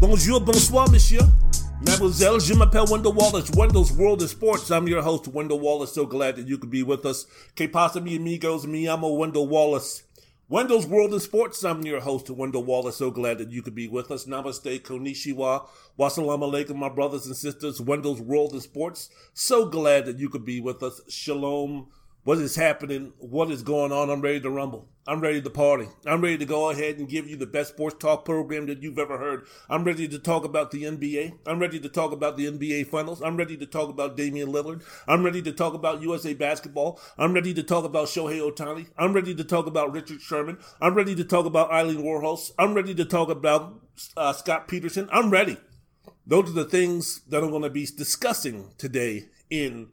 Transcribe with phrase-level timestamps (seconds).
[0.00, 1.20] Bonjour, bonsoir, monsieur.
[1.84, 3.50] Mademoiselle, je m'appelle Wendell Wallace.
[3.56, 4.70] Wendell's World of Sports.
[4.70, 5.92] I'm your host, Wendell Wallace.
[5.92, 7.26] So glad that you could be with us.
[7.56, 8.64] Que pasa, mi amigos?
[8.64, 10.04] Mi amo Wendell Wallace.
[10.48, 11.64] Wendell's World of Sports.
[11.64, 12.96] I'm your host, Wendell Wallace.
[12.96, 14.26] So glad that you could be with us.
[14.26, 15.66] Namaste, konnichiwa,
[15.98, 17.80] wassalamu alaikum, my brothers and sisters.
[17.80, 19.10] Wendell's World of Sports.
[19.32, 21.00] So glad that you could be with us.
[21.08, 21.88] Shalom.
[22.22, 23.14] What is happening?
[23.16, 24.10] What is going on?
[24.10, 24.90] I'm ready to rumble.
[25.06, 25.88] I'm ready to party.
[26.04, 28.98] I'm ready to go ahead and give you the best sports talk program that you've
[28.98, 29.46] ever heard.
[29.70, 31.38] I'm ready to talk about the NBA.
[31.46, 33.22] I'm ready to talk about the NBA finals.
[33.22, 34.82] I'm ready to talk about Damian Lillard.
[35.08, 37.00] I'm ready to talk about USA basketball.
[37.16, 38.88] I'm ready to talk about Shohei Ohtani.
[38.98, 40.58] I'm ready to talk about Richard Sherman.
[40.78, 42.38] I'm ready to talk about Eileen Warhol.
[42.58, 43.80] I'm ready to talk about
[44.18, 45.08] uh, Scott Peterson.
[45.10, 45.56] I'm ready.
[46.26, 49.88] Those are the things that I'm going to be discussing today in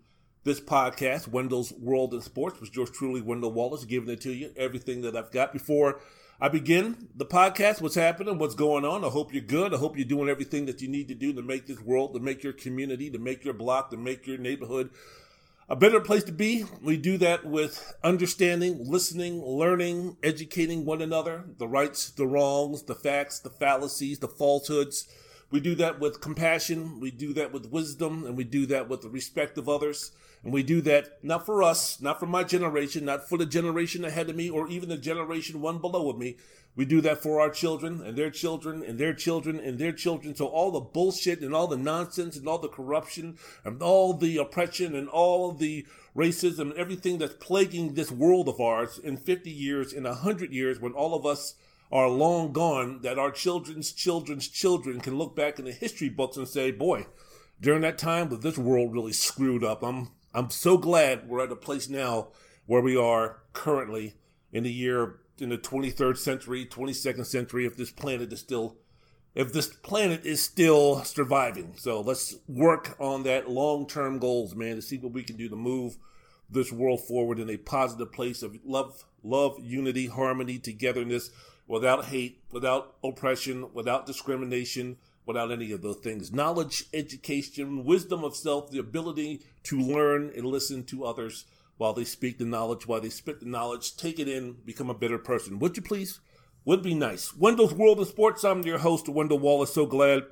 [0.48, 4.50] this podcast, Wendell's World in Sports, was yours truly, Wendell Wallace, giving it to you,
[4.56, 5.52] everything that I've got.
[5.52, 6.00] Before
[6.40, 9.74] I begin the podcast, what's happening, what's going on, I hope you're good.
[9.74, 12.22] I hope you're doing everything that you need to do to make this world, to
[12.22, 14.90] make your community, to make your block, to make your neighborhood
[15.68, 16.64] a better place to be.
[16.82, 22.96] We do that with understanding, listening, learning, educating one another, the rights, the wrongs, the
[22.96, 25.10] facts, the fallacies, the falsehoods.
[25.52, 29.02] We do that with compassion, we do that with wisdom, and we do that with
[29.02, 30.12] the respect of others.
[30.44, 34.06] And we do that not for us, not for my generation, not for the generation
[34.06, 36.38] ahead of me, or even the generation one below of me.
[36.76, 40.36] We do that for our children and their children and their children and their children.
[40.36, 44.38] So all the bullshit and all the nonsense and all the corruption and all the
[44.38, 49.50] oppression and all the racism and everything that's plaguing this world of ours in 50
[49.50, 51.56] years, in 100 years, when all of us
[51.92, 56.38] are long gone, that our children's children's children can look back in the history books
[56.38, 57.08] and say, boy,
[57.60, 59.82] during that time, this world really screwed up.
[59.82, 62.28] I'm I'm so glad we're at a place now
[62.68, 64.14] where we are currently
[64.52, 68.78] in the year in the 23rd century, 22nd century, if this planet is still
[69.34, 71.74] if this planet is still surviving.
[71.78, 75.56] So let's work on that long-term goals, man, to see what we can do to
[75.56, 75.98] move
[76.50, 81.32] this world forward in a positive place of love, love, unity, harmony, togetherness,
[81.68, 86.32] without hate, without oppression, without discrimination, without any of those things.
[86.32, 91.46] Knowledge, education, wisdom of self, the ability to learn and listen to others
[91.76, 94.96] while they speak the knowledge, while they spit the knowledge, take it in, become a
[94.96, 95.60] better person.
[95.60, 96.22] Would you please?
[96.66, 97.36] Would be nice.
[97.36, 98.44] Wendell's World of Sports.
[98.44, 99.74] I'm your host, Wendell Wallace.
[99.74, 100.24] So glad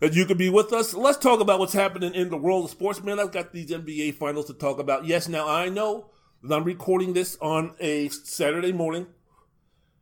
[0.00, 0.94] that you could be with us.
[0.94, 3.20] Let's talk about what's happening in the world of sports, man.
[3.20, 5.04] I've got these NBA finals to talk about.
[5.06, 6.10] Yes, now I know
[6.42, 9.06] that I'm recording this on a Saturday morning.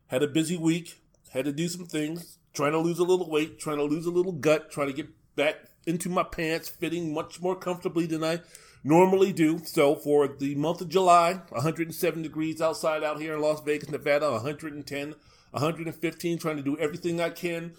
[0.06, 1.00] Had a busy week.
[1.30, 4.10] Had to do some things trying to lose a little weight, trying to lose a
[4.10, 5.56] little gut, trying to get back
[5.86, 8.40] into my pants, fitting much more comfortably than I
[8.82, 9.60] normally do.
[9.64, 14.32] So for the month of July, 107 degrees outside out here in Las Vegas, Nevada,
[14.32, 15.14] 110,
[15.50, 17.74] 115, trying to do everything I can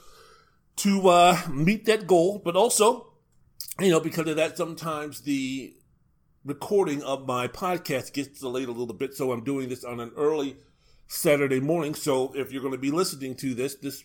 [0.78, 2.40] to uh, meet that goal.
[2.46, 3.14] But also,
[3.80, 5.74] you know, because of that, sometimes the
[6.46, 9.16] recording of my podcast gets delayed a little bit.
[9.16, 10.58] So I'm doing this on an early
[11.08, 11.96] Saturday morning.
[11.96, 14.04] So if you're going to be listening to this, this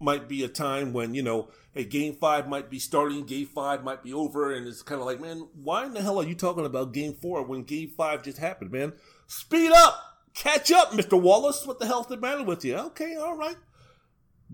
[0.00, 3.82] might be a time when you know hey game five might be starting game five
[3.82, 6.34] might be over and it's kind of like man why in the hell are you
[6.34, 8.92] talking about game four when game five just happened man?
[9.26, 10.02] Speed up!
[10.34, 11.66] Catch up mr wallace!
[11.66, 12.76] What the hell's the matter with you?
[12.76, 13.56] Okay all right.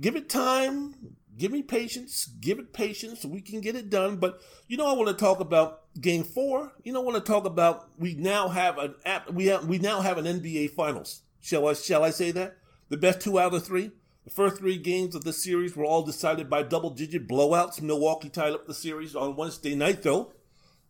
[0.00, 1.16] Give it time.
[1.36, 2.26] Give me patience.
[2.40, 3.24] Give it patience.
[3.24, 4.16] We can get it done.
[4.16, 6.72] But you know i want to talk about game four.
[6.82, 9.78] You know i want to talk about we now have an app we have we
[9.78, 11.22] now have an nba finals.
[11.40, 12.56] Shall i shall i say that?
[12.88, 13.90] The best two out of three
[14.24, 17.82] the first three games of the series were all decided by double digit blowouts.
[17.82, 20.32] Milwaukee tied up the series on Wednesday night, though,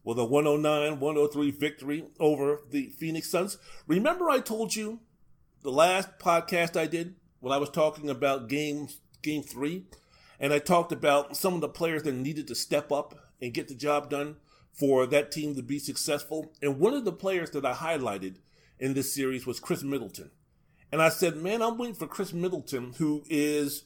[0.05, 3.59] with a 109 103 victory over the Phoenix Suns.
[3.89, 5.01] Remember, I told you
[5.63, 9.87] the last podcast I did when I was talking about games, game three,
[10.39, 13.67] and I talked about some of the players that needed to step up and get
[13.67, 14.37] the job done
[14.73, 16.53] for that team to be successful.
[16.63, 18.37] And one of the players that I highlighted
[18.79, 20.31] in this series was Khris Middleton.
[20.94, 23.82] And I said, man, I'm waiting for Khris Middleton, who is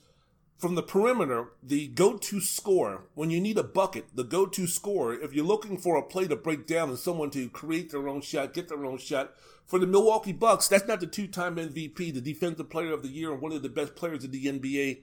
[0.58, 5.32] from the perimeter, the go-to scorer, when you need a bucket, the go-to scorer, if
[5.32, 8.52] you're looking for a play to break down and someone to create their own shot,
[8.52, 9.32] get their own shot,
[9.64, 13.32] for the Milwaukee Bucks, that's not the two-time MVP, the defensive player of the year,
[13.32, 14.99] and one of the best players in the NBA,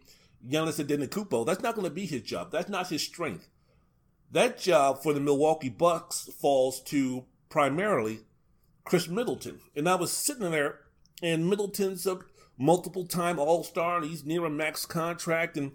[0.47, 1.43] Giannis Antetokounmpo.
[1.43, 2.51] That's not going to be his job.
[2.51, 3.47] That's not his strength.
[4.31, 8.19] That job for the Milwaukee Bucks falls to primarily
[8.83, 9.59] Khris Middleton.
[9.75, 10.81] And I was sitting there,
[11.21, 12.19] and Middleton's a
[12.57, 15.71] multiple time All Star, and he's near a max contract, and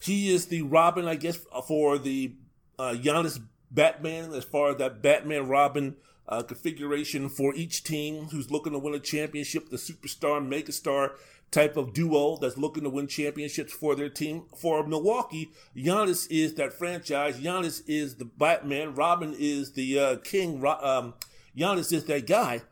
[0.00, 2.34] he is the Robin, I guess, for the
[2.78, 3.40] uh, Giannis
[3.70, 5.96] Batman, as far as that Batman Robin
[6.28, 11.12] uh, configuration for each team who's looking to win a championship, the superstar, megastar
[11.50, 14.44] type of duo that's looking to win championships for their team.
[14.56, 17.38] For Milwaukee, Giannis is that franchise.
[17.38, 18.94] Giannis is the Batman.
[18.94, 20.64] Robin is the uh, king.
[20.66, 21.14] Um,
[21.56, 22.62] Giannis is that guy.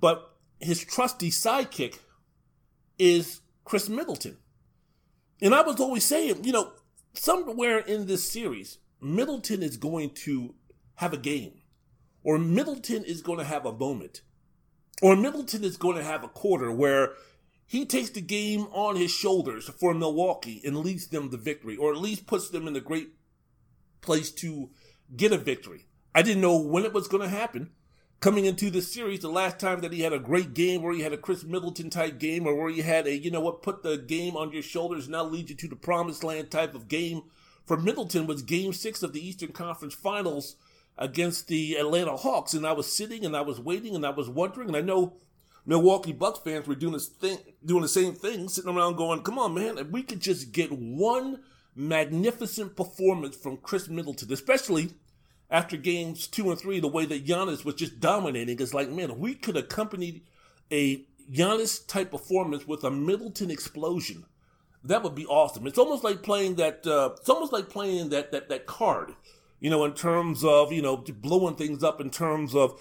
[0.00, 1.98] But his trusty sidekick
[2.98, 4.36] is Khris Middleton.
[5.40, 6.72] And I was always saying, you know,
[7.14, 10.54] somewhere in this series, Middleton is going to
[10.96, 11.60] have a game,
[12.24, 14.22] or Middleton is going to have a moment,
[15.00, 17.12] or Middleton is going to have a quarter where
[17.66, 21.92] he takes the game on his shoulders for Milwaukee and leads them to victory, or
[21.92, 23.10] at least puts them in a great
[24.00, 24.70] place to
[25.16, 25.86] get a victory.
[26.14, 27.70] I didn't know when it was going to happen
[28.20, 31.02] coming into the series, the last time that he had a great game where he
[31.02, 33.82] had a Khris Middleton type game or where he had a, you know what, put
[33.82, 37.22] the game on your shoulders now lead you to the promised land type of game
[37.64, 40.56] for Middleton was game six of the Eastern Conference Finals
[40.96, 42.54] against the Atlanta Hawks.
[42.54, 45.18] And I was sitting and I was waiting and I was wondering, and I know
[45.66, 49.38] Milwaukee Bucks fans were doing this thing, doing the same thing, sitting around going, come
[49.38, 51.42] on, man, if we could just get one
[51.76, 54.94] magnificent performance from Chris Middleton, especially
[55.50, 59.18] after games two and three, the way that Giannis was just dominating, it's like, man,
[59.18, 60.22] we could accompany
[60.70, 64.24] a Giannis type performance with a Middleton explosion.
[64.84, 65.66] That would be awesome.
[65.66, 66.86] It's almost like playing that.
[66.86, 69.14] Uh, it's almost like playing that that that card.
[69.60, 72.00] You know, in terms of you know blowing things up.
[72.00, 72.80] In terms of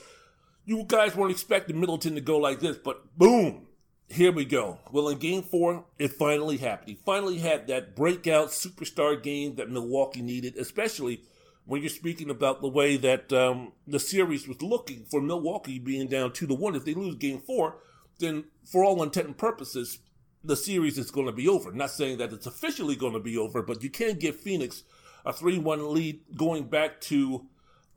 [0.66, 3.68] you guys weren't expecting Middleton to go like this, but boom,
[4.10, 4.80] here we go.
[4.92, 6.90] Well, in game four, it finally happened.
[6.90, 11.22] He finally had that breakout superstar game that Milwaukee needed, especially
[11.68, 16.08] when you're speaking about the way that um, the series was looking for Milwaukee being
[16.08, 16.76] down two to one.
[16.76, 17.76] If they lose game four,
[18.20, 20.00] then for all intent and purposes,
[20.44, 21.74] the series is going to be over.
[21.74, 24.84] Not saying that it's officially going to be over, but you can't give Phoenix
[25.26, 27.46] a 3 1 lead going back to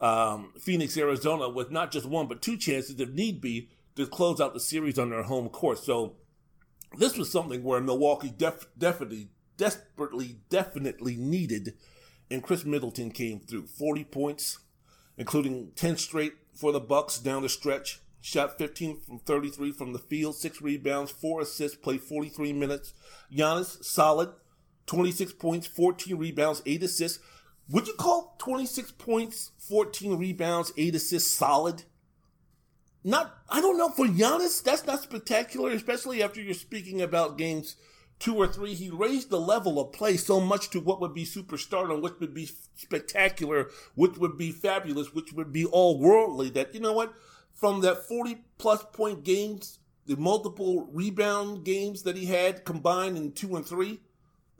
[0.00, 4.40] um, Phoenix, Arizona, with not just one, but two chances, if need be, to close
[4.40, 5.78] out the series on their home court.
[5.78, 6.16] So
[6.98, 11.74] this was something where Milwaukee def- definitely, desperately, definitely needed
[12.30, 13.66] and Chris Middleton came through.
[13.66, 14.58] 40 points,
[15.16, 18.00] including 10 straight for the Bucks down the stretch.
[18.22, 22.92] Shot 15 from 33 from the field, six rebounds, four assists, played 43 minutes.
[23.32, 24.30] Giannis, solid,
[24.86, 27.18] 26 points, 14 rebounds, eight assists.
[27.70, 31.84] Would you call 26 points, 14 rebounds, eight assists solid?
[33.02, 33.88] Not, I don't know.
[33.88, 37.76] For Giannis, that's not spectacular, especially after you're speaking about games
[38.20, 41.24] two or three, he raised the level of play so much to what would be
[41.24, 46.50] superstar, superstardom, which would be spectacular, which would be fabulous, which would be all worldly.
[46.50, 47.14] That, you know what?
[47.54, 53.32] From that 40 plus point games, the multiple rebound games that he had combined in
[53.32, 54.00] two and three,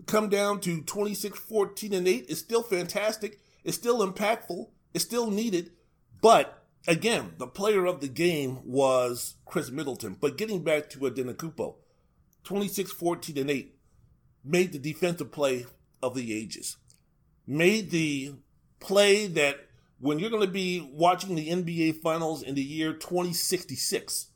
[0.07, 3.41] come down to 26, 14, and 8 is still fantastic.
[3.65, 4.69] It's still impactful.
[4.95, 5.73] It's still needed.
[6.23, 10.17] But again, the player of the game was Chris Middleton.
[10.19, 11.77] But getting back to Antetokounmpo,
[12.45, 13.75] 26, 14, and 8,
[14.45, 15.67] made the defensive play
[16.03, 16.77] of the ages.
[17.47, 18.35] Made the
[18.79, 19.67] play that
[19.99, 24.29] when you're going to be watching the NBA Finals in the year 2066,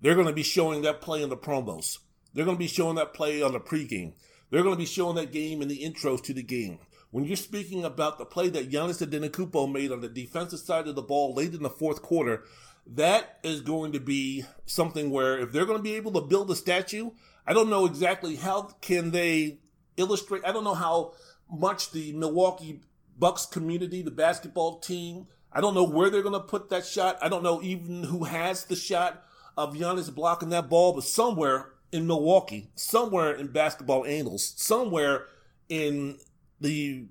[0.00, 1.98] they're going to be showing that play in the promos.
[2.34, 4.14] They're going to be showing that play on the pregame.
[4.50, 6.78] They're going to be showing that game in the intros to the game.
[7.10, 10.96] When you're speaking about the play that Giannis Antetokounmpo made on the defensive side of
[10.96, 12.44] the ball late in the fourth quarter,
[12.86, 16.50] that is going to be something where if they're going to be able to build
[16.50, 17.10] a statue,
[17.46, 19.60] I don't know exactly how can they
[19.96, 20.42] illustrate.
[20.44, 21.14] I don't know how
[21.50, 22.80] much the Milwaukee
[23.18, 27.18] Bucks community, the basketball team, I don't know where they're going to put that shot.
[27.22, 29.24] I don't know even who has the shot
[29.56, 35.24] of Giannis blocking that ball, but somewhere in Milwaukee, somewhere in basketball annals, somewhere
[35.68, 36.18] in
[36.60, 37.06] the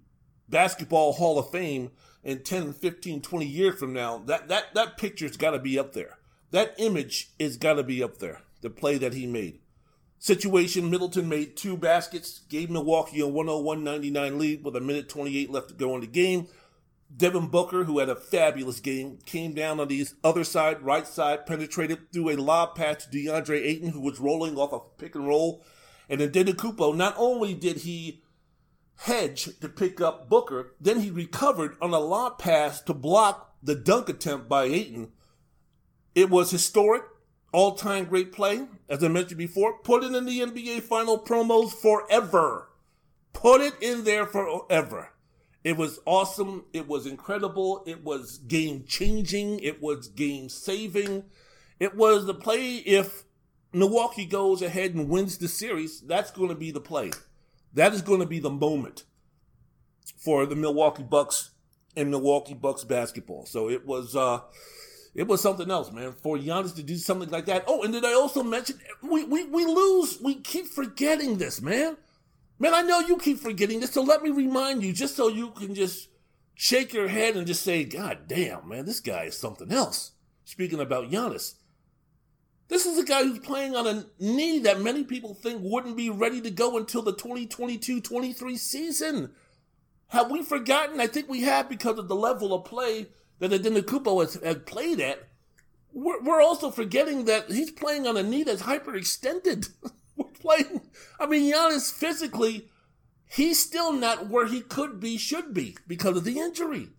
[0.47, 1.89] basketball hall of fame
[2.23, 5.93] in 10, 15, 20 years from now, that, that, that picture's got to be up
[5.93, 6.19] there.
[6.51, 9.59] That image is got to be up there, the play that he made
[10.19, 15.69] situation, Middleton made two baskets, gave Milwaukee a 101-99 lead with a minute 28 left
[15.69, 16.47] to go in the game.
[17.15, 21.45] Devin Booker, who had a fabulous game, came down on the other side, right side,
[21.45, 25.27] penetrated through a lob pass to DeAndre Ayton, who was rolling off a pick and
[25.27, 25.63] roll.
[26.09, 28.23] And then Antetokounmpo, not only did he
[28.97, 30.73] hedge to pick up Booker.
[30.79, 35.11] Then he recovered on a lob pass to block the dunk attempt by Ayton.
[36.13, 37.03] It was historic,
[37.55, 38.67] all time great play.
[38.89, 42.67] As I mentioned before, put it in the NBA final promos forever.
[43.31, 45.13] Put it in there forever.
[45.63, 46.65] It was awesome.
[46.73, 47.81] It was incredible.
[47.87, 49.59] It was game changing.
[49.59, 51.23] It was game saving.
[51.79, 53.23] It was the play if
[53.71, 57.11] Milwaukee goes ahead and wins the series, that's going to be the play.
[57.73, 59.05] That is going to be the moment
[60.17, 61.51] for the Milwaukee Bucks
[61.95, 63.45] and Milwaukee Bucks basketball.
[63.45, 64.41] So it was uh
[65.15, 66.11] it was something else, man.
[66.11, 67.63] For Giannis to do something like that.
[67.67, 71.95] Oh, and did I also mention we we, we lose, we keep forgetting this, man.
[72.59, 75.51] Man, I know you keep forgetting this, so let me remind you, just so you
[75.51, 76.09] can just
[76.53, 80.11] shake your head and just say, God damn, man, this guy is something else.
[80.43, 81.55] Speaking about Giannis.
[82.67, 86.09] This is a guy who's playing on a knee that many people think wouldn't be
[86.09, 89.31] ready to go until the 2022 23 season.
[90.07, 90.99] Have we forgotten?
[90.99, 93.07] I think we have because of the level of play
[93.39, 95.27] that Antetokounmpo has, has played at.
[95.91, 99.69] We're, we're also forgetting that he's playing on a knee that's hyperextended.
[100.15, 100.81] we're playing,
[101.19, 102.69] I mean, Giannis physically,
[103.27, 106.89] he's still not where he could be, should be because of the injury.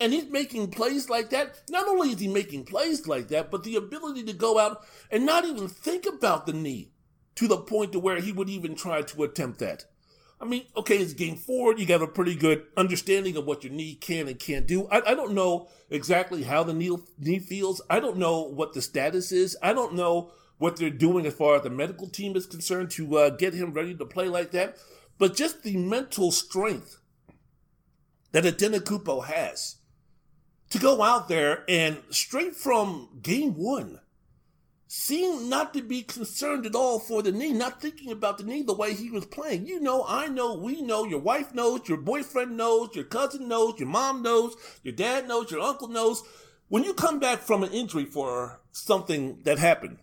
[0.00, 1.62] And he's making plays like that.
[1.70, 5.26] Not only is he making plays like that, but the ability to go out and
[5.26, 6.92] not even think about the knee
[7.34, 9.86] to the point to where he would even try to attempt that.
[10.40, 11.76] I mean, okay, it's game four.
[11.76, 14.86] You got a pretty good understanding of what your knee can and can't do.
[14.88, 17.82] I, I don't know exactly how the knee, knee feels.
[17.90, 19.56] I don't know what the status is.
[19.62, 23.16] I don't know what they're doing as far as the medical team is concerned to
[23.16, 24.76] uh, get him ready to play like that.
[25.18, 26.98] But just the mental strength
[28.30, 29.76] that Antetokounmpo has
[30.70, 34.00] to go out there and straight from game one,
[34.88, 38.62] seem not to be concerned at all for the knee, not thinking about the knee
[38.62, 39.66] the way he was playing.
[39.66, 43.78] You know, I know, we know, your wife knows, your boyfriend knows, your cousin knows,
[43.78, 46.22] your mom knows, your dad knows, your uncle knows.
[46.68, 49.98] When you come back from an injury for something that happened,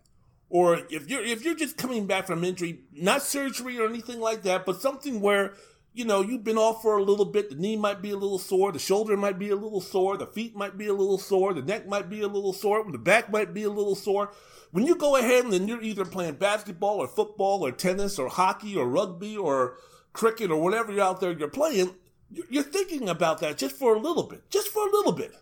[0.49, 4.43] or if you're if you're just coming back from injury, not surgery or anything like
[4.43, 5.53] that, but something where
[5.95, 7.49] you know, you've been off for a little bit.
[7.49, 8.71] The knee might be a little sore.
[8.71, 10.17] The shoulder might be a little sore.
[10.17, 11.53] The feet might be a little sore.
[11.53, 12.85] The neck might be a little sore.
[12.91, 14.31] The back might be a little sore.
[14.71, 18.75] When you go ahead and you're either playing basketball or football or tennis or hockey
[18.75, 19.77] or rugby or
[20.11, 21.95] cricket or whatever you're out there you're playing,
[22.29, 24.49] you're thinking about that just for a little bit.
[24.49, 25.33] Just for a little bit.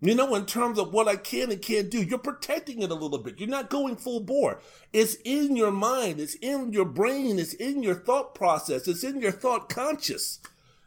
[0.00, 2.94] You know, in terms of what I can and can't do, you're protecting it a
[2.94, 3.40] little bit.
[3.40, 4.60] You're not going full bore.
[4.92, 9.20] It's in your mind, it's in your brain, it's in your thought process, it's in
[9.20, 10.38] your thought conscious.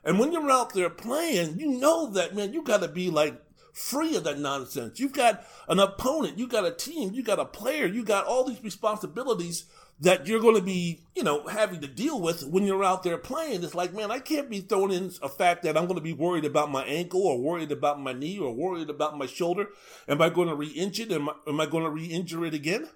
[0.06, 3.42] And when you're out there playing, you know that, man, you got to be like
[3.74, 5.00] free of that nonsense.
[5.00, 8.46] You've got an opponent, you got a team, you got a player, you got all
[8.46, 9.66] these responsibilities
[10.02, 13.20] that you're going to be, you know, having to deal with when you're out there
[13.20, 13.64] playing.
[13.64, 16.14] It's like, man, I can't be thrown in a fact that I'm going to be
[16.14, 19.68] worried about my ankle or worried about my knee or worried about my shoulder.
[20.08, 21.12] Am I going to re-injure it?
[21.12, 22.90] Am I, am I going to re-injure it again?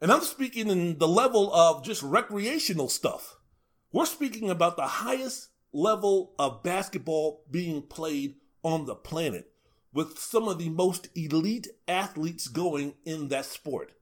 [0.00, 3.36] And I'm speaking in the level of just recreational stuff.
[3.92, 9.50] We're speaking about the highest level of basketball being played on the planet
[9.92, 13.92] with some of the most elite athletes going in that sport.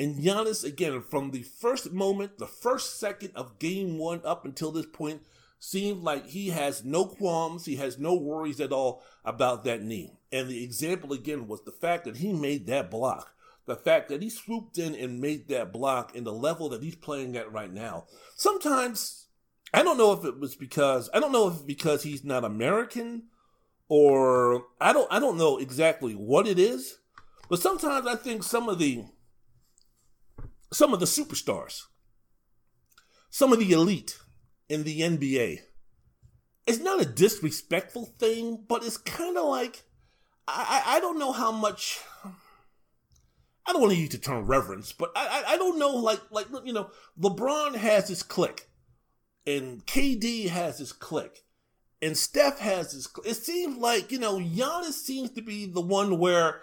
[0.00, 4.72] And Giannis, again, from the first moment, the first second of game one up until
[4.72, 5.20] this point,
[5.58, 10.14] seems like he has no qualms, he has no worries at all about that knee.
[10.32, 13.34] And the example again was the fact that he made that block.
[13.66, 16.96] The fact that he swooped in and made that block in the level that he's
[16.96, 18.06] playing at right now.
[18.36, 19.26] Sometimes,
[19.74, 23.24] I don't know if it was because, I don't know if because he's not American
[23.90, 27.00] or I don't, I don't know exactly what it is.
[27.50, 29.04] But sometimes I think some of the
[30.72, 31.82] some of the superstars,
[33.30, 34.18] some of the elite
[34.68, 35.60] in the NBA.
[36.66, 39.82] It's not a disrespectful thing, but it's kind of like
[40.46, 42.00] I, I, don't know how much.
[43.66, 46.20] I don't want to use the term reverence, but I, I, I don't know like
[46.30, 48.68] like you know LeBron has his clique,
[49.46, 51.44] and KD has his clique,
[52.02, 53.08] and Steph has his.
[53.24, 56.62] It seems like you know Giannis seems to be the one where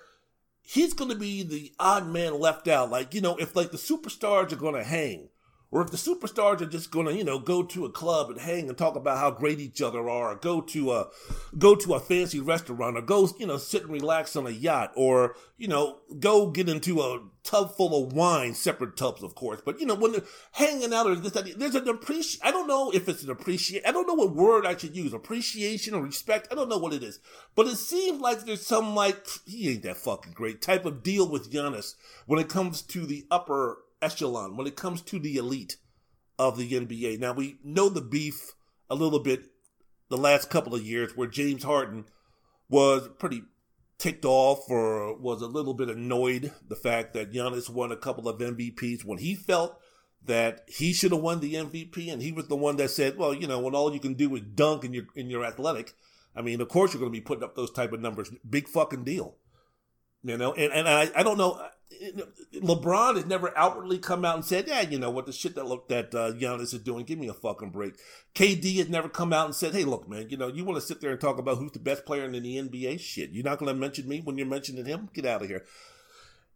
[0.67, 2.91] he's going to be the odd man left out.
[2.91, 5.29] Like, you know, if like the superstars are going to hang,
[5.71, 8.39] or if the superstars are just going to, you know, go to a club and
[8.39, 11.07] hang and talk about how great each other are, or go to a,
[11.57, 14.91] go to a fancy restaurant, or go, you know, sit and relax on a yacht,
[14.95, 19.61] or, you know, go get into a tub full of wine, separate tubs, of course.
[19.63, 22.41] But, you know, when they're hanging out or this, there's an appreciation.
[22.43, 23.87] I don't know if it's an appreciate.
[23.87, 25.13] I don't know what word I should use.
[25.13, 26.47] Appreciation or respect.
[26.51, 27.19] I don't know what it is.
[27.55, 31.27] But it seems like there's some like, he ain't that fucking great type of deal
[31.27, 31.95] with Giannis
[32.25, 35.77] when it comes to the upper echelon when it comes to the elite
[36.39, 37.19] of the NBA.
[37.19, 38.53] Now we know the beef
[38.89, 39.45] a little bit
[40.09, 42.05] the last couple of years where James Harden
[42.69, 43.43] was pretty
[43.97, 48.27] ticked off or was a little bit annoyed the fact that Giannis won a couple
[48.27, 49.79] of MVPs when he felt
[50.23, 53.33] that he should have won the MVP and he was the one that said, well,
[53.33, 55.93] you know, when all you can do is dunk and you're, and athletic,
[56.35, 58.29] I mean, of course you're going to be putting up those type of numbers.
[58.47, 59.35] Big fucking deal.
[60.23, 61.59] You know, and, and I, I don't know.
[62.53, 65.67] LeBron has never outwardly come out and said, "Yeah, you know what the shit that
[65.67, 67.05] look that uh, Giannis is doing.
[67.05, 67.95] Give me a fucking break."
[68.35, 70.85] KD has never come out and said, "Hey, look, man, you know you want to
[70.85, 72.99] sit there and talk about who's the best player in the NBA?
[72.99, 75.09] Shit, you're not going to mention me when you're mentioning him.
[75.13, 75.63] Get out of here."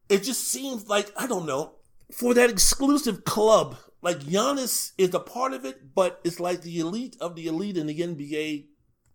[0.10, 1.76] It just seems like I don't know
[2.12, 3.78] for that exclusive club.
[4.02, 7.78] Like Giannis is a part of it, but it's like the elite of the elite
[7.78, 8.66] in the NBA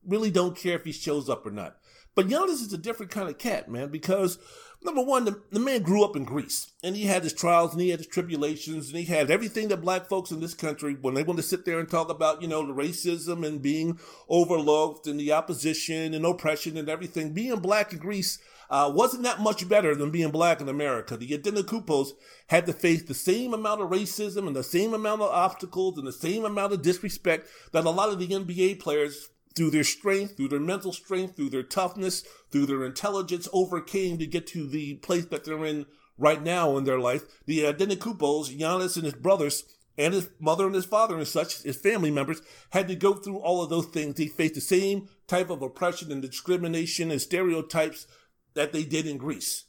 [0.06, 1.76] really don't care if he shows up or not.
[2.14, 4.38] But Giannis is a different kind of cat, man, because
[4.86, 7.82] number one, the, the, man grew up in Greece and he had his trials and
[7.82, 11.14] he had his tribulations and he had everything that black folks in this country, when
[11.14, 15.06] they want to sit there and talk about, you know, the racism and being overlooked
[15.06, 18.38] and the opposition and oppression and everything, being black in Greece
[18.70, 21.16] uh, wasn't that much better than being black in America.
[21.16, 22.10] The Antetokounmpos
[22.48, 26.06] had to face the same amount of racism and the same amount of obstacles and
[26.06, 30.36] the same amount of disrespect that a lot of the NBA players through their strength,
[30.36, 32.22] through their mental strength, through their toughness,
[32.52, 35.86] through their intelligence, overcame to get to the place that they're in
[36.18, 37.22] right now in their life.
[37.46, 39.64] The uh, Antetokounmpos, Giannis and his brothers,
[39.98, 43.38] and his mother and his father and such, his family members, had to go through
[43.38, 44.14] all of those things.
[44.14, 48.06] They faced the same type of oppression and discrimination and stereotypes
[48.54, 49.64] that they did in Greece.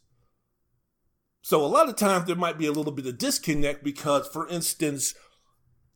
[1.41, 4.49] So a lot of times there might be a little bit of disconnect because, for
[4.49, 5.13] instance,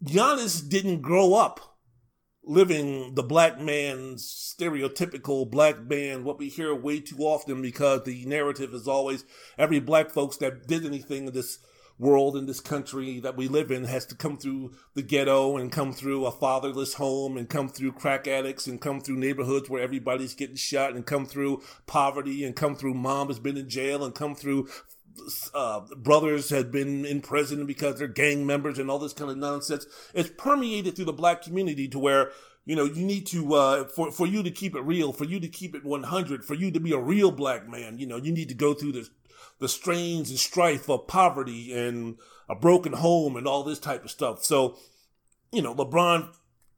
[0.01, 1.70] Giannis didn't grow up
[2.43, 8.25] living the black man's stereotypical black man, what we hear way too often because the
[8.25, 9.23] narrative is always
[9.57, 11.59] every black folks that did anything in this
[12.01, 15.71] world, in this country that we live in, has to come through the ghetto and
[15.71, 19.83] come through a fatherless home and come through crack addicts and come through neighborhoods where
[19.83, 24.03] everybody's getting shot and come through poverty and come through mom has been in jail
[24.03, 24.67] and come through
[25.53, 29.37] uh, brothers had been in prison because they're gang members and all this kind of
[29.37, 29.85] nonsense.
[30.13, 32.31] It's permeated through the black community to where
[32.65, 35.39] you know you need to uh, for for you to keep it real, for you
[35.39, 37.97] to keep it one hundred, for you to be a real black man.
[37.97, 39.09] You know you need to go through the
[39.59, 42.17] the strains and strife of poverty and
[42.49, 44.43] a broken home and all this type of stuff.
[44.43, 44.77] So
[45.51, 46.33] you know LeBron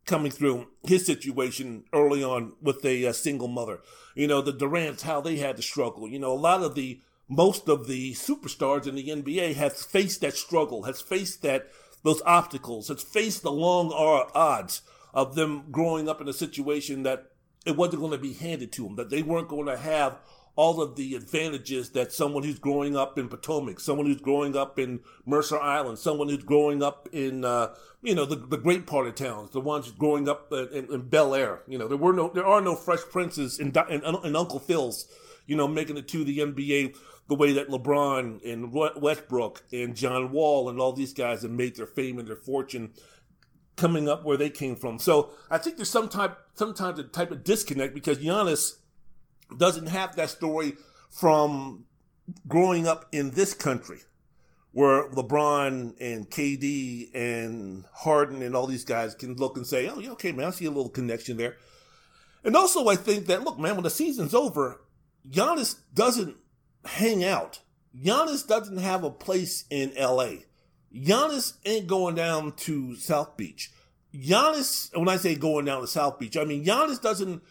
[0.06, 3.80] coming through his situation early on with a, a uh, single mother.
[4.16, 6.08] You know the Durants how they had to struggle.
[6.08, 10.22] You know a lot of the most of the superstars in the NBA has faced
[10.22, 11.70] that struggle, has faced that
[12.04, 14.82] those obstacles, has faced the long odds
[15.14, 17.32] of them growing up in a situation that
[17.66, 20.18] it wasn't going to be handed to them, that they weren't going to have
[20.56, 24.78] all of the advantages that someone who's growing up in Potomac, someone who's growing up
[24.78, 29.08] in Mercer Island, someone who's growing up in, uh, you know, the, the great part
[29.08, 31.64] of towns, the ones growing up in, in, Bel Air.
[31.68, 35.08] You know, there were no, there are no Fresh Princes in, in, in Uncle Phil's,
[35.48, 36.96] you know, making it to the NBA
[37.28, 41.76] the way that LeBron and Westbrook and John Wall and all these guys have made
[41.76, 42.94] their fame and their fortune
[43.76, 45.00] coming up where they came from.
[45.00, 48.78] So I think there's some type, sometimes a type of disconnect because Giannis
[49.58, 50.74] doesn't have that story
[51.10, 51.86] from
[52.48, 54.00] growing up in this country
[54.72, 60.00] where LeBron and KD and Harden and all these guys can look and say, oh,
[60.00, 61.58] yeah, okay, man, I see a little connection there.
[62.44, 64.82] And also, I think that, look, man, when the season's over,
[65.30, 66.36] Giannis doesn't
[66.86, 67.60] hang out.
[67.98, 70.44] Giannis doesn't have a place in LA.
[70.94, 73.72] Giannis ain't going down to South Beach.
[74.14, 77.42] Giannis, when I say going down to South Beach, I mean Giannis doesn't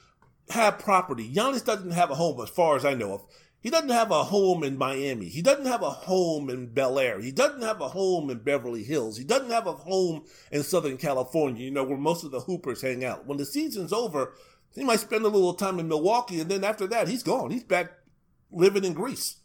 [0.50, 1.32] have property.
[1.32, 3.24] Giannis doesn't have a home, as far as I know of.
[3.60, 5.28] He doesn't have a home in Miami.
[5.28, 7.20] He doesn't have a home in Bel Air.
[7.20, 9.16] He doesn't have a home in Beverly Hills.
[9.16, 12.82] He doesn't have a home in Southern California, you know, where most of the Hoopers
[12.82, 13.24] hang out.
[13.26, 14.34] When the season's over,
[14.74, 17.52] he might spend a little time in Milwaukee, and then after that, he's gone.
[17.52, 17.92] He's back
[18.52, 19.36] living in Greece.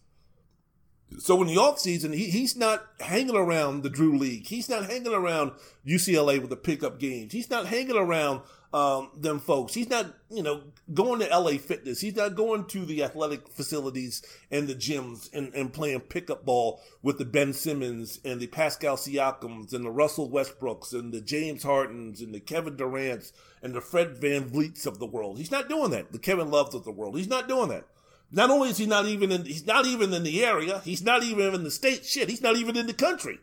[1.20, 4.48] So in the off season, he, he's not hanging around the Drew League.
[4.48, 5.54] He's not hanging around
[5.86, 7.32] UCLA with the pickup games.
[7.32, 8.41] He's not hanging around
[8.74, 9.74] um, them folks.
[9.74, 12.02] He's not, you know, going to LA Fitness.
[12.02, 16.82] He's not going to the athletic facilities and the gyms and, and playing pickup ball
[17.02, 21.63] with the Ben Simmons and the Pascal Siakams and the Russell Westbrooks and the James
[21.63, 23.32] Hardens and the Kevin Durants
[23.63, 25.38] and the Fred Van VanVleets of the world.
[25.38, 26.12] He's not doing that.
[26.12, 27.17] The Kevin Loves of the world.
[27.17, 27.86] He's not doing that.
[28.32, 30.82] Not only is he not even in, he's not even in the area.
[30.84, 32.06] He's not even in the state.
[32.06, 33.40] Shit, he's not even in the country.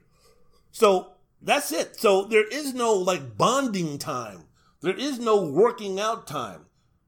[0.73, 1.97] So that's it.
[1.97, 4.44] So there is no like bonding time.
[4.83, 6.66] There is no working out time.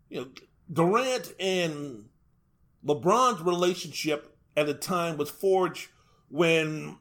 [0.09, 0.29] You know,
[0.73, 2.07] Durant and
[2.85, 5.89] LeBron's relationship at the time was forged
[6.29, 6.97] when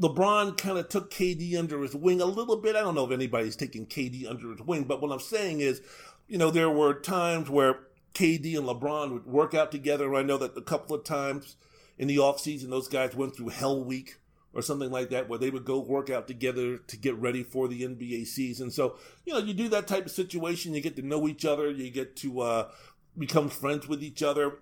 [0.00, 2.76] LeBron kind of took KD under his wing a little bit.
[2.76, 5.82] I don't know if anybody's taking KD under his wing, but what I'm saying is,
[6.26, 7.80] you know, there were times where
[8.14, 10.14] KD and LeBron would work out together.
[10.14, 11.56] I know that a couple of times
[11.98, 14.16] in the offseason, those guys went through Hell Week
[14.52, 17.68] or something like that, where they would go work out together to get ready for
[17.68, 18.70] the NBA season.
[18.70, 21.70] So, you know, you do that type of situation, you get to know each other,
[21.70, 22.70] you get to uh,
[23.16, 24.58] become friends with each other.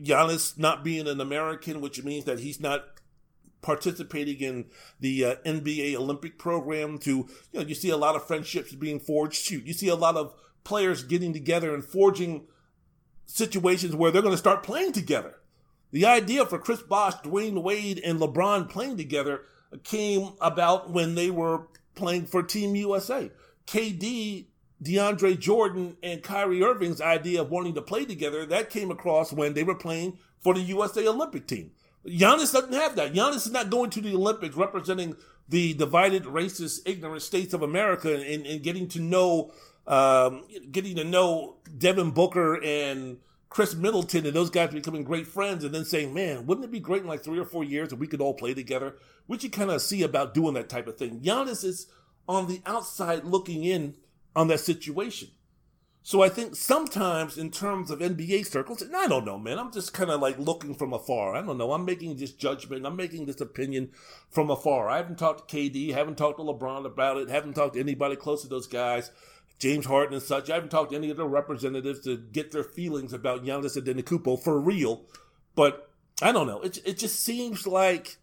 [0.00, 2.84] Giannis not being an American, which means that he's not
[3.62, 4.66] participating in
[5.00, 6.98] the uh, NBA Olympic program.
[6.98, 9.42] To you know, you see a lot of friendships being forged.
[9.42, 10.34] Shoot, you see a lot of
[10.64, 12.46] players getting together and forging
[13.26, 15.36] situations where they're going to start playing together.
[15.90, 19.42] The idea for Chris Bosh, Dwyane Wade, and LeBron playing together
[19.84, 23.30] came about when they were playing for Team USA.
[23.66, 24.46] KD,
[24.82, 29.54] DeAndre Jordan, and Kyrie Irving's idea of wanting to play together, that came across when
[29.54, 31.72] they were playing for the USA Olympic team.
[32.06, 33.12] Giannis doesn't have that.
[33.12, 35.16] Giannis is not going to the Olympics representing
[35.48, 39.52] the divided, racist, ignorant states of America and, and getting to know,
[39.86, 43.18] um, getting to know Devin Booker and
[43.48, 46.80] Khris Middleton and those guys becoming great friends and then saying, man, wouldn't it be
[46.80, 48.96] great in like three or four years if we could all play together?
[49.26, 51.20] Which you kind of see about doing that type of thing.
[51.20, 51.86] Giannis is
[52.28, 53.96] on the outside looking in
[54.34, 55.28] on that situation.
[56.04, 59.70] So I think sometimes in terms of NBA circles, and I don't know, man, I'm
[59.70, 61.36] just kind of like looking from afar.
[61.36, 61.72] I don't know.
[61.72, 62.84] I'm making this judgment.
[62.84, 63.90] I'm making this opinion
[64.28, 64.88] from afar.
[64.88, 68.16] I haven't talked to KD, haven't talked to LeBron about it, haven't talked to anybody
[68.16, 69.12] close to those guys.
[69.62, 70.50] James Harden and such.
[70.50, 74.42] I haven't talked to any of the representatives to get their feelings about Giannis Antetokounmpo
[74.42, 75.04] for real,
[75.54, 75.88] but
[76.20, 76.60] I don't know.
[76.62, 78.16] It it just seems like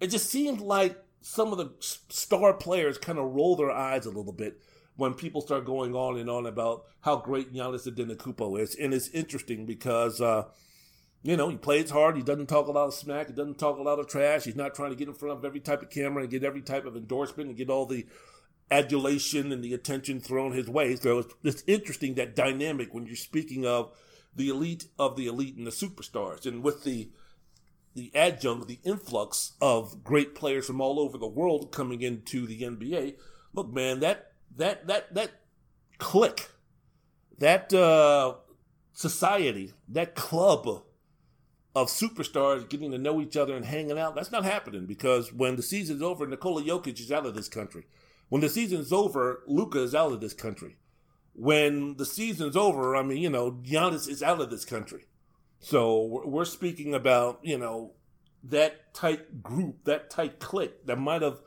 [0.00, 4.10] it just seems like some of the star players kind of roll their eyes a
[4.10, 4.58] little bit
[4.96, 9.08] when people start going on and on about how great Giannis Antetokounmpo is, and it's
[9.10, 10.20] interesting because.
[10.20, 10.44] Uh,
[11.26, 12.16] you know, he plays hard.
[12.16, 13.28] He doesn't talk a lot of smack.
[13.28, 14.44] He doesn't talk a lot of trash.
[14.44, 16.60] He's not trying to get in front of every type of camera and get every
[16.60, 18.04] type of endorsement and get all the
[18.70, 20.96] adulation and the attention thrown his way.
[20.96, 23.92] So it's, it's interesting that dynamic when you're speaking of
[24.34, 27.10] the elite of the elite and the superstars, and with the
[27.94, 32.62] the adjunct, the influx of great players from all over the world coming into the
[32.62, 33.14] NBA.
[33.52, 35.30] Look, man, that that that that
[35.98, 36.50] clique,
[37.38, 38.34] that uh,
[38.92, 40.66] society, that club
[41.76, 45.56] of superstars getting to know each other and hanging out, that's not happening because when
[45.56, 47.86] the season's over, Nikola Jokic is out of this country.
[48.34, 50.74] When the season's over, Luka is out of this country.
[51.34, 55.04] When the season's over, I mean, you know, Giannis is out of this country.
[55.60, 57.92] So we're speaking about, you know,
[58.42, 61.38] that tight group, that tight clique that might have,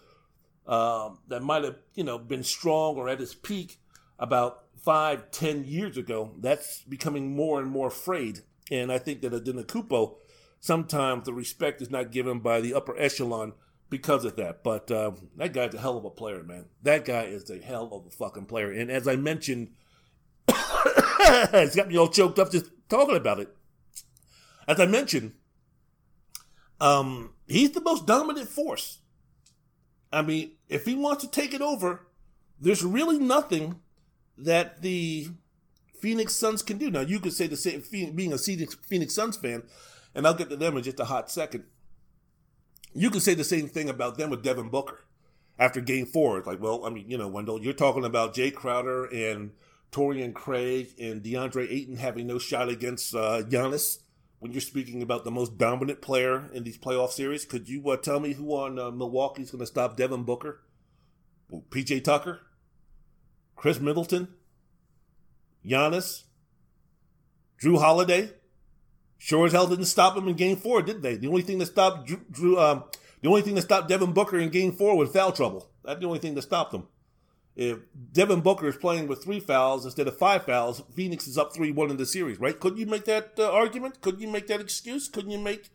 [0.66, 3.82] um, that might have, you know, been strong or at its peak
[4.18, 6.36] about five, ten years ago.
[6.40, 8.44] That's becoming more and more frayed.
[8.72, 10.16] And I think that Antetokounmpo,
[10.62, 13.56] sometimes the respect is not given by the upper echelon
[13.90, 14.64] because of that.
[14.64, 16.66] But uh, that guy's a hell of a player, man.
[16.84, 18.72] That guy is a hell of a fucking player.
[18.72, 19.72] And as I mentioned,
[20.48, 23.56] it's got me all choked up just talking about it.
[24.68, 25.34] As I mentioned,
[26.80, 29.00] um, he's the most dominant force.
[30.12, 32.08] I mean, if he wants to take it over,
[32.60, 33.80] there's really nothing
[34.38, 35.28] that the
[36.00, 36.90] Phoenix Suns can do.
[36.90, 39.64] Now, you could say the same, being a Phoenix Suns fan,
[40.14, 41.64] and I'll get to them in just a hot second.
[42.98, 45.04] You can say the same thing about them with Devin Booker
[45.60, 46.40] after game four.
[46.40, 49.52] It's like, well, I mean, you know, Wendell, you're talking about Jae Crowder and
[49.92, 54.00] Torrey Craig and DeAndre Ayton having no shot against uh, Giannis
[54.40, 57.46] when you're speaking about the most dominant player in these playoff series.
[57.46, 60.62] Could you uh, tell me who on uh, Milwaukee is going to stop Devin Booker?
[61.50, 62.42] Well, PJ Tucker?
[63.56, 64.28] Khris Middleton?
[65.64, 66.24] Giannis?
[67.62, 68.32] Jrue Holiday?
[69.18, 71.16] Sure as hell didn't stop him in Game Four, did they?
[71.16, 72.84] The only thing that stopped Jrue, Jrue um,
[73.22, 75.70] the only thing that stopped Devin Booker in Game Four was foul trouble.
[75.84, 76.88] That's the only thing that stopped him.
[77.56, 77.80] If
[78.12, 81.72] Devin Booker is playing with three fouls instead of five fouls, Phoenix is up three
[81.72, 82.60] one in the series, right?
[82.60, 84.02] Couldn't you make that uh, argument?
[84.02, 85.08] Couldn't you make that excuse?
[85.08, 85.70] Couldn't you make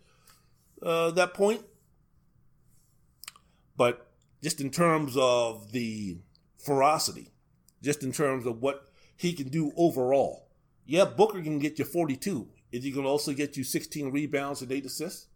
[0.81, 1.63] uh, that point?
[3.77, 4.07] But
[4.41, 6.19] just in terms of the
[6.59, 7.33] ferocity,
[7.83, 10.47] just in terms of what he can do overall,
[10.87, 12.49] yeah, Booker can get you 42.
[12.73, 15.27] Is he going to also get you 16 rebounds and 8 assists?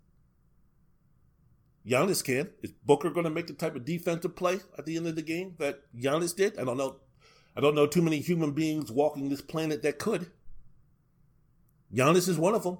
[1.86, 2.50] Giannis can.
[2.62, 5.22] Is Booker going to make the type of defensive play at the end of the
[5.22, 6.58] game that Giannis did?
[6.58, 6.96] I don't know.
[7.56, 10.30] I don't know too many human beings walking this planet that could.
[11.94, 12.78] Giannis is one of them.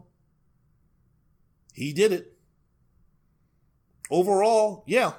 [1.73, 2.33] He did it.
[4.11, 5.13] Overall, yeah.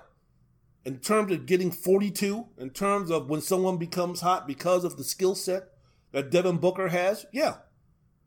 [0.86, 5.04] In terms of getting 42, in terms of when someone becomes hot because of the
[5.04, 5.70] skill set
[6.12, 7.58] that Devin Booker has, yeah,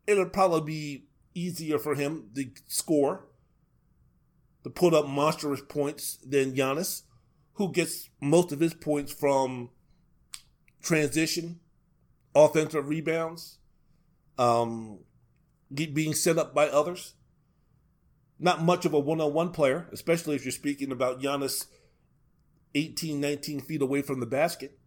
[0.07, 3.25] it'll probably be easier for him to score,
[4.63, 7.03] to put up monstrous points than Giannis.
[7.55, 9.69] who gets most of his points from
[10.81, 11.59] transition,
[12.33, 13.59] offensive rebounds,
[14.37, 14.99] um,
[15.73, 17.13] being set up by others.
[18.39, 21.67] Not much of a one on one player, especially if you're speaking about Giannis
[22.73, 24.79] 18, 19 feet away from the basket.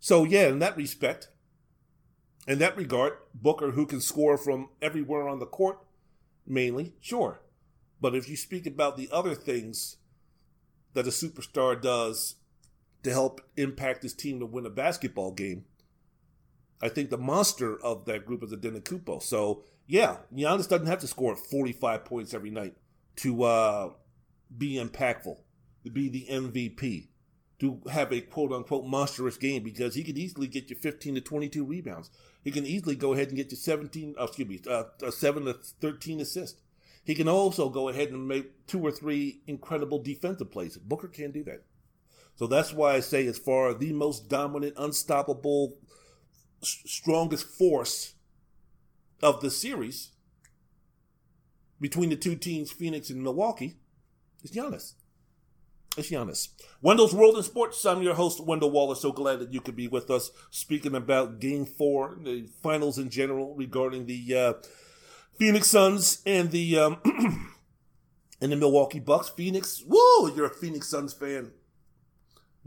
[0.00, 1.28] So, yeah, in that respect,
[2.46, 5.78] in that regard, Booker, who can score from everywhere on the court,
[6.46, 7.40] mainly, sure.
[8.00, 9.96] But if you speak about the other things
[10.92, 12.36] that a superstar does
[13.02, 15.64] to help impact his team to win a basketball game,
[16.82, 19.22] I think the monster of that group is Antetokounmpo.
[19.22, 22.74] So yeah, Giannis doesn't have to score 45 points every night
[23.16, 23.90] to uh,
[24.56, 25.38] be impactful,
[25.84, 27.08] to be the MVP,
[27.60, 31.20] to have a quote unquote monstrous game because he can easily get you 15 to
[31.20, 32.10] 22 rebounds.
[32.42, 35.54] He can easily go ahead and get you 17, oh, excuse me, uh, 7 to
[35.54, 36.60] 13 assists.
[37.04, 40.76] He can also go ahead and make two or three incredible defensive plays.
[40.76, 41.64] Booker can't do that.
[42.36, 45.76] So that's why I say, as far the most dominant, unstoppable,
[46.62, 48.14] strongest force
[49.22, 50.10] of the series
[51.80, 53.76] between the two teams, Phoenix and Milwaukee,
[54.42, 54.94] is Giannis.
[55.96, 56.48] It's Giannis.
[56.82, 57.84] Wendell's World in Sports.
[57.84, 59.00] I'm your host, Wendell Wallace.
[59.00, 63.10] So glad that you could be with us speaking about Game 4, the finals in
[63.10, 64.52] general, regarding the uh,
[65.38, 66.98] Phoenix Suns and the um,
[68.40, 69.28] and the Milwaukee Bucks.
[69.28, 70.34] Phoenix, woo!
[70.34, 71.52] You're a Phoenix Suns fan.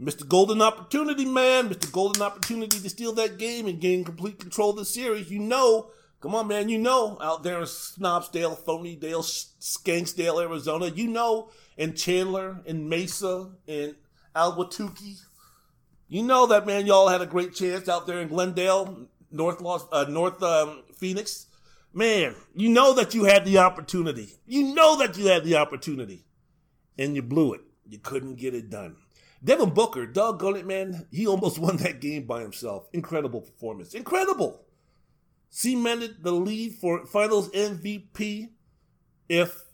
[0.00, 0.26] Mr.
[0.26, 1.68] Golden Opportunity, man.
[1.68, 1.92] Mr.
[1.92, 5.30] Golden Opportunity to steal that game and gain complete control of the series.
[5.30, 6.68] You know, come on, man.
[6.68, 9.22] You know, out there in Snobsdale, Phonydale,
[9.60, 10.86] Skanksdale, Arizona.
[10.86, 13.94] You know, in Chandler, in Mesa, in
[14.34, 15.16] Albuquerque.
[16.08, 16.86] You know that, man.
[16.86, 21.46] Y'all had a great chance out there in Glendale, North Los, uh, North um, Phoenix.
[21.92, 24.28] Man, you know that you had the opportunity.
[24.46, 26.24] You know that you had the opportunity,
[26.98, 27.62] and you blew it.
[27.88, 28.96] You couldn't get it done.
[29.42, 32.88] Devin Booker, doggone it, man, he almost won that game by himself.
[32.92, 33.94] Incredible performance.
[33.94, 34.64] Incredible.
[35.50, 38.50] Cemented the lead for finals MVP.
[39.28, 39.64] If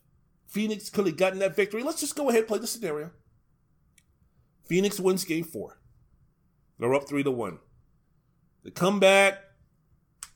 [0.47, 3.11] Phoenix could have gotten that victory, let's just go ahead and play the scenario.
[4.65, 5.79] Phoenix wins game four.
[6.79, 7.59] They're up three to one.
[8.63, 9.39] They come back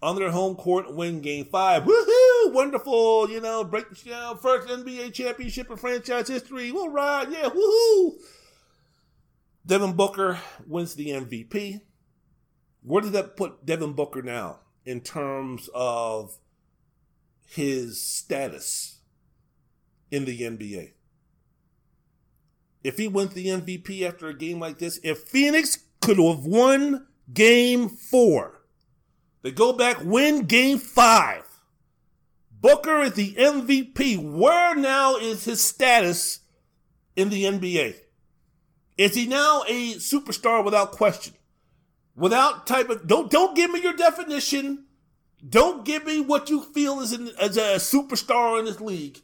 [0.03, 1.85] on their home court win game five.
[1.85, 2.53] Woohoo!
[2.53, 6.73] Wonderful, you know, break you know, first NBA championship in franchise history.
[6.73, 8.15] We'll ride, yeah, woohoo!
[9.67, 11.81] Devin Booker wins the MVP.
[12.83, 16.39] Where does that put Devin Booker now in terms of
[17.47, 19.01] his status
[20.11, 20.93] in the NBA?
[22.83, 27.07] If he wins the MVP after a game like this, if Phoenix could have won
[27.33, 28.63] game four,
[29.43, 31.45] they go back, win game five.
[32.51, 34.17] Booker is the MVP.
[34.19, 36.41] Where now is his status
[37.15, 37.95] in the NBA?
[38.97, 41.35] Is he now a superstar without question?
[42.19, 44.87] Without type of don't don't give me your definition.
[45.49, 49.21] Don't give me what you feel is in, as a superstar in this league.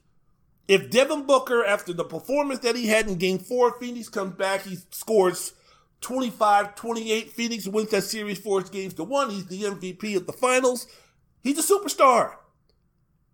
[0.69, 4.63] If Devin Booker, after the performance that he had in Game Four, Phoenix comes back,
[4.63, 5.55] he scores
[6.03, 7.33] 25, 28.
[7.33, 9.31] Phoenix wins that series four games to one.
[9.31, 10.87] He's the MVP of the finals.
[11.43, 12.37] He's a superstar.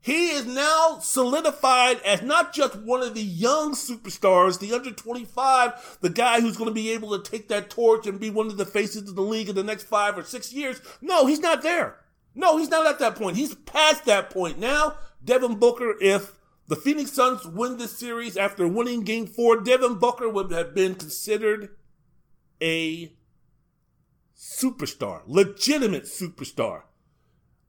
[0.03, 5.99] He is now solidified as not just one of the young superstars, the under 25,
[6.01, 8.57] the guy who's going to be able to take that torch and be one of
[8.57, 10.81] the faces of the league in the next five or six years.
[11.03, 11.99] No, he's not there.
[12.35, 13.37] No, he's not at that point.
[13.37, 14.59] He's past that point.
[14.59, 16.33] Now, Devin Booker, if
[16.67, 20.95] the Phoenix Suns win this series after winning game four, Devin Booker would have been
[20.95, 21.77] considered
[22.63, 23.13] a
[24.35, 26.83] superstar, legitimate superstar.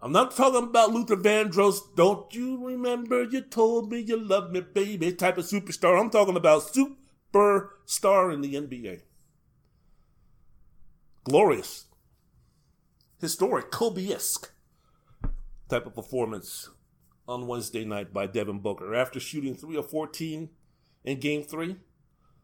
[0.02, 1.80] I'm not talking about Luther Vandross.
[1.96, 5.14] Don't you remember you told me you loved me, baby?
[5.14, 6.00] Type of superstar.
[6.00, 9.02] I'm talking about superstar in the NBA.
[11.24, 11.86] Glorious,
[13.20, 14.52] historic, Kobe-esque
[15.70, 16.70] type of performance
[17.28, 18.96] on Wednesday night by Devin Booker.
[18.96, 20.50] After shooting 3 of 14
[21.04, 21.76] in game three,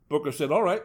[0.10, 0.84] Booker said, All right,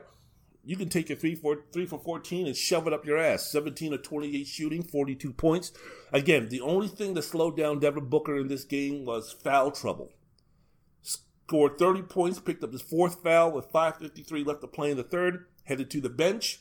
[0.65, 3.51] you can take your three for three for fourteen and shove it up your ass.
[3.51, 5.73] Seventeen of twenty eight shooting, forty two points.
[6.13, 10.13] Again, the only thing that slowed down Devin Booker in this game was foul trouble.
[11.03, 14.91] Scored thirty points, picked up his fourth foul with five fifty three left to play
[14.91, 15.47] in the third.
[15.65, 16.61] Headed to the bench.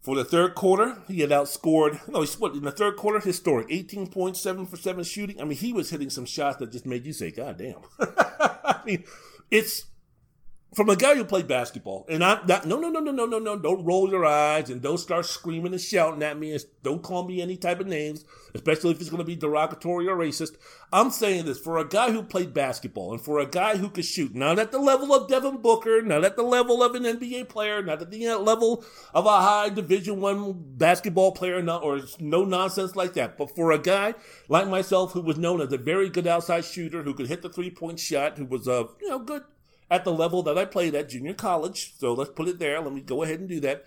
[0.00, 2.08] For the third quarter, he had outscored.
[2.08, 3.20] No, he split in the third quarter.
[3.20, 5.38] Historic, eighteen points, seven for seven shooting.
[5.38, 8.80] I mean, he was hitting some shots that just made you say, "God damn!" I
[8.86, 9.04] mean,
[9.50, 9.84] it's
[10.72, 13.38] from a guy who played basketball, and I'm not, no, no, no, no, no, no,
[13.40, 17.02] no, don't roll your eyes and don't start screaming and shouting at me and don't
[17.02, 20.56] call me any type of names, especially if it's going to be derogatory or racist.
[20.92, 24.04] I'm saying this for a guy who played basketball and for a guy who could
[24.04, 27.48] shoot, not at the level of Devin Booker, not at the level of an NBA
[27.48, 32.44] player, not at the level of a high Division One basketball player, not, or no
[32.44, 34.14] nonsense like that, but for a guy
[34.48, 37.48] like myself who was known as a very good outside shooter, who could hit the
[37.48, 39.42] three point shot, who was a you know good
[39.90, 41.94] at the level that I played at junior college.
[41.98, 42.80] So let's put it there.
[42.80, 43.84] Let me go ahead and do that.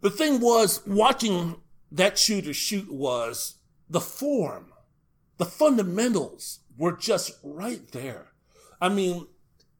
[0.00, 1.56] The thing was, watching
[1.90, 3.54] that shooter shoot was
[3.88, 4.72] the form,
[5.38, 8.32] the fundamentals were just right there.
[8.80, 9.26] I mean,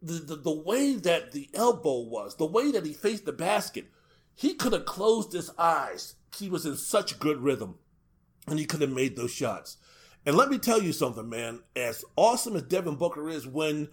[0.02, 3.86] the, the, the way that the elbow was, the way that he faced the basket,
[4.34, 6.14] he could have closed his eyes.
[6.36, 7.76] He was in such good rhythm
[8.46, 9.76] and he could have made those shots.
[10.24, 11.60] And let me tell you something, man.
[11.74, 13.88] As awesome as Devin Booker is, when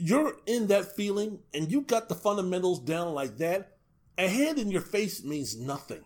[0.00, 3.76] you're in that feeling and you got the fundamentals down like that,
[4.18, 6.04] a hand in your face means nothing.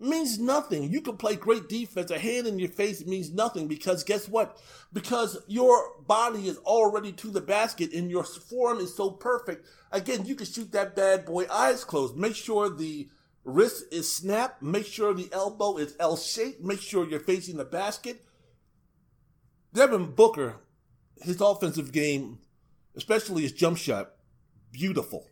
[0.00, 0.90] Means nothing.
[0.90, 2.10] You can play great defense.
[2.10, 4.58] A hand in your face means nothing because guess what?
[4.92, 9.66] Because your body is already to the basket and your form is so perfect.
[9.92, 12.16] Again, you can shoot that bad boy eyes closed.
[12.16, 13.08] Make sure the
[13.44, 14.62] wrist is snapped.
[14.62, 16.62] Make sure the elbow is L shaped.
[16.62, 18.24] Make sure you're facing the basket.
[19.72, 20.56] Devin Booker,
[21.22, 22.38] his offensive game
[22.96, 24.12] especially his jump shot,
[24.72, 25.28] beautiful.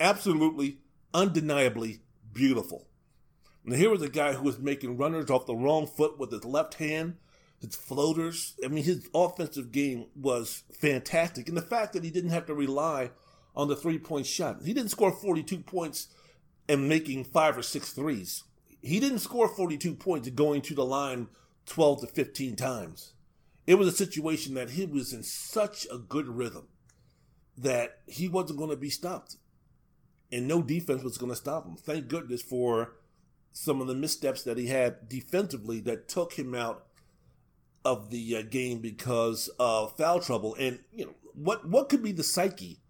[0.00, 0.78] Absolutely,
[1.12, 2.00] undeniably
[2.32, 2.86] beautiful.
[3.64, 6.44] Now, here was a guy who was making runners off the wrong foot with his
[6.44, 7.16] left hand,
[7.60, 8.54] his floaters.
[8.64, 11.48] I mean, his offensive game was fantastic.
[11.48, 13.10] And the fact that he didn't have to rely
[13.54, 16.08] on the three point shot, he didn't score 42 points
[16.68, 18.44] and making five or six threes.
[18.80, 21.28] He didn't score 42 points going to the line
[21.66, 23.12] 12 to 15 times.
[23.66, 26.68] It was a situation that he was in such a good rhythm
[27.58, 29.36] that he wasn't going to be stopped.
[30.30, 31.76] And no defense was going to stop him.
[31.76, 32.92] Thank goodness for
[33.52, 36.84] some of the missteps that he had defensively that took him out
[37.84, 40.54] of the uh, game because of foul trouble.
[40.58, 42.80] And, you know, what, what could be the psyche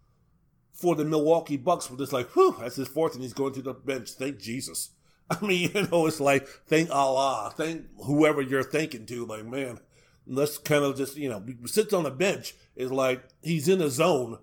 [0.72, 3.62] for the Milwaukee Bucks where it's like, whew, that's his fourth and he's going to
[3.62, 4.11] the bench.
[4.11, 4.90] Thank Jesus.
[5.31, 9.26] I mean, you know, it's like, thank Allah, thank whoever you're thinking to.
[9.26, 9.78] Like, man,
[10.26, 12.54] let's kind of just, you know, sits on the bench.
[12.76, 14.38] Is like he's in a zone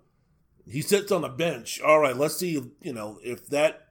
[0.68, 1.80] he sits on a bench.
[1.82, 3.90] All right, let's see, you know, if that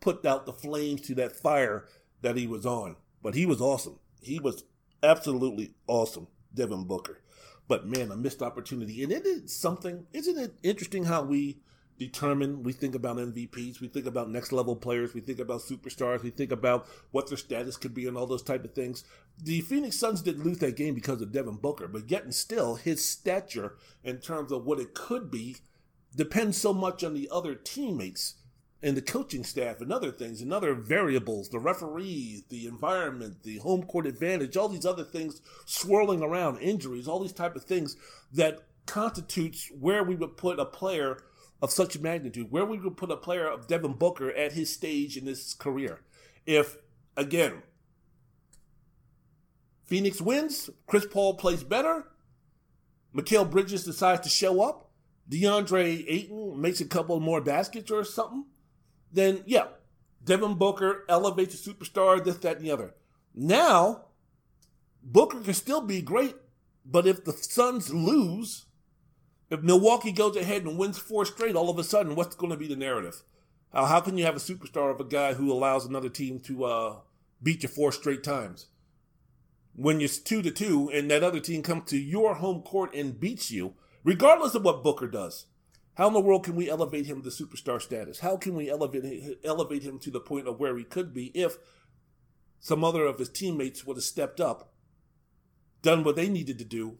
[0.00, 1.86] put out the flames to that fire
[2.20, 2.96] that he was on.
[3.22, 3.98] But he was awesome.
[4.20, 4.64] He was
[5.02, 7.22] absolutely awesome, Devin Booker.
[7.66, 9.02] But man, a missed opportunity.
[9.02, 11.60] And it is something, isn't it interesting how we
[11.98, 16.22] determine, we think about MVPs, we think about next level players, we think about superstars,
[16.22, 19.04] we think about what their status could be and all those type of things.
[19.42, 22.76] The Phoenix Suns didn't lose that game because of Devin Booker, but yet and still
[22.76, 25.56] his stature in terms of what it could be
[26.14, 28.36] depends so much on the other teammates
[28.82, 33.56] and the coaching staff and other things and other variables, the referees, the environment, the
[33.58, 37.96] home court advantage, all these other things swirling around, injuries, all these type of things
[38.32, 41.18] that constitutes where we would put a player
[41.62, 45.26] of such magnitude, where would put a player of Devin Booker at his stage in
[45.26, 46.00] his career.
[46.46, 46.76] If,
[47.16, 47.62] again,
[49.84, 52.06] Phoenix wins, Chris Paul plays better,
[53.14, 54.90] Mikal Bridges decides to show up,
[55.30, 58.44] DeAndre Ayton makes a couple more baskets or something,
[59.12, 59.66] then yeah,
[60.24, 62.94] Devin Booker elevates a superstar, this, that, and the other.
[63.34, 64.06] Now,
[65.02, 66.34] Booker can still be great,
[66.84, 68.66] but if the Suns lose,
[69.50, 72.58] if Milwaukee goes ahead and wins four straight, all of a sudden, what's going to
[72.58, 73.22] be the narrative?
[73.72, 76.96] How, can you have a superstar of a guy who allows another team to uh,
[77.42, 78.66] beat you four straight times?
[79.74, 83.18] When you're two to two and that other team comes to your home court and
[83.18, 85.46] beats you, regardless of what Booker does,
[85.94, 88.20] how in the world can we elevate him to superstar status?
[88.20, 91.56] How can we elevate elevate him to the point of where he could be if
[92.60, 94.72] some other of his teammates would have stepped up,
[95.82, 96.98] done what they needed to do,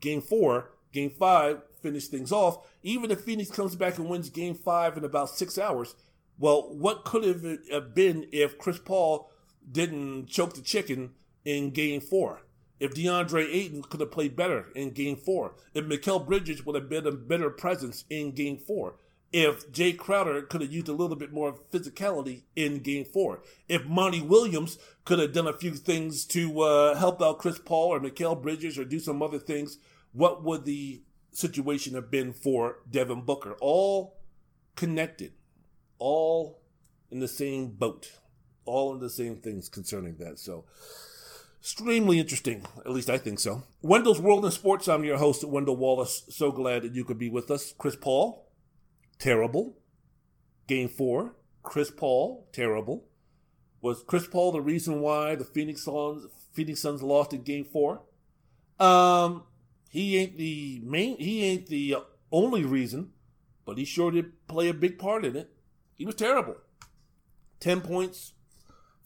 [0.00, 2.66] game four, game five, finish things off.
[2.82, 5.94] Even if Phoenix comes back and wins game five in about six hours,
[6.36, 9.30] well, what could have been if Chris Paul
[9.70, 11.12] didn't choke the chicken
[11.44, 12.42] in game four?
[12.80, 16.90] If DeAndre Ayton could have played better in game four, if Mikal Bridges would have
[16.90, 18.96] been a better presence in game four,
[19.32, 23.86] if Jae Crowder could have used a little bit more physicality in game four, if
[23.86, 28.00] Monty Williams could have done a few things to uh, help out Chris Paul or
[28.00, 29.78] Mikal Bridges or do some other things,
[30.12, 31.02] what would the
[31.36, 33.56] situation have been for Devin Booker?
[33.60, 34.16] All
[34.74, 35.32] connected,
[35.98, 36.60] all
[37.10, 38.12] in the same boat,
[38.64, 40.38] all in the same things concerning that.
[40.38, 40.64] So,
[41.60, 42.64] extremely interesting.
[42.78, 43.64] At least I think so.
[43.82, 44.88] Wendell's World in Sports.
[44.88, 46.24] I'm your host, Wendell Wallace.
[46.30, 47.74] So glad that you could be with us.
[47.76, 48.50] Chris Paul,
[49.18, 49.78] terrible.
[50.66, 53.04] Game four, Chris Paul, terrible.
[53.80, 58.00] Was Chris Paul the reason why the Phoenix Suns Phoenix Suns lost in Game Four?
[58.80, 59.44] Um,
[59.88, 61.16] he ain't the main.
[61.18, 61.96] He ain't the
[62.32, 63.12] only reason,
[63.64, 65.50] but he sure did play a big part in it.
[65.94, 66.56] He was terrible.
[67.60, 68.32] Ten points,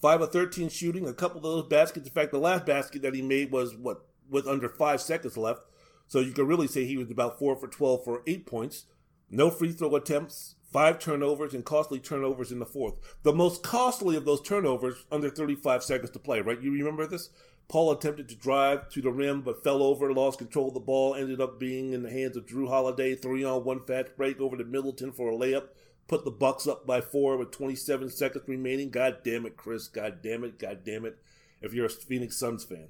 [0.00, 2.06] five of thirteen shooting, a couple of those baskets.
[2.06, 5.62] In fact, the last basket that he made was what with under five seconds left.
[6.06, 8.86] So you could really say he was about four for twelve for eight points.
[9.30, 12.94] No free throw attempts, five turnovers, and costly turnovers in the fourth.
[13.22, 16.60] The most costly of those turnovers under 35 seconds to play, right?
[16.60, 17.30] You remember this?
[17.70, 21.14] Paul attempted to drive to the rim but fell over, lost control of the ball,
[21.14, 23.14] ended up being in the hands of Jrue Holiday.
[23.14, 25.68] Three on one fast break over to Middleton for a layup.
[26.08, 28.90] Put the Bucks up by four with 27 seconds remaining.
[28.90, 29.86] God damn it, Chris.
[29.86, 30.58] God damn it.
[30.58, 31.18] God damn it.
[31.62, 32.88] If you're a Phoenix Suns fan.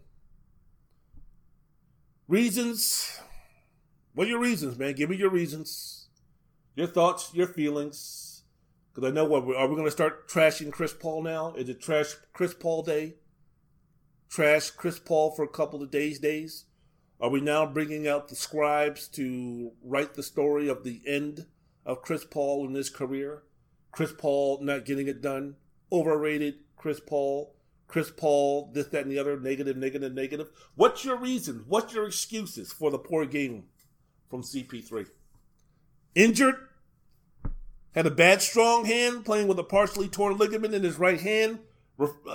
[2.26, 3.20] Reasons.
[4.14, 4.95] What are your reasons, man?
[4.95, 6.07] Give me your reasons.
[6.74, 8.45] Your thoughts, your feelings.
[8.95, 11.53] Because I know what are we going to start trashing Chris Paul now?
[11.53, 13.16] Is it trash Chris Paul day?
[14.31, 16.64] Trash Chris Paul for a couple of days days?
[17.20, 21.47] Are we now bringing out the scribes to write the story of the end
[21.85, 23.43] of Chris Paul in his career?
[23.93, 25.57] Chris Paul not getting it done,
[25.93, 27.55] overrated Chris Paul,
[27.89, 30.49] Chris Paul, this, that, and the other, negative, negative, negative.
[30.76, 31.64] What's your reason?
[31.66, 33.64] What's your excuses for the poor game
[34.31, 35.09] from CP3?
[36.14, 36.55] Injured?
[37.97, 41.59] Had a bad strong hand, playing with a partially torn ligament in his right hand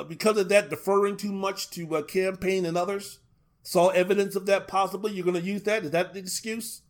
[0.07, 3.19] because of that, deferring too much to uh, Cam Payne and others.
[3.63, 5.11] Saw evidence of that possibly.
[5.11, 5.83] You're going to use that?
[5.83, 6.81] Is that the excuse?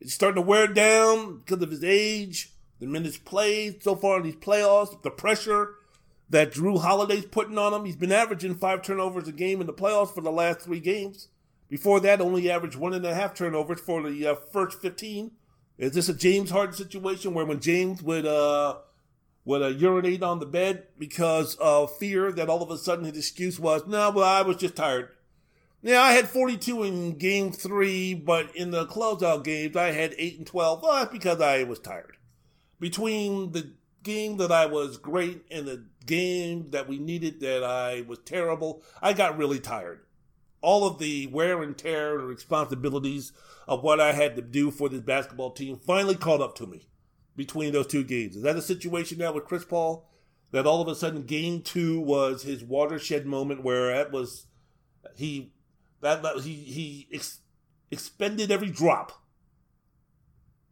[0.00, 4.24] It's starting to wear down because of his age, the minutes played so far in
[4.24, 5.74] these playoffs, the pressure
[6.28, 7.84] that Jrue Holiday's putting on him.
[7.84, 11.28] He's been averaging five turnovers a game in the playoffs for the last three games.
[11.68, 15.32] Before that, only averaged one and a half turnovers for the uh, first 15.
[15.78, 18.76] Is this a James Harden situation where when James would uh,
[19.46, 23.16] would uh, urinate on the bed because of fear that all of a sudden his
[23.16, 25.10] excuse was, no, well, I was just tired.
[25.82, 30.38] Yeah, I had 42 in game three, but in the closeout games, I had 8
[30.38, 30.82] and 12.
[30.82, 32.16] Well, that's because I was tired.
[32.80, 33.72] Between the
[34.02, 38.82] game that I was great and the game that we needed that I was terrible,
[39.00, 40.00] I got really tired.
[40.60, 43.32] All of the wear and tear and responsibilities
[43.68, 46.88] of what I had to do for this basketball team finally caught up to me
[47.36, 48.36] between those two games.
[48.36, 50.08] Is that a situation now with Chris Paul
[50.52, 54.46] that all of a sudden game two was his watershed moment where that was
[55.14, 55.52] he
[56.00, 57.40] that, that he he ex,
[57.90, 59.22] expended every drop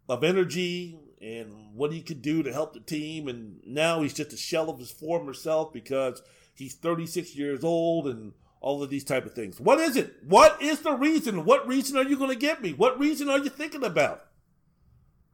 [0.09, 4.33] of energy and what he could do to help the team and now he's just
[4.33, 6.23] a shell of his former self because
[6.55, 9.61] he's 36 years old and all of these type of things.
[9.61, 10.15] What is it?
[10.27, 11.45] What is the reason?
[11.45, 12.73] What reason are you going to give me?
[12.73, 14.25] What reason are you thinking about?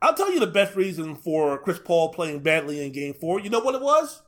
[0.02, 3.40] I'll tell you the best reason for Chris Paul playing badly in game four.
[3.40, 4.22] You know what it was?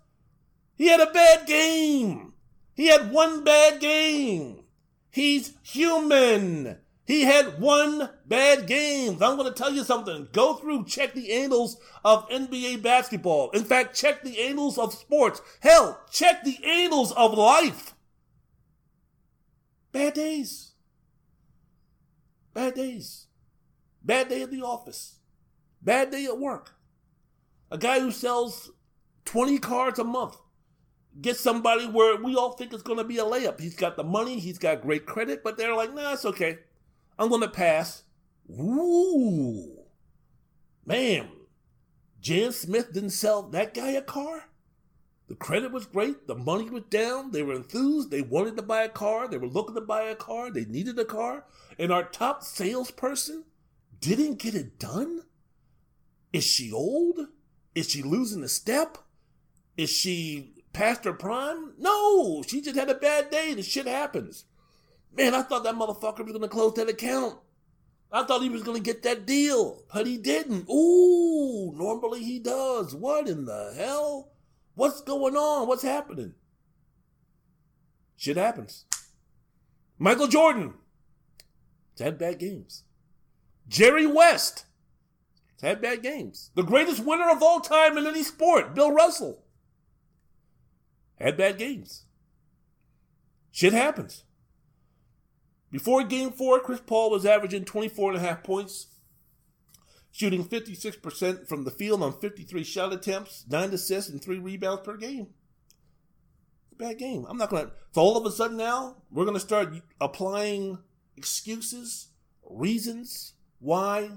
[0.77, 2.35] He had a bad game.
[2.75, 4.65] He had one bad game.
[5.11, 6.79] He's human.
[7.05, 9.19] He had one bad game.
[9.21, 10.29] I'm going to tell you something.
[10.33, 13.51] Go through, check the annals of NBA basketball.
[13.51, 15.43] In fact, check the annals of sports.
[15.61, 17.95] Hell, check the annals of life.
[19.91, 20.73] Bad days.
[22.55, 23.27] Bad days.
[24.03, 25.19] Bad day at the office.
[25.83, 26.75] Bad day at work.
[27.71, 28.71] A guy who sells
[29.25, 30.37] 20 cards a month
[31.21, 33.61] gets somebody where we all think it's going to be a layup.
[33.61, 36.59] He's got the money, he's got great credit, but they're like, nah, it's okay.
[37.19, 38.05] I'm going to pass.
[38.51, 39.79] Ooh.
[40.85, 41.29] Man,
[42.21, 44.45] Jan Smith didn't sell that guy a car?
[45.29, 46.27] The credit was great.
[46.27, 47.31] The money was down.
[47.31, 48.11] They were enthused.
[48.11, 49.29] They wanted to buy a car.
[49.29, 50.51] They were looking to buy a car.
[50.51, 51.47] They needed a car.
[51.79, 53.45] And our top salesperson
[53.99, 55.23] didn't get it done?
[56.33, 57.19] Is she old?
[57.75, 58.99] Is she losing a step?
[59.77, 61.75] Is she past her prime?
[61.79, 63.55] No, she just had a bad day.
[63.55, 64.45] The shit happens.
[65.15, 67.39] Man, I thought that motherfucker was gonna close that account.
[68.11, 70.69] I thought he was gonna get that deal, but he didn't.
[70.71, 72.95] Ooh, normally he does.
[72.95, 74.33] What in the hell?
[74.75, 75.69] What's going on?
[75.69, 76.35] What's happening?
[78.17, 78.85] Shit happens.
[79.99, 80.75] Michael Jordan.
[81.95, 82.85] He's had bad games.
[83.69, 84.67] Jerry West
[85.63, 86.51] had bad games.
[86.55, 89.45] The greatest winner of all time in any sport, Bill Russell,
[91.21, 92.05] had bad games.
[93.53, 94.25] Shit happens.
[95.71, 98.89] Before game four, Chris Paul was averaging 24 and a half points,
[100.11, 104.97] shooting 56% from the field on 53 shot attempts, nine assists, and three rebounds per
[104.97, 105.29] game.
[106.77, 107.25] Bad game.
[107.29, 107.73] I'm not going to.
[107.93, 110.79] So all of a sudden now, we're going to start applying
[111.17, 112.09] excuses,
[112.51, 114.11] reasons why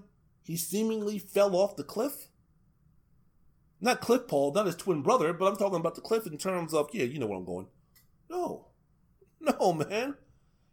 [0.46, 2.30] he seemingly fell off the cliff?
[3.82, 6.74] Not Cliff Paul, not his twin brother, but I'm talking about the Cliff in terms
[6.74, 7.68] of, yeah, you know where I'm going.
[8.30, 8.68] No.
[9.42, 10.16] No, man.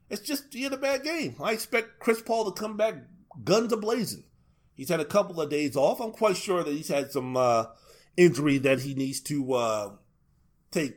[0.09, 1.37] It's just he had a bad game.
[1.43, 2.95] I expect Chris Paul to come back
[3.45, 4.25] guns a blazing.
[4.75, 6.01] He's had a couple of days off.
[6.01, 7.67] I'm quite sure that he's had some uh,
[8.17, 9.91] injury that he needs to uh,
[10.71, 10.97] take.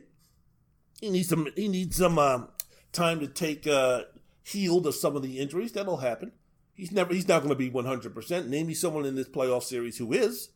[1.00, 1.48] He needs some.
[1.54, 2.44] He needs some uh,
[2.92, 4.02] time to take uh,
[4.42, 5.72] healed of some of the injuries.
[5.72, 6.32] That'll happen.
[6.76, 7.12] He's never.
[7.12, 8.14] He's not going to be 100.
[8.14, 10.50] percent Name me someone in this playoff series who is.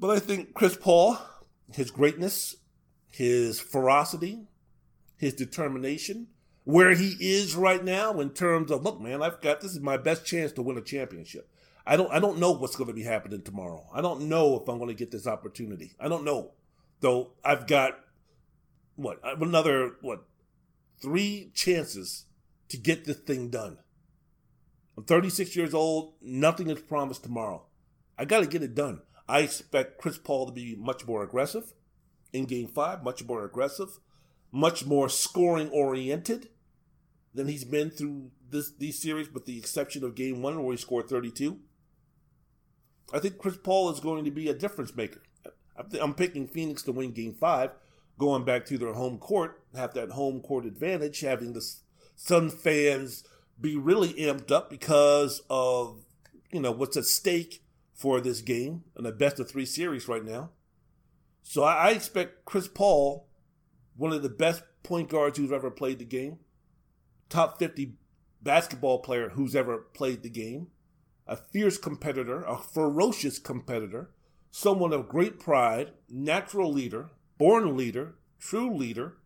[0.00, 1.18] But I think Chris Paul,
[1.72, 2.56] his greatness,
[3.10, 4.46] his ferocity,
[5.16, 6.28] his determination,
[6.62, 9.96] where he is right now in terms of look, man, I've got this is my
[9.96, 11.50] best chance to win a championship.
[11.84, 13.88] I don't I don't know what's going to be happening tomorrow.
[13.92, 15.94] I don't know if I'm going to get this opportunity.
[15.98, 16.52] I don't know.
[17.00, 17.98] Though I've got
[18.94, 20.24] what another what
[21.00, 22.26] three chances
[22.68, 23.78] to get this thing done.
[24.98, 26.14] I'm 36 years old.
[26.20, 27.62] Nothing is promised tomorrow.
[28.18, 29.02] I got to get it done.
[29.28, 31.72] I expect Chris Paul to be much more aggressive
[32.32, 34.00] in Game Five, much more aggressive,
[34.50, 36.48] much more scoring oriented
[37.32, 40.78] than he's been through this these series, with the exception of Game One where he
[40.78, 41.60] scored 32.
[43.12, 45.22] I think Chris Paul is going to be a difference maker.
[46.00, 47.70] I'm picking Phoenix to win Game Five,
[48.18, 51.64] going back to their home court, have that home court advantage, having the
[52.16, 53.22] Sun fans
[53.60, 56.04] be really amped up because of
[56.50, 57.62] you know what's at stake
[57.94, 60.50] for this game and a best of three series right now.
[61.42, 63.26] So I expect Chris Paul,
[63.96, 66.38] one of the best point guards who's ever played the game,
[67.28, 67.94] top 50
[68.40, 70.68] basketball player who's ever played the game,
[71.26, 74.10] a fierce competitor, a ferocious competitor,
[74.50, 79.16] someone of great pride, natural leader, born leader, true leader.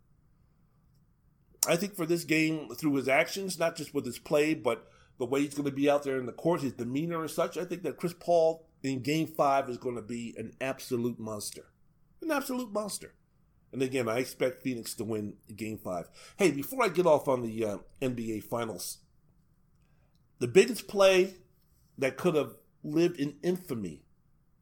[1.69, 4.89] I think for this game, through his actions, not just with his play, but
[5.19, 7.57] the way he's going to be out there in the court, his demeanor and such,
[7.57, 11.67] I think that Chris Paul in game five is going to be an absolute monster.
[12.21, 13.15] An absolute monster.
[13.73, 16.09] And again, I expect Phoenix to win game five.
[16.37, 18.99] Hey, before I get off on the uh, NBA Finals,
[20.41, 21.35] the biggest play
[21.97, 24.03] that could have lived in infamy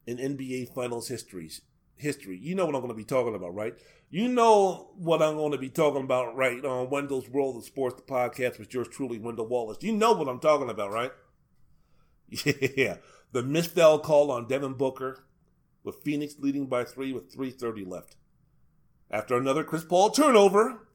[0.07, 1.62] in NBA Finals histories
[2.01, 2.38] history.
[2.38, 3.74] You know what I'm going to be talking about, right?
[4.11, 6.64] You know what I'm going to be talking about, right?
[6.64, 9.78] On Wendell's World of Sports, the podcast with yours truly, Wendell Wallace.
[9.80, 11.12] You know what I'm talking about, right?
[12.76, 12.96] Yeah.
[13.32, 15.24] The missed foul call on Devin Booker
[15.84, 18.16] with Phoenix leading by three with 3.30 left.
[19.11, 20.86] After another Chris Paul turnover,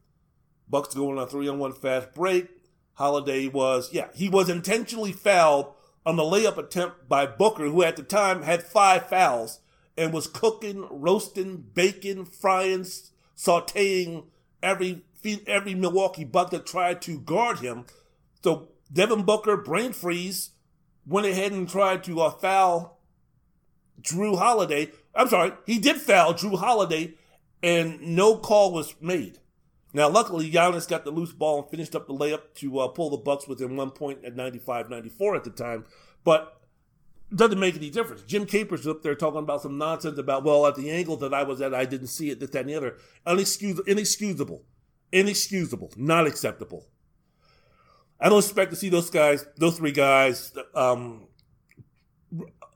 [0.68, 2.48] Bucks going on a three on one fast break.
[2.94, 7.96] Holiday was, yeah, he was intentionally fouled on the layup attempt by Booker, who at
[7.96, 9.60] the time had five fouls
[9.96, 12.86] and was cooking, roasting, baking, frying,
[13.36, 14.24] sauteing
[14.62, 15.02] every
[15.46, 17.86] every Milwaukee Buck that tried to guard him.
[18.44, 20.50] So Devin Booker, brain freeze,
[21.06, 23.00] went ahead and tried to uh, foul
[24.00, 24.92] Jrue Holiday.
[25.14, 27.14] I'm sorry, he did foul Jrue Holiday,
[27.62, 29.38] and no call was made.
[29.92, 33.08] Now, luckily, Giannis got the loose ball and finished up the layup to uh, pull
[33.08, 35.86] the Bucks within one point at 95-94 at the time.
[36.22, 36.55] But
[37.34, 38.22] doesn't make any difference.
[38.22, 41.42] Jim Capers up there talking about some nonsense about, well, at the angle that I
[41.42, 42.96] was at, I didn't see it, this, that, and the other.
[43.26, 44.62] Unexcusable, inexcusable,
[45.12, 46.86] inexcusable, not acceptable.
[48.20, 51.26] I don't expect to see those guys, those three guys, um,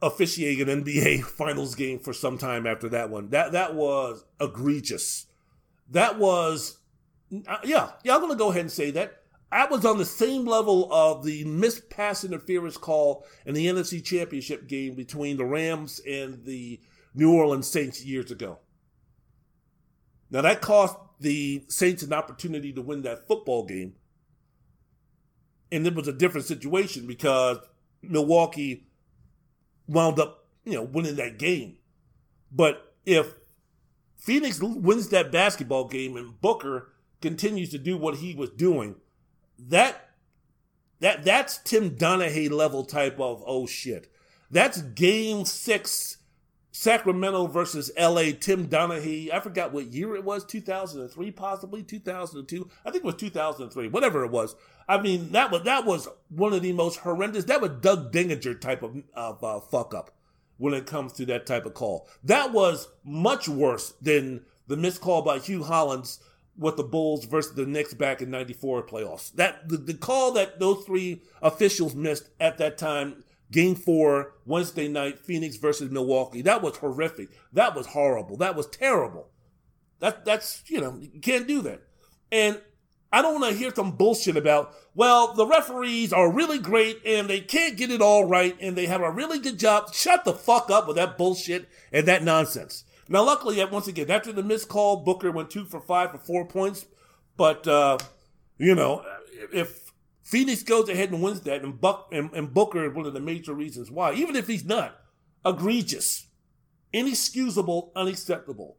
[0.02, 3.30] officiate an NBA Finals game for some time after that one.
[3.30, 5.26] That that was egregious.
[5.90, 6.78] That was
[7.46, 9.19] uh, yeah, yeah, I'm to go ahead and say that.
[9.52, 14.02] I was on the same level of the missed pass interference call in the NFC
[14.04, 16.80] Championship game between the Rams and the
[17.14, 18.58] New Orleans Saints years ago.
[20.30, 23.94] Now, that cost the Saints an opportunity to win that football game.
[25.72, 27.58] And it was a different situation because
[28.02, 28.86] Milwaukee
[29.88, 31.76] wound up, you know, winning that game.
[32.52, 33.34] But if
[34.16, 38.96] Phoenix wins that basketball game and Booker continues to do what he was doing,
[39.68, 40.10] that
[41.00, 44.12] that that's Tim Donaghy level type of oh shit.
[44.50, 46.18] That's game six,
[46.72, 48.32] Sacramento versus LA.
[48.38, 49.32] Tim Donaghy.
[49.32, 52.68] I forgot what year it was, 2003, possibly 2002.
[52.84, 54.56] I think it was 2003, whatever it was.
[54.88, 57.44] I mean, that was that was one of the most horrendous.
[57.44, 60.10] That was Don Denkinger type of, of uh, fuck up
[60.58, 62.08] when it comes to that type of call.
[62.24, 66.20] That was much worse than the missed call by Hugh Hollins
[66.60, 69.32] with the Bulls versus the Knicks back in 94 playoffs.
[69.32, 74.86] That the, the call that those three officials missed at that time, game four, Wednesday
[74.86, 77.30] night, Phoenix versus Milwaukee, that was horrific.
[77.52, 78.36] That was horrible.
[78.36, 79.30] That was terrible.
[80.00, 81.82] That that's you know, you can't do that.
[82.30, 82.60] And
[83.12, 87.28] I don't want to hear some bullshit about, well, the referees are really great and
[87.28, 89.92] they can't get it all right and they have a really good job.
[89.92, 92.84] Shut the fuck up with that bullshit and that nonsense.
[93.12, 96.46] Now, luckily, once again, after the missed call, Booker went two for five for four
[96.46, 96.86] points.
[97.36, 97.98] But, uh,
[98.56, 99.04] you know,
[99.52, 99.92] if
[100.22, 103.20] Phoenix goes ahead and wins that, and, Buck, and, and Booker is one of the
[103.20, 104.96] major reasons why, even if he's not
[105.44, 106.28] egregious,
[106.92, 108.76] inexcusable, unacceptable.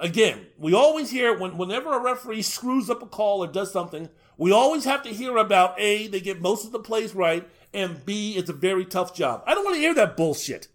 [0.00, 4.10] Again, we always hear when whenever a referee screws up a call or does something,
[4.36, 8.04] we always have to hear about A, they get most of the plays right, and
[8.04, 9.42] B, it's a very tough job.
[9.46, 10.68] I don't want to hear that bullshit.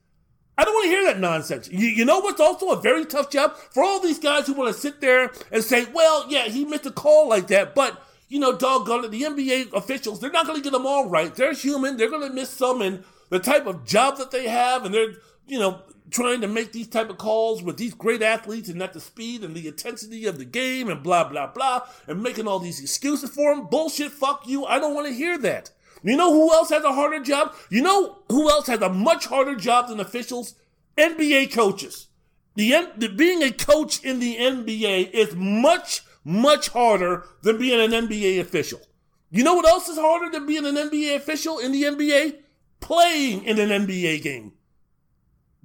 [0.58, 1.70] I don't want to hear that nonsense.
[1.70, 3.56] You, you know what's also a very tough job?
[3.56, 6.86] For all these guys who want to sit there and say, well, yeah, he missed
[6.88, 10.58] a call like that, but, you know, doggone it, the NBA officials, they're not going
[10.58, 11.34] to get them all right.
[11.34, 11.98] They're human.
[11.98, 15.14] They're going to miss some, and the type of job that they have, and they're,
[15.46, 18.94] you know, trying to make these type of calls with these great athletes and at
[18.94, 22.60] the speed and the intensity of the game and blah blah blah and making all
[22.60, 23.68] these excuses for them.
[23.68, 24.12] Bullshit.
[24.12, 24.66] Fuck you.
[24.66, 25.72] I don't want to hear that.
[26.04, 27.54] You know who else has a harder job?
[27.70, 30.56] You know who else has a much harder job than officials?
[30.98, 32.08] NBA coaches.
[32.56, 37.92] The, the being a coach in the NBA is much much harder than being an
[37.92, 38.82] NBA official.
[39.30, 42.40] You know what else is harder than being an NBA official in the NBA?
[42.80, 44.54] Playing in an NBA game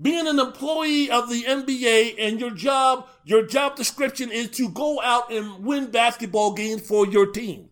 [0.03, 5.01] being an employee of the NBA and your job, your job description is to go
[5.01, 7.68] out and win basketball games for your team.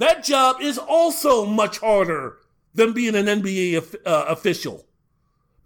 [0.00, 2.38] That job is also much harder
[2.72, 4.86] than being an NBA uh, official.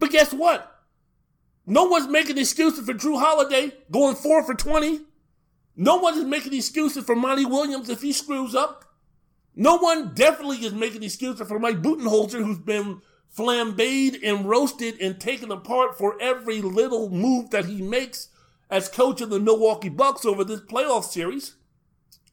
[0.00, 0.82] But guess what?
[1.66, 5.02] No one's making excuses for Jrue Holiday going four for 20.
[5.76, 8.84] No one is making excuses for Monty Williams if he screws up.
[9.54, 13.02] No one definitely is making excuses for Mike Budenholzer, who's been
[13.38, 18.30] flambéed and roasted and taken apart for every little move that he makes
[18.68, 21.54] as coach of the Milwaukee Bucks over this playoff series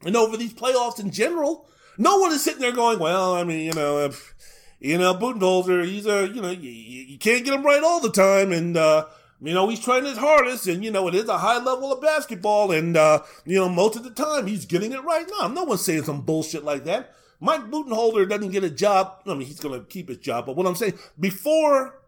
[0.03, 1.67] and over these playoffs in general.
[2.01, 4.33] No one is sitting there going, well, I mean, you know, if,
[4.79, 8.11] you know, Budenholzer, he's a, you know, you, you can't get him right all the
[8.11, 8.51] time.
[8.51, 9.05] And, uh,
[9.39, 12.01] you know, he's trying his hardest and, you know, it is a high level of
[12.01, 12.71] basketball.
[12.71, 15.27] And, uh, you know, most of the time he's getting it right.
[15.39, 17.13] No, no one's saying some bullshit like that.
[17.39, 19.21] Mike Budenholzer doesn't get a job.
[19.27, 20.47] I mean, he's going to keep his job.
[20.47, 21.99] But what I'm saying, before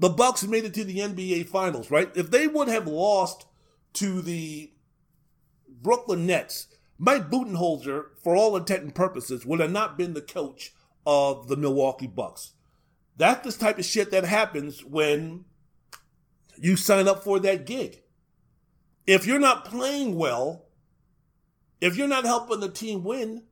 [0.00, 2.10] the Bucks made it to the NBA Finals, right?
[2.16, 3.46] If they would have lost
[3.94, 4.72] to the
[5.68, 6.66] Brooklyn Nets,
[6.98, 10.72] Mike Budenholzer, for all intent and purposes, would have not been the coach
[11.06, 12.54] of the Milwaukee Bucks.
[13.16, 15.44] That's the type of shit that happens when
[16.56, 18.02] you sign up for that gig.
[19.06, 20.66] If you're not playing well,
[21.80, 23.44] if you're not helping the team win,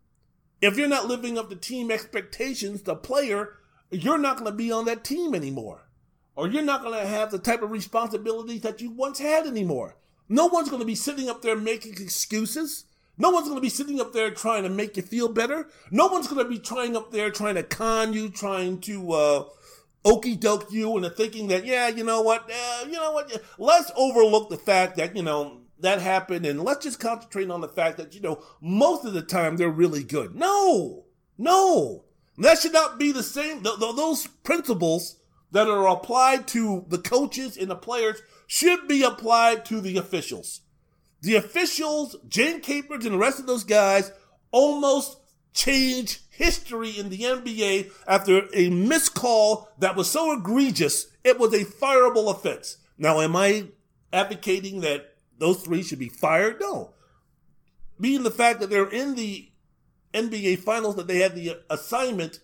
[0.60, 3.54] if you're not living up to team expectations, the player,
[3.90, 5.88] you're not going to be on that team anymore.
[6.34, 9.96] Or you're not going to have the type of responsibilities that you once had anymore.
[10.28, 12.84] No one's going to be sitting up there making excuses.
[13.18, 15.68] No one's going to be sitting up there trying to make you feel better.
[15.90, 19.44] No one's going to be trying up there trying to con you, trying to uh,
[20.04, 23.90] okey doke you into thinking that, yeah, you know what, uh, you know what, let's
[23.96, 27.96] overlook the fact that, you know, that happened and let's just concentrate on the fact
[27.96, 30.34] that, you know, most of the time they're really good.
[30.34, 31.04] No,
[31.38, 32.04] no,
[32.38, 33.62] that should not be the same.
[33.62, 35.20] Th- th- those principles
[35.52, 40.60] that are applied to the coaches and the players should be applied to the officials.
[41.26, 44.12] The officials, James Capers and the rest of those guys
[44.52, 45.18] almost
[45.52, 51.64] changed history in the NBA after a miscall that was so egregious, it was a
[51.64, 52.76] fireable offense.
[52.96, 53.64] Now, am I
[54.12, 56.60] advocating that those three should be fired?
[56.60, 56.94] No.
[58.00, 59.50] Being the fact that they're in the
[60.14, 62.38] NBA finals, that they had the assignment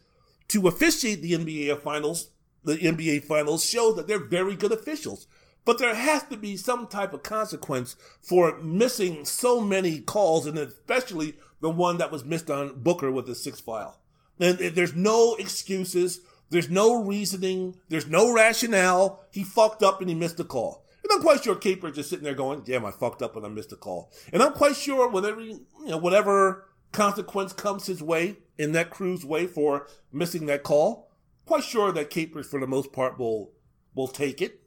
[0.48, 2.30] to officiate the NBA finals,
[2.64, 5.28] the NBA finals shows that they're very good officials.
[5.64, 10.58] But there has to be some type of consequence for missing so many calls, and
[10.58, 14.00] especially the one that was missed on Booker with the sixth file.
[14.40, 16.20] And there's no excuses.
[16.50, 17.76] There's no reasoning.
[17.88, 19.24] There's no rationale.
[19.30, 20.84] He fucked up and he missed the call.
[21.02, 23.48] And I'm quite sure Capers just sitting there going, damn, I fucked up and I
[23.48, 24.12] missed a call.
[24.32, 29.24] And I'm quite sure whatever, you know, whatever consequence comes his way in that crew's
[29.24, 31.10] way for missing that call,
[31.46, 33.52] quite sure that Capers for the most part will,
[33.94, 34.61] will take it.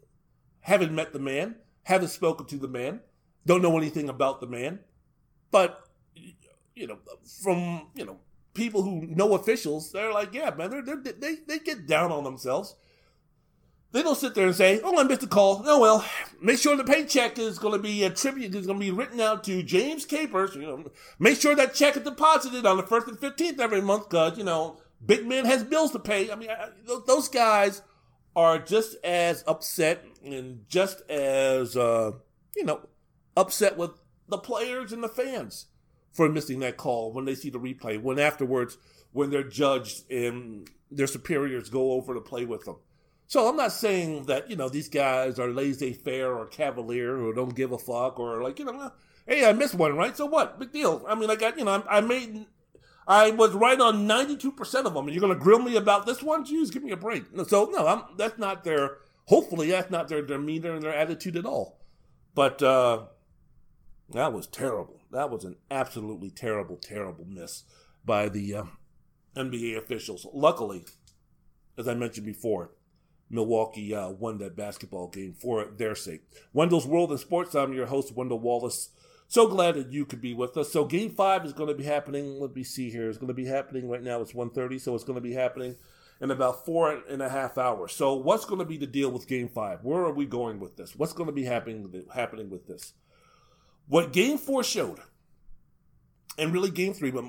[0.65, 3.01] Haven't met the man, haven't spoken to the man,
[3.45, 4.79] don't know anything about the man.
[5.51, 5.87] But,
[6.75, 6.97] you know,
[7.43, 8.17] from, you know,
[8.55, 12.23] people who know officials, they're like, yeah, man, they're, they're, they they get down on
[12.23, 12.75] themselves.
[13.91, 16.03] They don't sit there and say, "Oh, I missed a call." Oh well,
[16.41, 19.21] make sure the paycheck is going to be a tribute is going to be written
[19.21, 20.55] out to James Capers.
[20.55, 24.09] You know, make sure that check is deposited on the first and fifteenth every month,
[24.09, 26.29] because you know, big man has bills to pay.
[26.31, 26.71] I mean, I,
[27.07, 27.83] those guys
[28.35, 32.11] are just as upset and just as uh,
[32.55, 32.81] you know
[33.37, 33.91] upset with
[34.27, 35.67] the players and the fans
[36.11, 38.77] for missing that call when they see the replay, when afterwards,
[39.11, 42.77] when they're judged and their superiors go over to play with them.
[43.27, 47.33] So I'm not saying that, you know, these guys are laissez faire or cavalier or
[47.33, 48.91] don't give a fuck or like, you know,
[49.27, 50.15] hey, I missed one, right?
[50.15, 50.59] So what?
[50.59, 51.03] Big deal.
[51.07, 52.45] I mean, I got, you know, I made,
[53.07, 55.05] I was right on 92% of them.
[55.05, 56.45] And you're going to grill me about this one?
[56.45, 57.23] Jeez, give me a break.
[57.47, 61.45] So, no, I'm, that's not their, hopefully, that's not their demeanor and their attitude at
[61.45, 61.79] all.
[62.33, 63.05] But, uh,
[64.09, 65.01] that was terrible.
[65.11, 67.63] That was an absolutely terrible, terrible miss
[68.03, 68.63] by the uh,
[69.35, 70.27] NBA officials.
[70.33, 70.85] Luckily,
[71.77, 72.71] as I mentioned before,
[73.29, 76.21] Milwaukee uh, won that basketball game for their sake.
[76.53, 77.55] Wendell's World in Sports.
[77.55, 78.89] I'm your host, Wendell Wallace.
[79.27, 80.71] So glad that you could be with us.
[80.71, 82.39] So Game Five is going to be happening.
[82.39, 83.09] Let me see here.
[83.09, 84.21] It's going to be happening right now.
[84.21, 85.75] It's 1.30, so it's going to be happening
[86.21, 87.93] in about four and a half hours.
[87.93, 89.83] So what's going to be the deal with Game Five?
[89.83, 90.95] Where are we going with this?
[90.95, 92.93] What's going to be happening happening with this?
[93.87, 94.99] What Game Four showed,
[96.37, 97.25] and really Game Three, but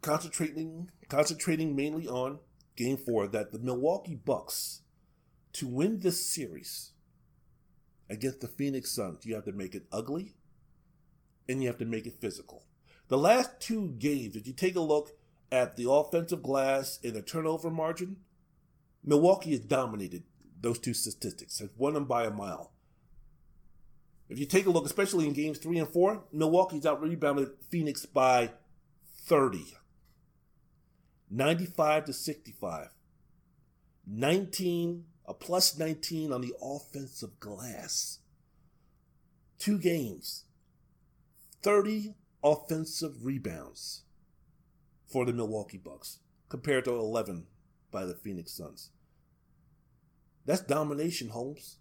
[0.00, 2.40] concentrating concentrating mainly on
[2.76, 4.82] Game Four, that the Milwaukee Bucks
[5.54, 6.92] to win this series
[8.10, 10.34] against the Phoenix Suns, you have to make it ugly
[11.48, 12.64] and you have to make it physical.
[13.08, 15.10] The last two games, if you take a look
[15.50, 18.16] at the offensive glass and the turnover margin,
[19.04, 20.22] Milwaukee has dominated
[20.60, 22.72] those two statistics, has won them by a mile.
[24.28, 28.06] If you take a look, especially in games three and four, Milwaukee's out rebounded Phoenix
[28.06, 28.52] by
[29.26, 29.74] 30.
[31.28, 32.88] 95 to 65.
[34.06, 38.18] 19 a plus 19 on the offensive glass.
[39.58, 40.44] Two games,
[41.62, 44.02] 30 offensive rebounds
[45.06, 47.46] for the Milwaukee Bucks compared to 11
[47.90, 48.90] by the Phoenix Suns.
[50.44, 51.78] That's domination, Holmes.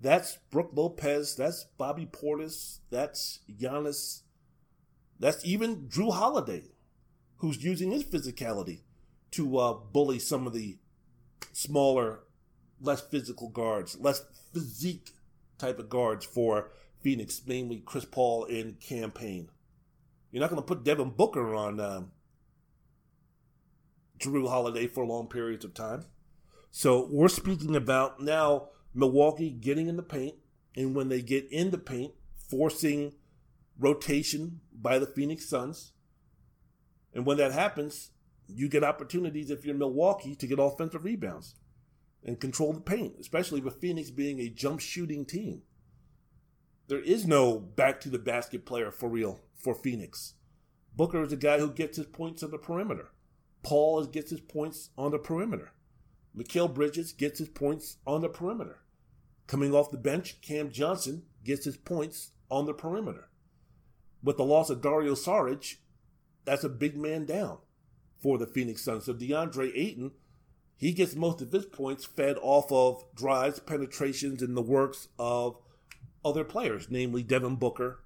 [0.00, 1.36] That's Brook Lopez.
[1.36, 2.78] That's Bobby Portis.
[2.90, 4.22] That's Giannis.
[5.18, 6.70] That's even Jrue Holiday,
[7.36, 8.80] who's using his physicality
[9.32, 10.78] to uh, bully some of the
[11.52, 12.20] smaller
[12.80, 15.10] less physical guards, less physique
[15.58, 16.70] type of guards for
[17.02, 19.48] Phoenix, mainly Chris Paul and Cam Payne.
[20.30, 22.12] You're not going to put Devin Booker on um,
[24.18, 26.04] Jrue Holiday for long periods of time.
[26.70, 30.36] So we're speaking about now Milwaukee getting in the paint,
[30.76, 32.12] and when they get in the paint,
[32.48, 33.14] forcing
[33.78, 35.92] rotation by the Phoenix Suns.
[37.12, 38.10] And when that happens,
[38.46, 41.54] you get opportunities if you're Milwaukee to get offensive rebounds
[42.24, 45.62] and control the paint, especially with Phoenix being a jump shooting team.
[46.90, 50.34] There is no back to the basket player for real for Phoenix.
[50.96, 53.12] Booker is a guy who gets his points on the perimeter.
[53.62, 55.70] Paul gets his points on the perimeter.
[56.36, 58.80] Mikal Bridges gets his points on the perimeter.
[59.46, 63.28] Coming off the bench, Cam Johnson gets his points on the perimeter.
[64.20, 65.76] With the loss of Dario Saric,
[66.44, 67.58] that's a big man down
[68.18, 69.04] for the Phoenix Suns.
[69.04, 70.10] So DeAndre Ayton
[70.80, 75.58] he gets most of his points fed off of drives, penetrations, and the works of
[76.24, 78.00] other players, namely Devin Booker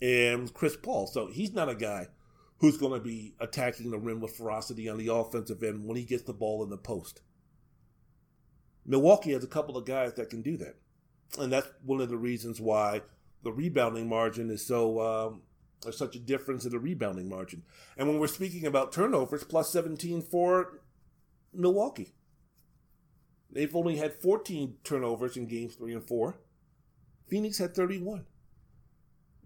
[0.00, 1.06] and Chris Paul.
[1.06, 2.08] So he's not a guy
[2.58, 6.04] who's going to be attacking the rim with ferocity on the offensive end when he
[6.04, 7.20] gets the ball in the post.
[8.84, 10.76] Milwaukee has a couple of guys that can do that.
[11.38, 13.02] And that's one of the reasons why
[13.42, 15.42] the rebounding margin is so um,
[15.82, 17.64] there's such a difference in the rebounding margin.
[17.96, 20.80] And when we're speaking about turnovers, plus 17 for
[21.56, 22.14] Milwaukee.
[23.50, 26.38] They've only had 14 turnovers in games three and four.
[27.28, 28.24] Phoenix had 31.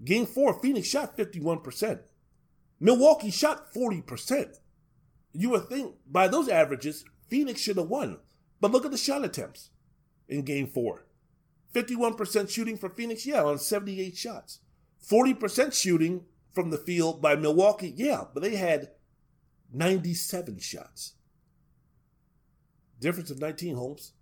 [0.05, 2.01] Game four, Phoenix shot 51%.
[2.79, 4.59] Milwaukee shot 40%.
[5.33, 8.19] You would think by those averages, Phoenix should have won.
[8.61, 9.71] But look at the shot attempts
[10.29, 11.05] in game four
[11.75, 14.59] 51% shooting for Phoenix, yeah, on 78 shots.
[15.09, 18.91] 40% shooting from the field by Milwaukee, yeah, but they had
[19.73, 21.15] 97 shots.
[22.99, 24.13] Difference of 19, Holmes.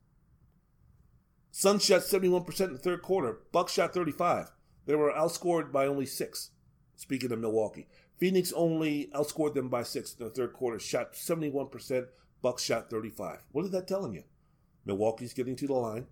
[1.51, 3.40] Suns shot 71% in the third quarter.
[3.53, 4.53] Bucks shot 35.
[4.86, 6.51] They were outscored by only six.
[6.96, 10.78] Speaking of Milwaukee, Phoenix only outscored them by six in the third quarter.
[10.78, 12.07] Shot 71%.
[12.42, 13.44] Bucks shot 35.
[13.53, 14.24] What is that telling you?
[14.84, 16.07] Milwaukee's getting to the line.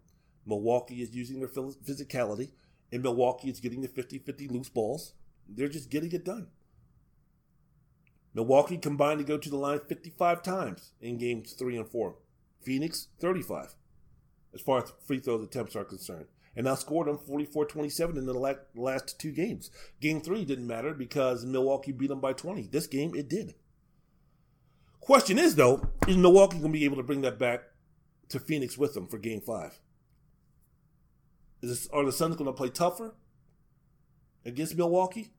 [0.44, 2.50] Milwaukee is using their physicality.
[2.92, 5.14] And Milwaukee is getting the 50 50 loose balls.
[5.48, 6.48] They're just getting it done.
[8.34, 12.16] Milwaukee combined to go to the line 55 times in games three and four.
[12.60, 13.74] Phoenix, 35,
[14.56, 16.26] as far as free throws attempts are concerned.
[16.56, 19.70] And outscored them 44 27 in the last two games.
[20.00, 22.68] Game three didn't matter because Milwaukee beat them by 20.
[22.68, 23.54] This game, it did.
[25.00, 27.60] Question is, though, is Milwaukee going to be able to bring that back
[28.30, 29.78] to Phoenix with them for game five?
[31.62, 33.14] Is this, are the Suns going to play tougher
[34.44, 35.32] against Milwaukee?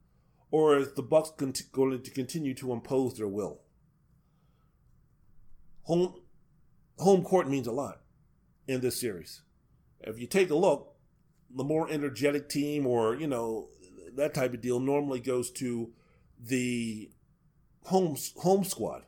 [0.51, 3.61] or is the Bucks going to continue to impose their will?
[5.83, 6.15] Home
[6.97, 8.01] home court means a lot
[8.67, 9.41] in this series.
[10.01, 10.95] If you take a look,
[11.49, 13.69] the more energetic team or, you know,
[14.15, 15.91] that type of deal normally goes to
[16.39, 17.09] the
[17.85, 19.03] home home squad.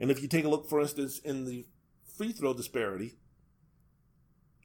[0.00, 1.66] And if you take a look, for instance, in the
[2.16, 3.18] free throw disparity,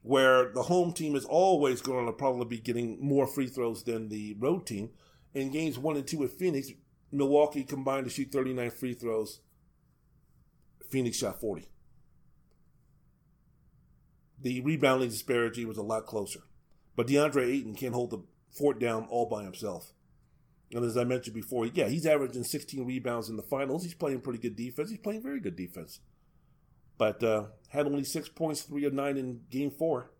[0.02, 4.08] where the home team is always going to probably be getting more free throws than
[4.08, 4.90] the road team.
[5.34, 6.70] In games one and two with Phoenix,
[7.12, 9.40] Milwaukee combined to shoot 39 free throws.
[10.90, 11.68] Phoenix shot 40.
[14.40, 16.40] The rebounding disparity was a lot closer.
[16.96, 19.92] But DeAndre Ayton can't hold the fort down all by himself.
[20.72, 23.84] And as I mentioned before, yeah, he's averaging 16 rebounds in the finals.
[23.84, 24.90] He's playing pretty good defense.
[24.90, 26.00] He's playing very good defense.
[26.98, 30.10] But uh, had only six points, three of nine in game four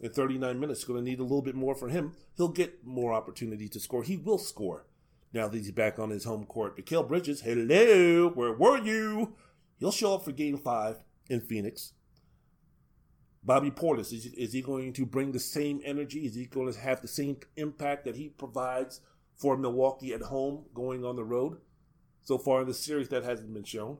[0.00, 0.84] in 39 minutes.
[0.84, 2.12] Going to need a little bit more for him.
[2.36, 4.02] He'll get more opportunity to score.
[4.04, 4.86] He will score
[5.32, 6.78] now that he's back on his home court.
[6.78, 9.34] Mikal Bridges, hello, where were you?
[9.78, 10.98] He'll show up for game five
[11.28, 11.92] in Phoenix.
[13.44, 16.20] Bobby Portis, is, is he going to bring the same energy?
[16.26, 19.00] Is he going to have the same impact that he provides
[19.36, 21.58] for Milwaukee at home going on the road?
[22.22, 23.98] So far in the series, that hasn't been shown.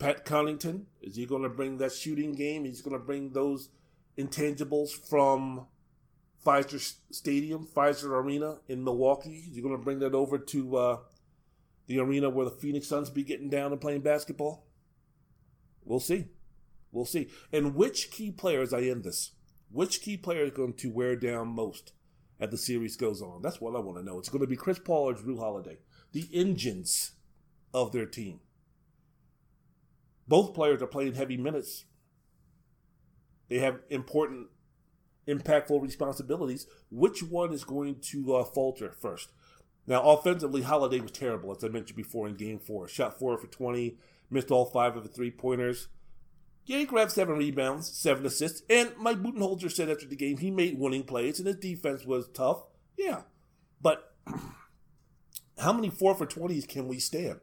[0.00, 2.64] Pat Connaughton, is he going to bring that shooting game?
[2.64, 3.68] He's going to bring those
[4.18, 5.66] intangibles from
[6.44, 9.44] Pfizer Stadium, Pfizer Arena in Milwaukee.
[9.48, 10.96] Is he going to bring that over to uh,
[11.86, 14.66] the arena where the Phoenix Suns be getting down and playing basketball?
[15.84, 16.26] We'll see.
[16.92, 17.30] We'll see.
[17.52, 19.32] And which key players, I end this,
[19.70, 21.92] which key player is going to wear down most
[22.40, 23.42] as the series goes on?
[23.42, 24.18] That's what I want to know.
[24.18, 25.78] It's going to be Chris Paul or Jrue Holiday,
[26.12, 27.12] the engines
[27.72, 28.40] of their team.
[30.26, 31.84] Both players are playing heavy minutes.
[33.48, 34.48] They have important,
[35.26, 36.66] impactful responsibilities.
[36.90, 39.30] Which one is going to uh, falter first?
[39.86, 42.86] Now, offensively, Holiday was terrible, as I mentioned before in Game Four.
[42.86, 43.98] Shot four for twenty,
[44.30, 45.88] missed all five of the three pointers.
[46.66, 50.50] Yeah, he grabbed seven rebounds, seven assists, and Mike Budenholzer said after the game he
[50.50, 52.62] made winning plays and his defense was tough.
[52.96, 53.22] Yeah,
[53.80, 54.14] but
[55.58, 57.40] how many four for twenties can we stand?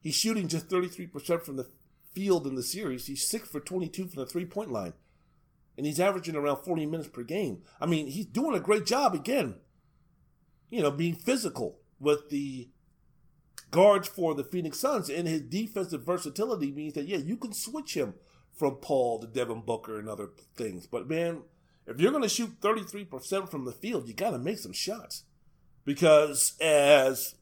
[0.00, 1.68] He's shooting just thirty three percent from the
[2.16, 3.06] field in the series.
[3.06, 4.94] He's six for 22 from the three point line.
[5.76, 7.62] And he's averaging around 40 minutes per game.
[7.78, 9.56] I mean, he's doing a great job again,
[10.70, 12.70] you know, being physical with the
[13.70, 15.10] guards for the Phoenix Suns.
[15.10, 18.14] And his defensive versatility means that, yeah, you can switch him
[18.56, 20.86] from Paul to Devin Booker and other things.
[20.86, 21.42] But man,
[21.86, 25.24] if you're going to shoot 33% from the field, you got to make some shots.
[25.84, 27.36] Because as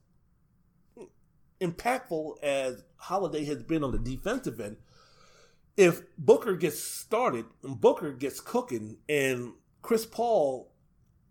[1.60, 4.76] impactful as Holiday has been on the defensive end,
[5.76, 9.52] if Booker gets started and Booker gets cooking and
[9.82, 10.70] Chris Paul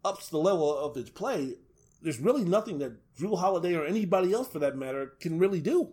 [0.04, 1.56] ups the level of his play,
[2.02, 5.92] there's really nothing that Jrue Holiday or anybody else for that matter can really do.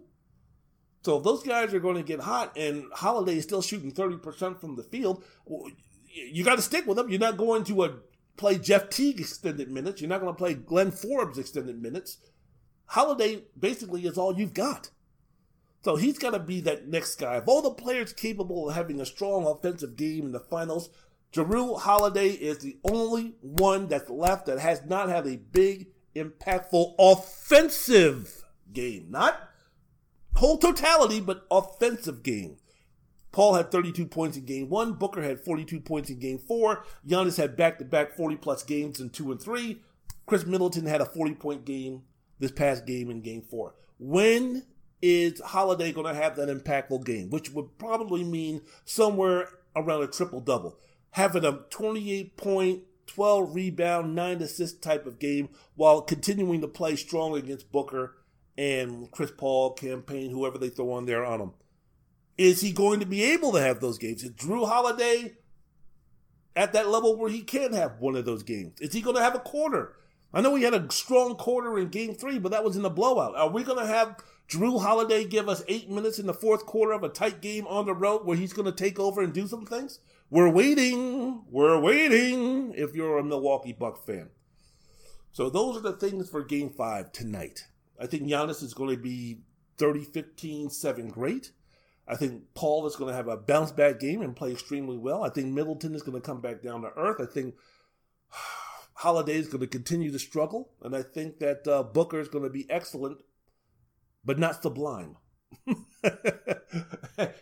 [1.03, 4.61] So if those guys are going to get hot and Holiday is still shooting 30%
[4.61, 5.25] from the field,
[6.13, 7.09] you got to stick with them.
[7.09, 7.93] You're not going to uh,
[8.37, 10.01] play Jeff Teague extended minutes.
[10.01, 12.19] You're not going to play Glenn Forbes extended minutes.
[12.87, 14.91] Holiday basically is all you've got.
[15.83, 17.37] So he's got to be that next guy.
[17.37, 20.91] Of all the players capable of having a strong offensive game in the finals,
[21.33, 26.95] Jrue Holiday is the only one that's left that has not had a big, impactful
[26.99, 29.07] offensive game.
[29.11, 29.50] Not
[30.41, 32.57] whole totality, but offensive game.
[33.31, 34.95] Paul had 32 points in game one.
[34.95, 36.85] Booker had 42 points in game four.
[37.07, 39.83] Giannis had back to back 40 plus games in two and three.
[40.27, 42.03] Khris Middleton had a 40 point game
[42.39, 43.75] this past game in game four.
[43.99, 44.65] When
[45.03, 50.07] is Holiday going to have that impactful game, which would probably mean somewhere around a
[50.07, 50.79] triple double,
[51.11, 56.97] having a 28 point, 12 rebound, 9 assist type of game while continuing to play
[56.97, 58.17] strong against Booker
[58.61, 61.53] and Chris Paul, Cam Payne, whoever they throw on there on him.
[62.37, 64.23] Is he going to be able to have those games?
[64.23, 65.33] Is Jrue Holiday
[66.55, 68.79] at that level where he can have one of those games?
[68.79, 69.97] Is he going to have a quarter?
[70.35, 72.91] I know he had a strong quarter in game three, but that was in the
[72.91, 73.35] blowout.
[73.35, 76.93] Are we going to have Jrue Holiday give us eight minutes in the fourth quarter
[76.93, 79.47] of a tight game on the road where he's going to take over and do
[79.47, 80.01] some things?
[80.29, 81.45] We're waiting.
[81.51, 84.29] We're waiting if you're a Milwaukee Buck fan.
[85.33, 87.65] So those are the things for game five tonight.
[88.01, 89.41] I think Giannis is going to be
[89.79, 91.53] 30, 15, 7 great.
[92.09, 95.23] I think Paul is going to have a bounce back game and play extremely well.
[95.23, 97.21] I think Middleton is going to come back down to earth.
[97.21, 97.55] I think
[98.95, 100.71] Holiday is going to continue to struggle.
[100.83, 103.21] And I think that uh, Booker is going to be excellent
[104.25, 105.17] but not sublime.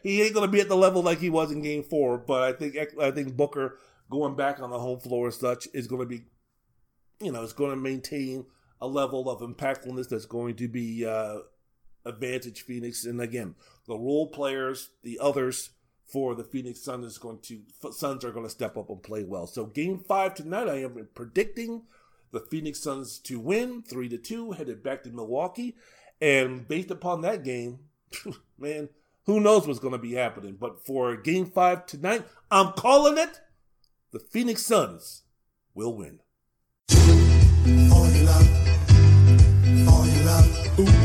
[0.02, 2.52] he ain't gonna be at the level like he was in Game Four, but I
[2.52, 3.76] think I think Booker
[4.10, 6.22] going back on the home floor as such is going to be,
[7.20, 8.46] you know, is going to maintain
[8.80, 11.38] a level of impactfulness that's going to be uh,
[12.04, 13.04] advantage Phoenix.
[13.04, 13.54] And again,
[13.86, 15.70] the role players, the others
[16.06, 17.60] for the Phoenix Suns is going to
[17.92, 19.46] Suns are going to step up and play well.
[19.46, 21.82] So game five tonight, I am predicting
[22.32, 25.76] the Phoenix Suns to win three to two, headed back to Milwaukee.
[26.20, 27.80] And based upon that game,
[28.58, 28.88] man,
[29.26, 30.56] who knows what's going to be happening.
[30.58, 33.40] But for game five tonight, I'm calling it
[34.10, 35.22] the Phoenix Suns
[35.74, 36.20] will win
[40.28, 40.78] love.
[40.80, 40.97] Ooh.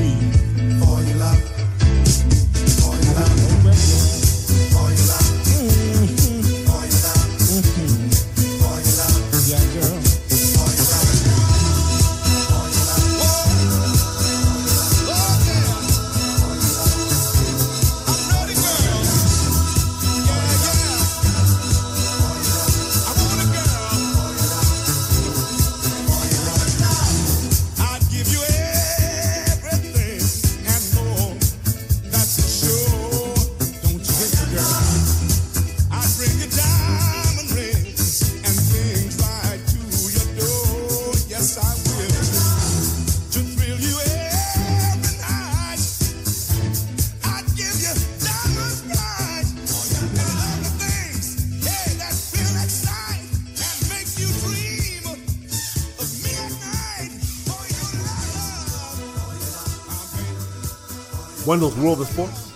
[61.53, 62.49] Wendell's World of Sports.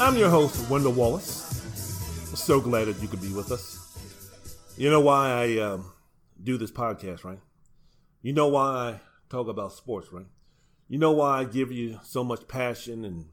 [0.00, 1.60] I'm your host, Wendell Wallace.
[2.34, 4.74] so glad that you could be with us.
[4.78, 5.92] You know why I um,
[6.42, 7.40] do this podcast, right?
[8.22, 10.24] You know why I talk about sports, right?
[10.88, 13.26] You know why I give you so much passion and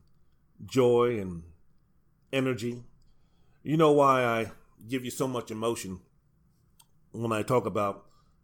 [0.65, 1.43] joy and
[2.33, 2.83] energy.
[3.63, 4.51] You know why I
[4.85, 6.01] give you so much emotion
[7.13, 8.03] when I talk about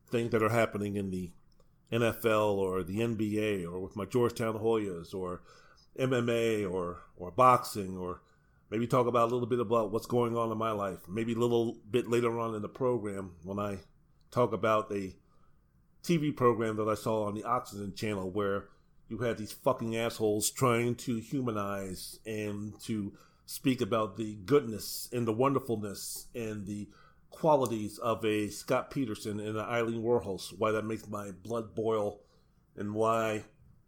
[0.10, 1.32] things that are happening in the
[1.92, 5.42] NFL or the NBA or with my Georgetown Hoyas or
[6.00, 8.22] MMA or or boxing or
[8.70, 11.00] maybe talk about a little bit about what's going on in my life.
[11.08, 13.80] Maybe a little bit later on in the program when I
[14.32, 15.16] talk about a
[16.04, 18.66] TV program that I saw on the Oxygen channel where
[19.08, 23.14] you had these fucking assholes trying to humanize and to
[23.46, 26.88] speak about the goodness and the wonderfulness and the
[27.30, 32.22] qualities of a Scott Peterson and an Aileen Wuornos, why that makes my blood boil
[32.76, 33.44] and why I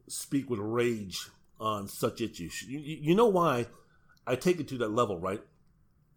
[0.08, 1.30] speak with rage
[1.60, 2.64] on such issues.
[2.64, 3.68] You, you know why
[4.26, 5.42] I take it to that level, right?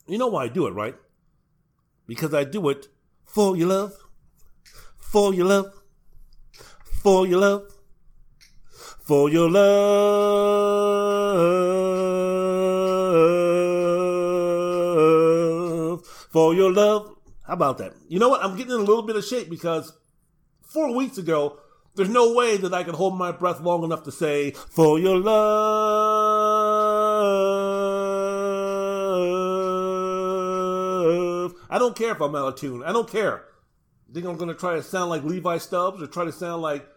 [0.07, 0.97] You know why I do it, right?
[2.07, 2.89] Because I do it
[3.25, 3.95] for your love,
[4.99, 5.73] for your love,
[6.83, 7.73] for your love,
[9.01, 9.61] for your love,
[16.31, 17.17] for your love.
[17.43, 17.95] How about that?
[18.09, 18.45] You know what?
[18.45, 19.93] I'm getting in a little bit of shape because
[20.63, 21.59] four weeks ago,
[22.01, 25.19] there's no way that I can hold my breath long enough to say, For your
[25.19, 25.53] love.
[31.69, 32.83] I don't care if I'm out of tune.
[32.83, 33.45] I don't care.
[34.15, 36.89] Think I'm going to try to sound like Levi Stubbs or try to sound like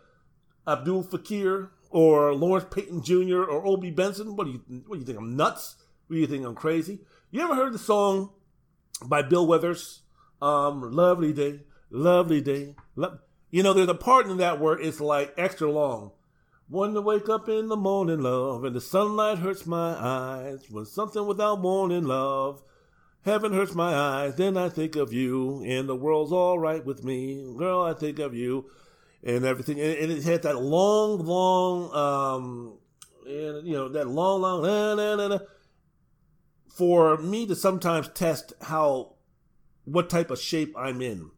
[0.66, 3.44] Abdul Fakir or Lawrence Payton Jr.
[3.44, 4.38] or Obie Benson?
[4.38, 5.18] What do you, what do you think?
[5.18, 5.76] I'm nuts?
[6.08, 6.46] What do you think?
[6.46, 7.00] I'm crazy?
[7.30, 8.30] You ever heard the song
[9.06, 10.04] by Bill Withers?
[10.42, 12.76] Um, lovely day, lovely day.
[12.96, 13.20] Lo-
[13.54, 16.10] you know, there's a part in that where it's like extra long.
[16.70, 20.66] When to wake up in the morning, love, and the sunlight hurts my eyes.
[20.72, 22.64] When something without warning, love,
[23.24, 24.38] heaven hurts my eyes.
[24.38, 27.46] Then I think of you, and the world's all right with me.
[27.56, 28.72] Girl, I think of you,
[29.24, 29.80] and everything.
[29.80, 32.80] And it had that long, long, um,
[33.28, 35.40] and you know, that long, long, nah, nah, nah,
[36.76, 39.14] for me to sometimes test how
[39.86, 41.30] what type of shape I'm in,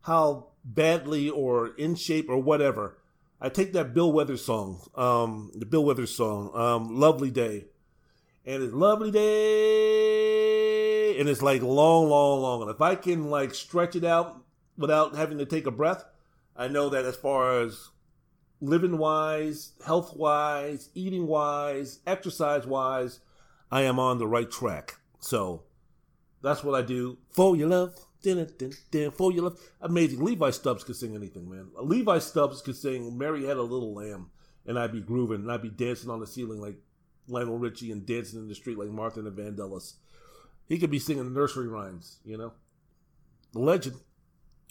[0.00, 2.98] how badly or in shape or whatever.
[3.40, 7.66] I take that Bill Withers song, um, the Bill Withers song, um, "Lovely Day,"
[8.44, 10.40] and it's "Lovely Day,"
[11.18, 12.62] and it's like long, long, long.
[12.62, 14.42] And if I can like stretch it out
[14.76, 16.04] without having to take a breath,
[16.54, 17.88] I know that as far as
[18.60, 23.20] living wise, health wise, eating wise, exercise wise,
[23.70, 24.98] I am on the right track.
[25.18, 25.62] So
[26.42, 27.94] that's what I do for your love.
[28.22, 29.60] Din, din, din, for your love.
[29.80, 30.22] Amazing.
[30.22, 31.68] Levi Stubbs could sing anything, man.
[31.80, 34.30] Levi Stubbs could sing Mary Had a Little Lamb,
[34.66, 36.76] and I'd be grooving, and I'd be dancing on the ceiling like
[37.28, 39.94] Lionel Richie and dancing in the street like Martha and the Vandellas.
[40.68, 42.52] He could be singing nursery rhymes, you know?
[43.52, 43.96] The legend,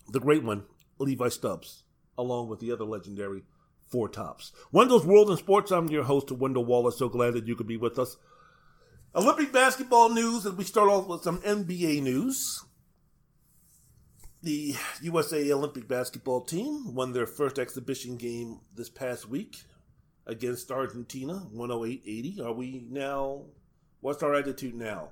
[0.09, 0.63] the great one,
[0.99, 1.83] Levi Stubbs,
[2.17, 3.43] along with the other legendary
[3.89, 4.51] Four Tops.
[4.71, 5.71] Wendell's World in Sports.
[5.71, 6.99] I'm your host, Wendell Wallace.
[6.99, 8.17] So glad that you could be with us.
[9.15, 12.63] Olympic basketball news as we start off with some NBA news.
[14.41, 19.63] The USA Olympic basketball team won their first exhibition game this past week
[20.25, 22.41] against Argentina, 108 80.
[22.41, 23.43] Are we now,
[23.99, 25.09] what's our attitude now?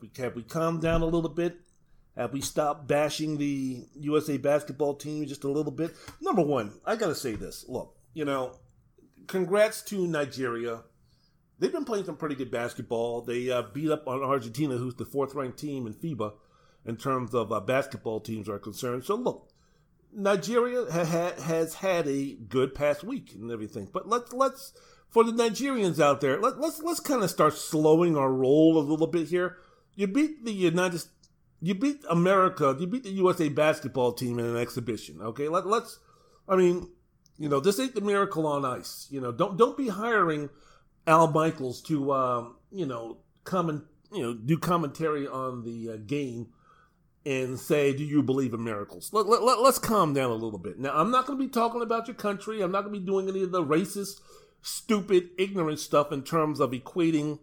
[0.00, 1.58] We, have we calmed down a little bit?
[2.16, 5.94] Have we stopped bashing the USA basketball team just a little bit?
[6.22, 7.66] Number one, I got to say this.
[7.68, 8.52] Look, you know,
[9.26, 10.82] congrats to Nigeria.
[11.58, 13.20] They've been playing some pretty good basketball.
[13.20, 16.32] They uh, beat up on Argentina, who's the fourth ranked team in FIBA
[16.86, 19.04] in terms of uh, basketball teams are concerned.
[19.04, 19.48] So look,
[20.12, 23.88] Nigeria ha- ha- has had a good past week and everything.
[23.92, 24.72] But let's let's
[25.14, 28.80] for the Nigerians out there, let, let's let's kind of start slowing our roll a
[28.80, 29.58] little bit here.
[29.94, 31.04] You beat the United,
[31.60, 35.20] you beat America, you beat the USA basketball team in an exhibition.
[35.22, 36.00] Okay, let, let's.
[36.48, 36.90] I mean,
[37.38, 39.06] you know, this ain't the miracle on ice.
[39.10, 40.50] You know, don't don't be hiring
[41.06, 43.82] Al Michaels to um, you know come and
[44.12, 46.48] you know do commentary on the uh, game
[47.26, 49.10] and say, Do you believe in miracles?
[49.12, 50.78] Let, let, let, us calm down a little bit.
[50.78, 52.60] Now, I'm not going to be talking about your country.
[52.60, 54.20] I'm not going to be doing any of the racist,
[54.62, 57.38] stupid, ignorant stuff in terms of equating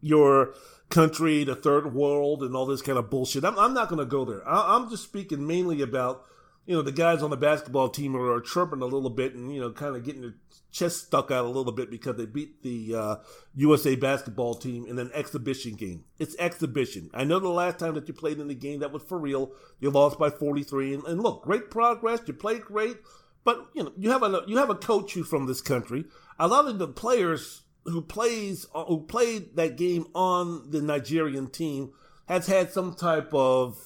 [0.00, 0.54] your
[0.90, 3.44] country, the third world, and all this kind of bullshit.
[3.44, 4.46] I'm, I'm not going to go there.
[4.48, 6.24] I, I'm just speaking mainly about
[6.68, 9.50] you know, the guys on the basketball team are, are chirping a little bit and,
[9.50, 10.34] you know, kind of getting their
[10.70, 13.16] chest stuck out a little bit because they beat the uh,
[13.54, 16.04] USA basketball team in an exhibition game.
[16.18, 17.08] It's exhibition.
[17.14, 19.52] I know the last time that you played in the game, that was for real.
[19.80, 20.92] You lost by 43.
[20.92, 22.20] And, and look, great progress.
[22.26, 22.98] You played great.
[23.44, 26.04] But, you know, you have a, you have a coach who's from this country.
[26.38, 31.48] A lot of the players who plays, uh, who played that game on the Nigerian
[31.48, 31.92] team
[32.26, 33.78] has had some type of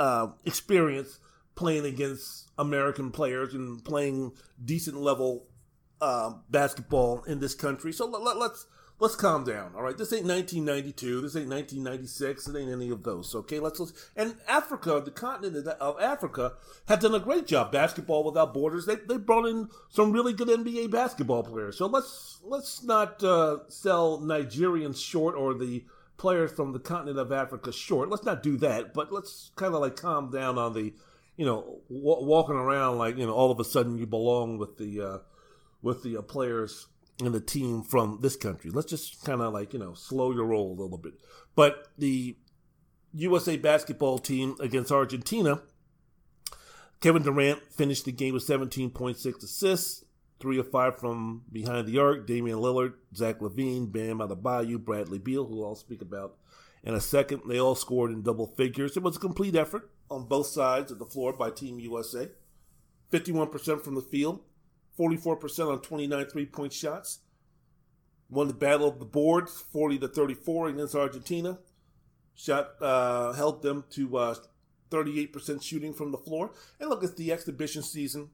[0.00, 1.18] uh, experience
[1.56, 4.32] playing against American players and playing
[4.64, 5.48] decent level
[6.00, 7.92] uh, basketball in this country.
[7.92, 8.66] So let, let, let's
[8.98, 9.72] let's calm down.
[9.74, 11.22] All right, this ain't 1992.
[11.22, 12.48] This ain't 1996.
[12.48, 13.34] It ain't any of those.
[13.34, 16.52] Okay, let's, let's and Africa, the continent of Africa,
[16.88, 17.72] have done a great job.
[17.72, 18.86] Basketball without borders.
[18.86, 21.78] They they brought in some really good NBA basketball players.
[21.78, 25.84] So let's let's not uh, sell Nigerians short or the
[26.16, 28.08] players from the continent of Africa short.
[28.08, 28.94] Let's not do that.
[28.94, 30.94] But let's kind of like calm down on the
[31.36, 34.78] you know, w- walking around like you know, all of a sudden you belong with
[34.78, 35.18] the uh,
[35.82, 36.86] with the uh, players
[37.20, 38.70] and the team from this country.
[38.70, 41.14] Let's just kind of like you know, slow your roll a little bit.
[41.54, 42.36] But the
[43.14, 45.62] USA basketball team against Argentina,
[47.00, 50.04] Kevin Durant finished the game with 17.6 assists,
[50.40, 52.26] three of five from behind the arc.
[52.26, 56.36] Damian Lillard, Zach LaVine, Bam Adebayo, Bradley Beal, who I'll speak about
[56.86, 57.42] in a second.
[57.46, 58.96] They all scored in double figures.
[58.96, 62.30] It was a complete effort on both sides of the floor by Team USA.
[63.12, 64.40] 51% from the field,
[64.98, 67.18] 44% on 29 three point shots.
[68.28, 71.58] Won the battle of the boards, 40 to 34 against Argentina.
[72.34, 74.34] Shot uh, them to uh,
[74.90, 76.52] 38% shooting from the floor.
[76.80, 78.30] And look, it's the exhibition season.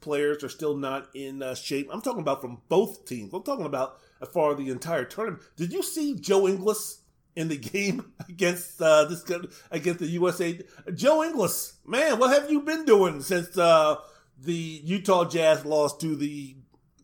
[0.00, 1.88] Players are still not in uh, shape.
[1.90, 3.32] I'm talking about from both teams.
[3.32, 5.42] I'm talking about as far as the entire tournament.
[5.56, 7.01] Did you see Joe Ingles
[7.36, 9.24] in the game against uh, this
[9.70, 10.58] against the USA.
[10.94, 13.96] Joe Ingles, man, what have you been doing since uh,
[14.38, 16.56] the Utah Jazz lost to the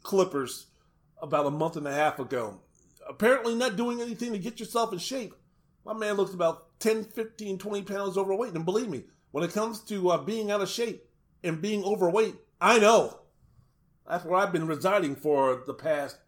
[0.02, 0.66] Clippers
[1.20, 2.60] about a month and a half ago?
[3.08, 5.34] Apparently, not doing anything to get yourself in shape.
[5.84, 8.52] My man looks about 10, 15, 20 pounds overweight.
[8.52, 11.08] And believe me, when it comes to uh, being out of shape
[11.42, 13.20] and being overweight, I know.
[14.06, 16.18] That's where I've been residing for the past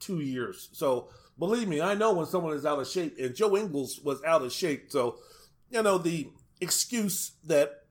[0.00, 0.68] two years.
[0.72, 1.08] So
[1.38, 4.42] Believe me, I know when someone is out of shape, and Joe Ingles was out
[4.42, 4.90] of shape.
[4.90, 5.18] So,
[5.70, 6.28] you know, the
[6.60, 7.84] excuse that,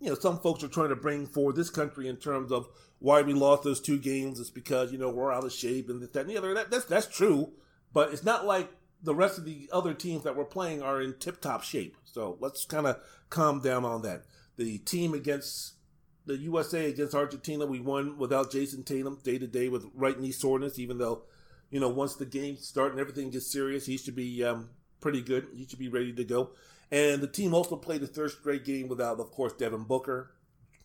[0.00, 3.22] you know, some folks are trying to bring for this country in terms of why
[3.22, 6.10] we lost those two games is because, you know, we're out of shape and this,
[6.10, 6.52] that, and the other.
[6.52, 7.52] That, that's, that's true,
[7.92, 8.70] but it's not like
[9.02, 11.96] the rest of the other teams that we're playing are in tip top shape.
[12.04, 12.98] So let's kind of
[13.30, 14.24] calm down on that.
[14.58, 15.74] The team against
[16.26, 20.32] the USA against Argentina, we won without Jayson Tatum day to day with right knee
[20.32, 21.22] soreness, even though
[21.70, 24.70] you know, once the game starts and everything gets serious, he should be um,
[25.00, 25.48] pretty good.
[25.54, 26.50] He should be ready to go.
[26.90, 30.32] And the team also played the third straight game without, of course, Devin Booker,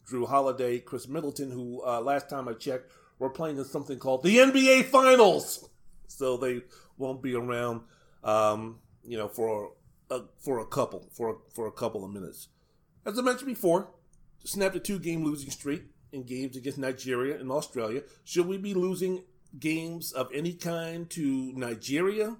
[0.07, 4.23] Jrue Holiday, Khris Middleton, who uh, last time I checked were playing in something called
[4.23, 5.67] the NBA Finals.
[6.07, 6.61] So they
[6.97, 7.81] won't be around,
[8.23, 9.71] um, you know, for
[10.11, 12.49] a, for a couple for for a couple of minutes.
[13.05, 13.89] As I mentioned before,
[14.43, 18.03] snapped a two game losing streak in games against Nigeria and Australia.
[18.23, 19.23] Should we be losing
[19.59, 22.37] games of any kind to Nigeria?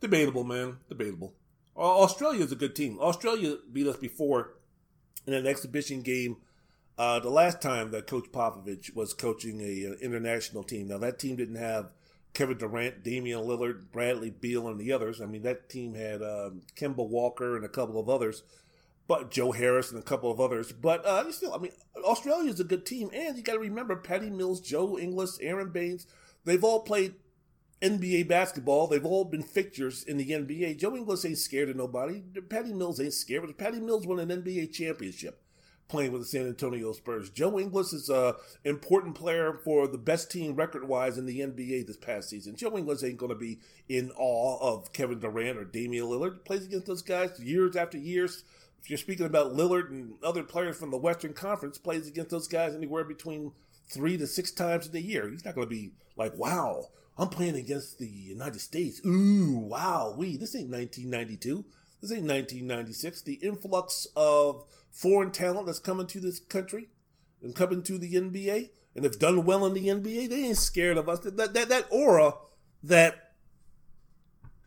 [0.00, 0.78] Debatable, man.
[0.88, 1.34] Debatable.
[1.76, 2.98] Australia is a good team.
[3.00, 4.54] Australia beat us before
[5.26, 6.36] in an exhibition game
[6.98, 10.88] uh, the last time that Coach Popovich was coaching a uh, international team.
[10.88, 11.90] Now that team didn't have
[12.34, 15.20] Kevin Durant, Damian Lillard, Bradley Beal, and the others.
[15.20, 18.42] I mean that team had um, Kemba Walker and a couple of others.
[19.10, 20.70] But Joe Harris and a couple of others.
[20.70, 21.72] But uh, still, I mean,
[22.04, 25.70] Australia is a good team, and you got to remember Patty Mills, Joe Ingles, Aron
[25.70, 26.06] Baynes.
[26.44, 27.16] They've all played
[27.82, 28.86] NBA basketball.
[28.86, 30.78] They've all been fixtures in the NBA.
[30.78, 32.22] Joe Ingles ain't scared of nobody.
[32.48, 33.58] Patty Mills ain't scared.
[33.58, 35.42] Patty Mills won an NBA championship
[35.88, 37.30] playing with the San Antonio Spurs.
[37.30, 41.88] Joe Ingles is a important player for the best team record wise in the NBA
[41.88, 42.54] this past season.
[42.54, 43.58] Joe Ingles ain't going to be
[43.88, 46.44] in awe of Kevin Durant or Damian Lillard.
[46.44, 48.44] Plays against those guys years after years.
[48.82, 52.48] If you're speaking about Lillard and other players from the Western Conference, plays against those
[52.48, 53.52] guys anywhere between
[53.88, 55.28] three to six times in a year.
[55.28, 56.86] He's not going to be like, wow,
[57.18, 59.00] I'm playing against the United States.
[59.04, 60.36] Ooh, wow, we.
[60.36, 61.64] This ain't 1992.
[62.00, 63.22] This ain't 1996.
[63.22, 66.88] The influx of foreign talent that's coming to this country
[67.42, 70.96] and coming to the NBA and have done well in the NBA, they ain't scared
[70.96, 71.20] of us.
[71.20, 72.34] That that that aura
[72.82, 73.34] that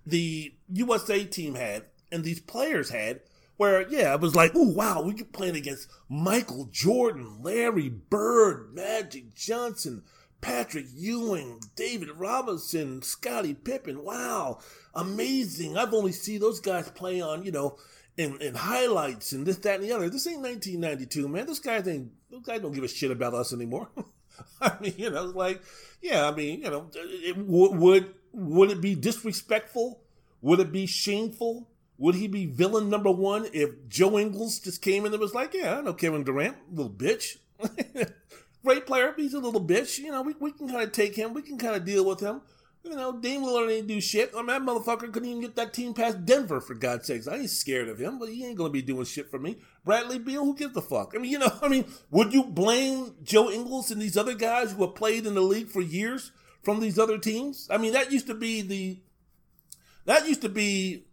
[0.05, 3.21] the USA team had and these players had,
[3.63, 8.73] where yeah, it was like, oh wow, we could play against Michael Jordan, Larry Bird,
[8.73, 10.03] Magic Johnson,
[10.41, 14.03] Patrick Ewing, David Robinson, Scottie Pippen.
[14.03, 14.59] Wow,
[14.93, 15.77] amazing.
[15.77, 17.77] I've only seen those guys play on, you know,
[18.17, 20.09] in, in highlights and this, that, and the other.
[20.09, 21.45] This ain't 1992, man.
[21.45, 23.87] This guys ain't, those guys don't give a shit about us anymore.
[24.61, 25.61] I mean, you know, like,
[26.01, 30.01] yeah, I mean, you know, it, would, would it be disrespectful?
[30.41, 31.69] Would it be shameful?
[31.97, 35.53] Would he be villain number one if Joe Ingles just came in and was like,
[35.53, 37.37] yeah, I know Kevin Durant, little bitch.
[38.63, 39.99] Great player, he's a little bitch.
[39.99, 41.33] You know, we, we can kind of take him.
[41.33, 42.41] We can kind of deal with him.
[42.83, 44.31] You know, Dame Lillard ain't do shit.
[44.33, 47.29] I mean, that motherfucker couldn't even get that team past Denver, for God's sakes.
[47.29, 49.57] I ain't scared of him, but he ain't going to be doing shit for me.
[49.85, 51.13] Bradley Beal, who gives a fuck?
[51.15, 54.73] I mean, you know, I mean, would you blame Joe Ingles and these other guys
[54.73, 57.69] who have played in the league for years from these other teams?
[57.71, 58.99] I mean, that used to be the,
[60.05, 61.05] that used to be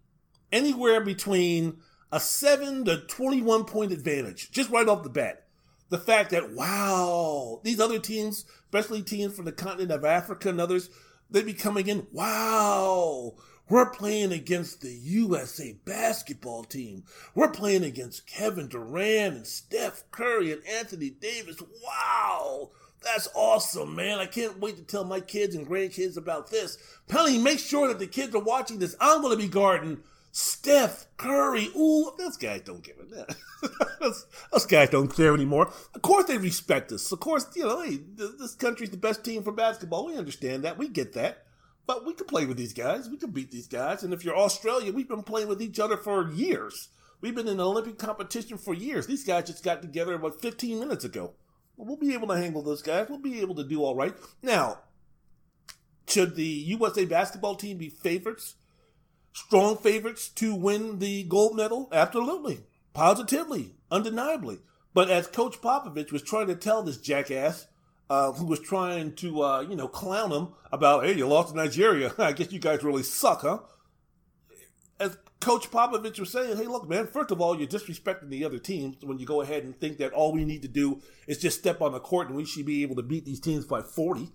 [0.52, 1.78] anywhere between
[2.12, 5.44] a 7 to 21 point advantage, just right off the bat
[5.90, 10.60] the fact that wow, these other teams, especially teams from the continent of Africa and
[10.60, 10.88] others,
[11.30, 12.06] they'd be coming in.
[12.12, 13.34] Wow,
[13.68, 17.04] we're playing against the USA basketball team.
[17.34, 21.56] We're playing against Kevin Durant and Steph Curry and Anthony Davis.
[21.84, 22.70] Wow.
[23.02, 24.18] That's awesome, man.
[24.18, 26.76] I can't wait to tell my kids and grandkids about this.
[27.08, 28.94] Penny, make sure that the kids are watching this.
[29.00, 30.00] I'm going to be guarding
[30.32, 31.68] Steph Curry.
[31.76, 33.70] Ooh, those guys don't give a damn.
[34.00, 35.72] those, guys don't care anymore.
[35.94, 37.10] Of course they respect us.
[37.10, 40.06] Of course, you know, hey, this country's the best team for basketball.
[40.06, 40.78] We understand that.
[40.78, 41.46] We get that.
[41.86, 43.08] But we can play with these guys.
[43.08, 44.04] We can beat these guys.
[44.04, 46.88] And if you're Australia, we've been playing with each other for years.
[47.20, 49.06] We've been in Olympic competition for years.
[49.06, 51.32] These guys just got together about 15 minutes ago.
[51.76, 53.08] We'll be able to handle those guys.
[53.08, 54.14] We'll be able to do all right.
[54.42, 54.80] Now,
[56.06, 58.54] should the USA basketball team be favorites
[59.32, 61.88] strong favorites to win the gold medal?
[61.92, 62.60] Absolutely.
[62.92, 63.74] Positively.
[63.90, 64.58] Undeniably.
[64.92, 67.66] But as Coach Popovich was trying to tell this jackass,
[68.10, 71.56] uh, who was trying to, uh, you know, clown him about, hey, you lost to
[71.56, 72.12] Nigeria.
[72.18, 73.60] I guess you guys really suck, huh?
[74.98, 78.58] As Coach Popovich was saying, hey, look, man, first of all, you're disrespecting the other
[78.58, 81.60] teams when you go ahead and think that all we need to do is just
[81.60, 84.32] step on the court and we should be able to beat these teams by 40.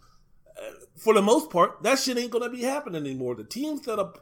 [0.58, 0.62] Uh,
[0.96, 3.36] for the most part, that shit ain't to be happening anymore.
[3.36, 4.14] The teams that are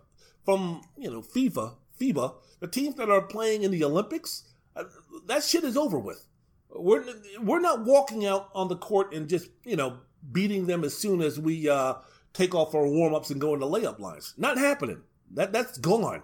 [0.45, 4.43] from you know FIFA, FIBA, the teams that are playing in the Olympics,
[4.75, 4.83] uh,
[5.27, 6.27] that shit is over with.
[6.69, 7.05] We're
[7.41, 9.97] we're not walking out on the court and just you know
[10.31, 11.95] beating them as soon as we uh,
[12.33, 14.33] take off our warm ups and go into layup lines.
[14.37, 15.01] Not happening.
[15.31, 16.23] That that's gone.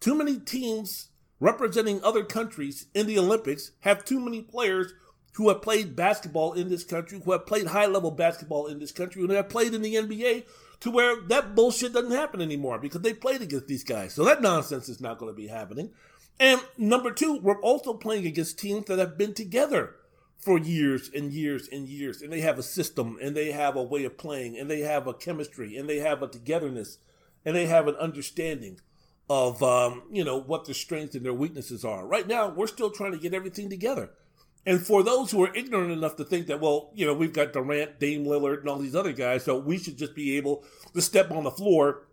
[0.00, 1.08] Too many teams
[1.40, 4.92] representing other countries in the Olympics have too many players
[5.34, 8.92] who have played basketball in this country, who have played high level basketball in this
[8.92, 10.44] country, who have played in the NBA,
[10.80, 14.14] to where that bullshit doesn't happen anymore because they played against these guys.
[14.14, 15.90] So that nonsense is not going to be happening.
[16.40, 19.94] And number two, we're also playing against teams that have been together
[20.38, 22.20] for years and years and years.
[22.20, 25.06] And they have a system and they have a way of playing and they have
[25.06, 26.98] a chemistry and they have a togetherness
[27.44, 28.80] and they have an understanding
[29.30, 32.06] of, um, you know, what their strengths and their weaknesses are.
[32.06, 34.10] Right now, we're still trying to get everything together.
[34.66, 37.52] And for those who are ignorant enough to think that, well, you know, we've got
[37.52, 40.64] Durant, Dame Lillard, and all these other guys, so we should just be able
[40.94, 42.06] to step on the floor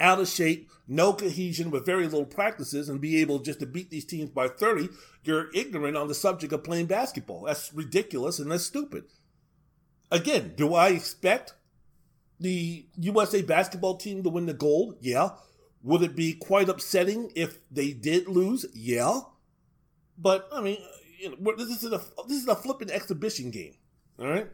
[0.00, 3.90] out of shape, no cohesion, with very little practices, and be able just to beat
[3.90, 4.88] these teams by 30,
[5.24, 7.42] you're ignorant on the subject of playing basketball.
[7.42, 9.04] That's ridiculous and that's stupid.
[10.10, 11.54] Again, do I expect
[12.40, 14.96] the USA basketball team to win the gold?
[15.00, 15.30] Yeah.
[15.82, 18.66] Would it be quite upsetting if they did lose?
[18.72, 19.20] Yeah.
[20.16, 20.78] But, I mean,
[21.18, 23.74] you know, this is a this is a flipping exhibition game.
[24.18, 24.48] All right.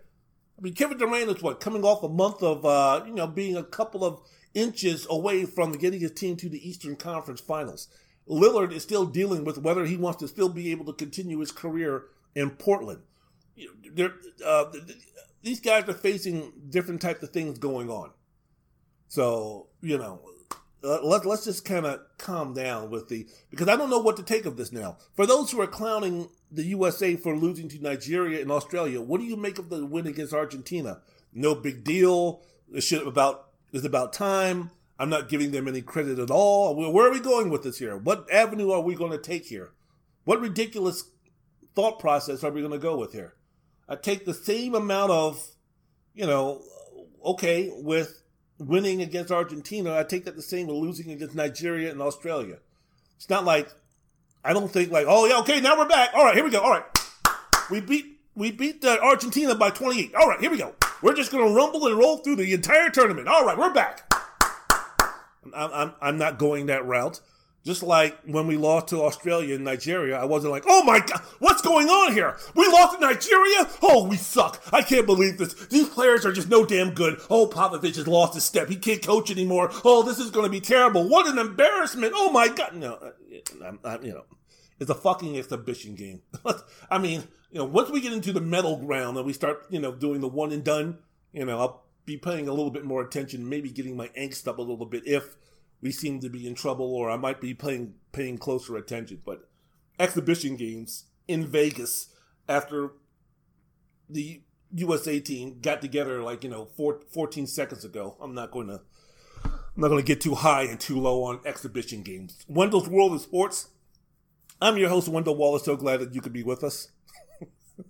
[0.57, 3.57] I mean, Kevin Durant is what coming off a month of uh, you know being
[3.57, 4.21] a couple of
[4.55, 7.89] inches away from getting his team to the Eastern Conference Finals,
[8.29, 11.53] Lillard is still dealing with whether he wants to still be able to continue his
[11.53, 12.05] career
[12.35, 13.03] in Portland.
[14.45, 14.65] Uh,
[15.43, 18.11] these guys are facing different types of things going on.
[19.09, 20.21] So, you know,
[20.85, 24.17] Uh, let, let's just kind of calm down with the because I don't know what
[24.19, 24.99] to take of this now.
[25.15, 29.27] For those who are clowning the USA for losing to Nigeria and Australia, what do
[29.27, 31.01] you make of the win against Argentina?
[31.33, 32.43] No big deal.
[32.73, 34.71] It's about it's about time.
[34.99, 36.93] I'm not giving them any credit at all.
[36.93, 37.97] Where are we going with this here?
[37.97, 39.73] What avenue are we going to take here?
[40.25, 41.11] What ridiculous
[41.75, 43.35] thought process are we going to go with here?
[43.89, 45.45] I take the same amount of,
[46.15, 46.63] you know,
[47.25, 48.23] okay, with
[48.59, 52.59] winning against Argentina, I take that the same with losing against Nigeria and Australia.
[53.17, 53.69] It's not like
[54.45, 56.11] I don't think like, oh yeah, okay, now we're back.
[56.15, 56.61] All right, here we go.
[56.61, 56.85] All right,
[57.71, 60.15] we beat we beat uh, Argentina by 28.
[60.15, 60.75] All right, here we go.
[61.03, 63.29] We're just gonna rumble and roll through the entire tournament.
[63.29, 64.13] All right, we're back.
[65.55, 67.21] I'm, I'm, I'm not going that route.
[67.65, 71.21] Just like when we lost to Australia and Nigeria, I wasn't like, oh my God,
[71.39, 72.37] what's going on here?
[72.55, 73.67] We lost to Nigeria?
[73.83, 74.63] Oh, we suck.
[74.71, 75.55] I can't believe this.
[75.55, 77.21] These players are just no damn good.
[77.31, 78.69] Oh, Popovich has lost his step.
[78.69, 79.71] He can't coach anymore.
[79.83, 81.09] Oh, this is going to be terrible.
[81.09, 82.13] What an embarrassment.
[82.15, 82.75] Oh my God.
[82.75, 83.13] No, uh,
[83.65, 84.25] I'm, I'm, you know,
[84.79, 86.21] it's a fucking exhibition game.
[86.91, 89.81] I mean, you know, once we get into the middle ground and we start, you
[89.81, 90.99] know, doing the one and done,
[91.33, 94.59] you know, I'll be paying a little bit more attention, maybe getting my angst up
[94.59, 95.37] a little bit if
[95.85, 99.21] we seem to be in trouble or I might be paying paying closer attention.
[99.25, 99.49] But
[100.01, 102.09] exhibition games in Vegas
[102.49, 102.93] after
[104.09, 104.41] the
[104.75, 108.17] USA team got together like, you know, four, 14 seconds ago.
[108.19, 108.81] I'm not going to
[109.45, 112.43] I'm not going to get too high and too low on exhibition games.
[112.49, 113.69] Wendell's World of Sports.
[114.63, 115.65] I'm your host, Wendell Wallace.
[115.65, 116.89] So glad that you could be with us.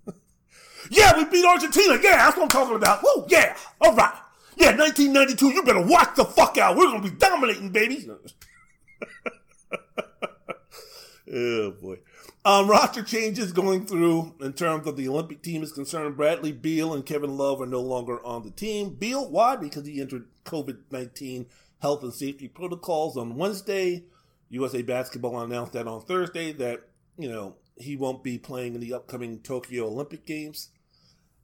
[0.90, 1.96] yeah, we beat Argentina.
[2.02, 3.04] Yeah, that's what I'm talking about.
[3.04, 3.56] Woo, yeah.
[3.80, 4.14] All right.
[4.56, 6.76] Yeah, 1992, you better watch the fuck out.
[6.76, 8.08] We're going to be dominating, baby.
[11.34, 11.98] oh, boy.
[12.44, 16.16] Um, roster changes going through in terms of the Olympic team is concerned.
[16.16, 18.90] Bradley Beal and Kevin Love are no longer on the team.
[18.90, 19.56] Beal, why?
[19.56, 21.46] Because he entered COVID 19
[21.80, 24.04] health and safety protocols on Wednesday.
[24.50, 26.80] USA Basketball announced that on Thursday that,
[27.18, 30.68] you know, he won't be playing in the upcoming Tokyo Olympic Games.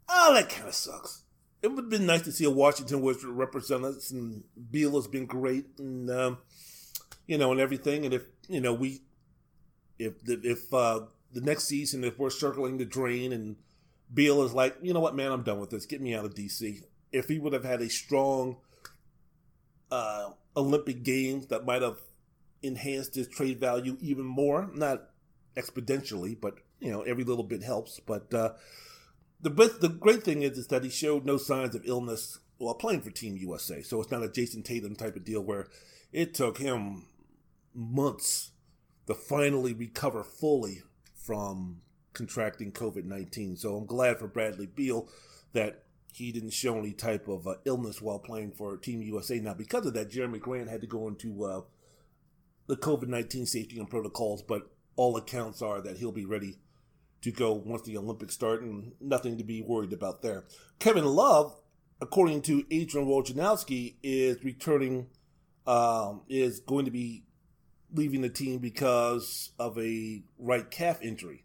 [0.09, 1.25] Oh, that kind of sucks
[1.63, 5.07] it would have been nice to see a Washington Wizard represent us, and Beal has
[5.07, 6.39] been great, and um,
[7.27, 8.05] you know, and everything.
[8.05, 9.03] And if you know, we
[9.99, 11.01] if if uh,
[11.33, 13.57] the next season, if we're circling the drain, and
[14.13, 15.87] Beal is like, you know what, man, I'm done with this.
[15.87, 16.83] Get me out of DC.
[17.13, 18.57] If he would have had a strong
[19.91, 21.99] uh, Olympic Games, that might have
[22.63, 25.11] enhanced his trade value even more, not
[25.57, 28.01] exponentially, but you know, every little bit helps.
[28.01, 28.53] But uh,
[29.43, 32.75] the best, the great thing is, is that he showed no signs of illness while
[32.75, 33.83] playing for Team USA.
[33.83, 35.69] So it's not a Jayson Tatum type of deal where
[36.13, 37.07] it took him
[37.75, 38.51] months
[39.07, 40.83] to finally recover fully
[41.15, 41.81] from
[42.13, 43.57] contracting COVID 19.
[43.57, 45.09] So I'm glad for Bradley Beal
[45.53, 49.39] that he didn't show any type of uh, illness while playing for Team USA.
[49.39, 51.63] Now, because of that, Jerami Grant had to go into uh,
[52.67, 56.59] the COVID 19 safety and protocols, but all accounts are that he'll be ready
[57.23, 60.45] to go once the Olympics start, and nothing to be worried about there.
[60.79, 61.55] Kevin Love,
[62.01, 65.09] according to Adrian Wojnarowski, is returning,
[65.67, 67.25] um, is going to be
[67.93, 71.45] leaving the team because of a right calf injury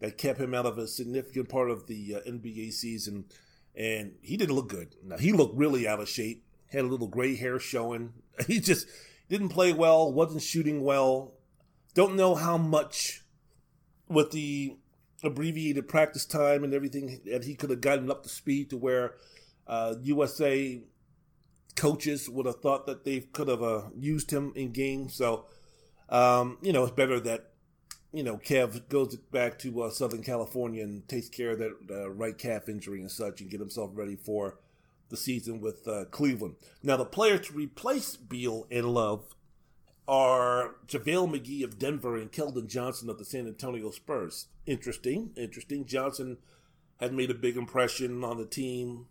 [0.00, 3.24] that kept him out of a significant part of the uh, NBA season,
[3.74, 4.94] and he didn't look good.
[5.02, 8.12] Now he looked really out of shape, had a little gray hair showing.
[8.46, 8.86] He just
[9.28, 11.34] didn't play well, wasn't shooting well.
[11.94, 13.24] Don't know how much
[14.08, 14.76] with the
[15.22, 19.14] abbreviated practice time and everything, and he could have gotten up to speed to where
[19.66, 20.80] uh, USA
[21.76, 25.14] coaches would have thought that they could have uh, used him in games.
[25.14, 25.46] So,
[26.08, 27.52] um, you know, it's better that
[28.12, 32.10] you know Kev goes back to uh, Southern California and takes care of that uh,
[32.10, 34.58] right calf injury and such, and get himself ready for
[35.08, 36.56] the season with uh, Cleveland.
[36.82, 39.34] Now, the player to replace Beal and Love
[40.08, 44.46] are JaVale McGee of Denver and Keldon Johnson of the San Antonio Spurs.
[44.64, 45.84] Interesting, interesting.
[45.84, 46.38] Johnson
[46.98, 49.06] had made a big impression on the team,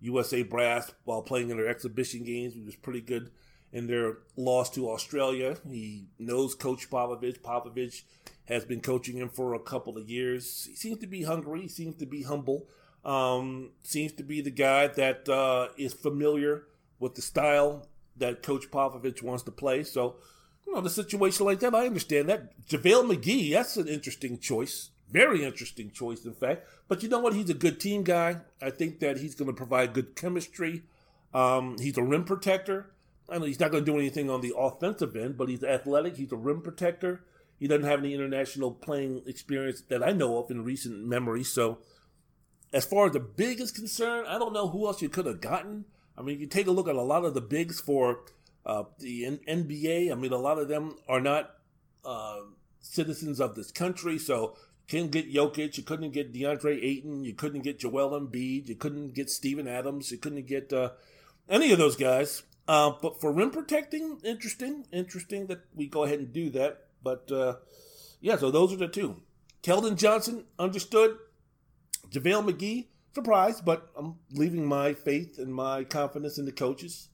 [0.00, 2.52] USA brass, while playing in their exhibition games.
[2.52, 3.30] He was pretty good
[3.72, 5.56] in their loss to Australia.
[5.68, 7.40] He knows Coach Popovich.
[7.40, 8.02] Popovich
[8.44, 10.66] has been coaching him for a couple of years.
[10.66, 11.62] He seems to be hungry.
[11.62, 12.66] He seems to be humble.
[13.04, 16.64] Um, seems to be the guy that uh, is familiar
[16.98, 17.86] with the style
[18.20, 19.82] that Coach Popovich wants to play.
[19.84, 20.16] So,
[20.66, 22.66] you know, the situation like that, I understand that.
[22.68, 24.90] JaVale McGee, that's an interesting choice.
[25.10, 26.66] Very interesting choice, in fact.
[26.86, 27.34] But you know what?
[27.34, 28.38] He's a good team guy.
[28.62, 30.84] I think that he's going to provide good chemistry.
[31.34, 32.92] Um, he's a rim protector.
[33.28, 36.16] I know he's not going to do anything on the offensive end, but he's athletic.
[36.16, 37.24] He's a rim protector.
[37.58, 41.44] He doesn't have any international playing experience that I know of in recent memory.
[41.44, 41.78] So,
[42.72, 45.40] as far as the big is concerned, I don't know who else you could have
[45.40, 45.84] gotten.
[46.20, 48.20] I mean, you take a look at a lot of the bigs for
[48.66, 50.12] uh, the N- NBA.
[50.12, 51.54] I mean, a lot of them are not
[52.04, 52.40] uh,
[52.80, 54.18] citizens of this country.
[54.18, 54.54] So,
[54.88, 55.78] you couldn't get Jokic.
[55.78, 57.24] You couldn't get DeAndre Ayton.
[57.24, 58.68] You couldn't get Joel Embiid.
[58.68, 60.10] You couldn't get Steven Adams.
[60.10, 60.90] You couldn't get uh,
[61.48, 62.42] any of those guys.
[62.68, 66.84] Uh, but for rim protecting, interesting, interesting that we go ahead and do that.
[67.02, 67.54] But uh,
[68.20, 69.22] yeah, so those are the two.
[69.62, 71.18] Keldon Johnson, understood.
[72.10, 77.08] JaVale McGee, surprised, but I'm leaving my faith and my confidence in the coaches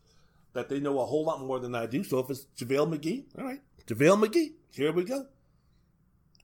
[0.52, 2.02] that they know a whole lot more than I do.
[2.02, 5.26] So if it's JaVale McGee, all right, JaVale McGee, here we go.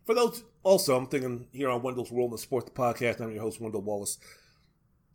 [0.04, 3.42] For those, also, I'm thinking here on Wendell's World in the Sports Podcast, I'm your
[3.42, 4.18] host, Wendell Wallace.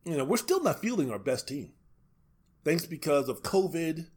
[0.05, 1.73] You know, we're still not fielding our best team.
[2.63, 4.07] Thanks because of COVID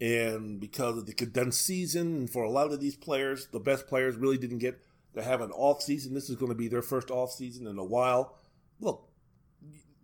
[0.00, 2.16] and because of the condensed season.
[2.16, 4.80] And for a lot of these players, the best players really didn't get
[5.14, 6.12] to have an off season.
[6.12, 8.36] This is going to be their first off season in a while.
[8.80, 9.08] Look,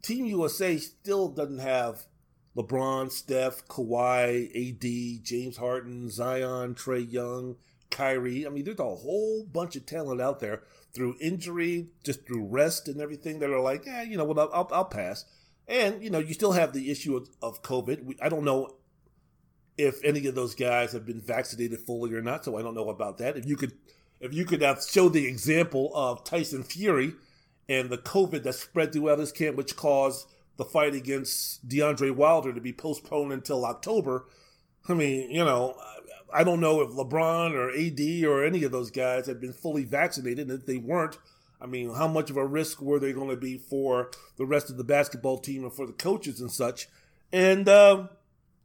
[0.02, 2.06] Team USA still doesn't have
[2.56, 7.56] LeBron, Steph, Kawhi, AD, James Harden, Zion, Trae Young,
[7.90, 8.46] Kyrie.
[8.46, 10.62] I mean, there's a whole bunch of talent out there
[10.92, 14.50] through injury, just through rest and everything that are like, yeah, you know what, I'll,
[14.52, 15.24] I'll, I'll, pass.
[15.66, 18.04] And, you know, you still have the issue of, of COVID.
[18.04, 18.74] We, I don't know
[19.76, 22.88] if any of those guys have been vaccinated fully or not, so I don't know
[22.88, 23.36] about that.
[23.36, 23.72] If you could,
[24.20, 27.12] if you could show the example of Tyson Fury
[27.68, 30.26] and the COVID that spread throughout his camp, which caused
[30.56, 34.26] the fight against Deontay Wilder to be postponed until October.
[34.88, 35.76] I mean, you know,
[36.32, 39.84] I don't know if LeBron or AD or any of those guys had been fully
[39.84, 40.50] vaccinated.
[40.50, 41.18] And if they weren't,
[41.60, 44.70] I mean, how much of a risk were they going to be for the rest
[44.70, 46.88] of the basketball team and for the coaches and such?
[47.32, 48.08] And, uh,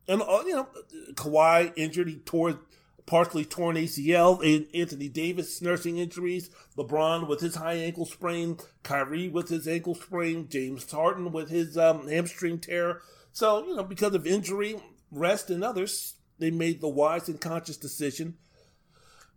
[0.08, 0.68] and you know,
[1.14, 2.60] Kawhi injured, he tore
[3.06, 9.30] partially torn ACL, and Anthony Davis nursing injuries, LeBron with his high ankle sprain, Kyrie
[9.30, 13.02] with his ankle sprain, James Harden with his um, hamstring tear.
[13.32, 14.80] So, you know, because of injury,
[15.12, 18.36] rest, and others, they made the wise and conscious decision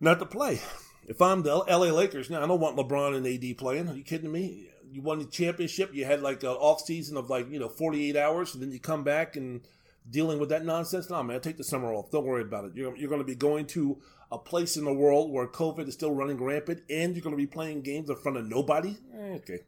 [0.00, 0.60] not to play.
[1.06, 3.88] If I'm the LA Lakers now, I don't want LeBron and AD playing.
[3.88, 4.70] Are you kidding me?
[4.90, 5.94] You won the championship.
[5.94, 8.80] You had like an off season of like you know 48 hours, and then you
[8.80, 9.66] come back and
[10.08, 11.10] dealing with that nonsense.
[11.10, 12.10] No, man, take the summer off.
[12.10, 12.72] Don't worry about it.
[12.74, 14.00] You're, you're going to be going to
[14.30, 17.42] a place in the world where COVID is still running rampant, and you're going to
[17.42, 18.96] be playing games in front of nobody.
[19.14, 19.60] Eh, okay,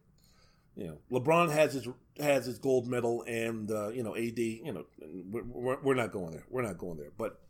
[0.76, 1.88] you know, LeBron has his
[2.18, 4.38] has his gold medal, and uh, you know, AD.
[4.38, 4.84] You know,
[5.30, 6.44] we're, we're not going there.
[6.48, 7.12] We're not going there.
[7.16, 7.40] But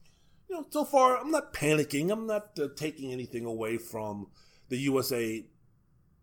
[0.49, 2.11] you know, so far, I'm not panicking.
[2.11, 4.29] I'm not uh, taking anything away from
[4.69, 5.47] the USA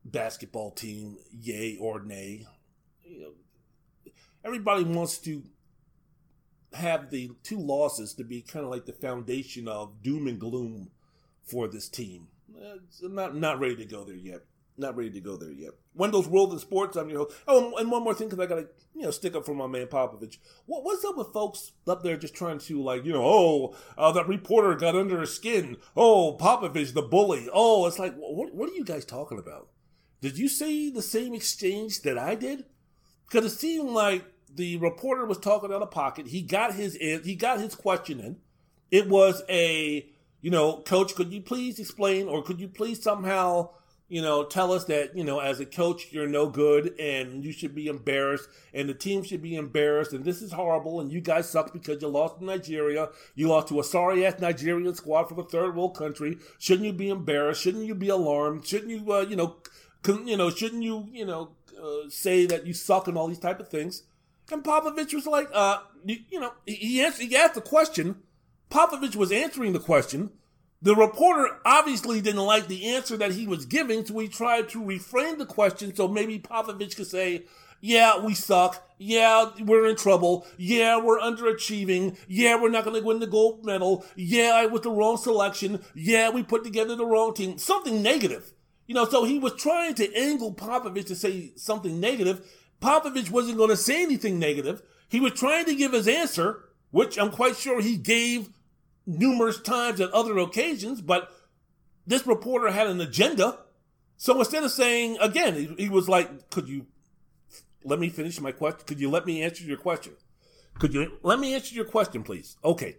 [0.03, 2.45] basketball team, yay or nay.
[3.03, 4.11] You know,
[4.43, 5.43] everybody wants to
[6.75, 10.91] have the two losses to be kind of like the foundation of doom and gloom
[11.43, 12.27] for this team.
[13.03, 14.41] I'm not not ready to go there yet.
[14.77, 15.71] Not ready to go there yet.
[15.93, 16.97] Wendell's World in Sports.
[16.97, 17.35] I'm your host.
[17.47, 19.87] Oh, and one more thing, because I gotta you know stick up for my man
[19.87, 20.37] Popovich.
[20.65, 24.11] What, what's up with folks up there just trying to like you know oh uh,
[24.11, 25.77] that reporter got under his skin.
[25.95, 27.47] Oh Popovich the bully.
[27.53, 29.69] Oh it's like what what are you guys talking about?
[30.21, 32.65] Did you say the same exchange that I did?
[33.27, 36.27] Because it seemed like the reporter was talking out of pocket.
[36.27, 38.37] He got his he got his question in.
[38.91, 40.07] It was a
[40.45, 43.69] you know, coach, could you please explain, or could you please somehow
[44.07, 47.51] you know tell us that you know as a coach you're no good and you
[47.51, 51.19] should be embarrassed and the team should be embarrassed and this is horrible and you
[51.19, 53.09] guys suck because you lost to Nigeria.
[53.33, 56.37] You lost to a sorry ass Nigerian squad from a third world country.
[56.59, 57.63] Shouldn't you be embarrassed?
[57.63, 58.67] Shouldn't you be alarmed?
[58.67, 59.55] Shouldn't you uh, you know
[60.07, 63.59] you know shouldn't you you know uh, say that you suck and all these type
[63.59, 64.03] of things?
[64.51, 68.17] And Popovich was like, uh, you, you know, he, answered, he asked the question.
[68.69, 70.31] Popovich was answering the question.
[70.81, 74.81] The reporter obviously didn't like the answer that he was giving, so he tried to
[74.81, 77.45] reframe the question so maybe Popovich could say,
[77.81, 78.87] yeah, we suck.
[78.97, 80.47] Yeah, we're in trouble.
[80.57, 82.17] Yeah, we're underachieving.
[82.27, 84.05] Yeah, we're not going to win the gold medal.
[84.15, 85.83] Yeah, I was the wrong selection.
[85.93, 87.57] Yeah, we put together the wrong team.
[87.57, 88.53] Something negative.
[88.87, 92.47] You know, so he was trying to angle Popovich to say something negative,
[92.81, 94.81] Popovich wasn't going to say anything negative.
[95.07, 98.49] He was trying to give his answer, which I'm quite sure he gave
[99.05, 101.31] numerous times at other occasions, but
[102.07, 103.59] this reporter had an agenda.
[104.17, 106.87] So instead of saying, again, he, he was like, could you
[107.83, 108.81] let me finish my question?
[108.85, 110.13] Could you let me answer your question?
[110.79, 112.57] Could you let me answer your question, please?
[112.63, 112.97] Okay.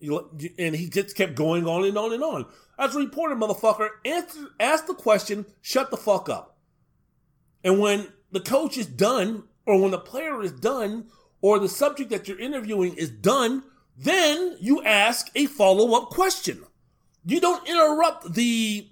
[0.00, 2.46] and he just kept going on and on and on.
[2.78, 6.56] As a reporter, motherfucker, answer, ask the question, shut the fuck up.
[7.64, 11.06] And when the coach is done, or when the player is done,
[11.40, 13.62] or the subject that you're interviewing is done,
[13.98, 16.62] Then you ask a follow up question.
[17.26, 18.88] You don't interrupt the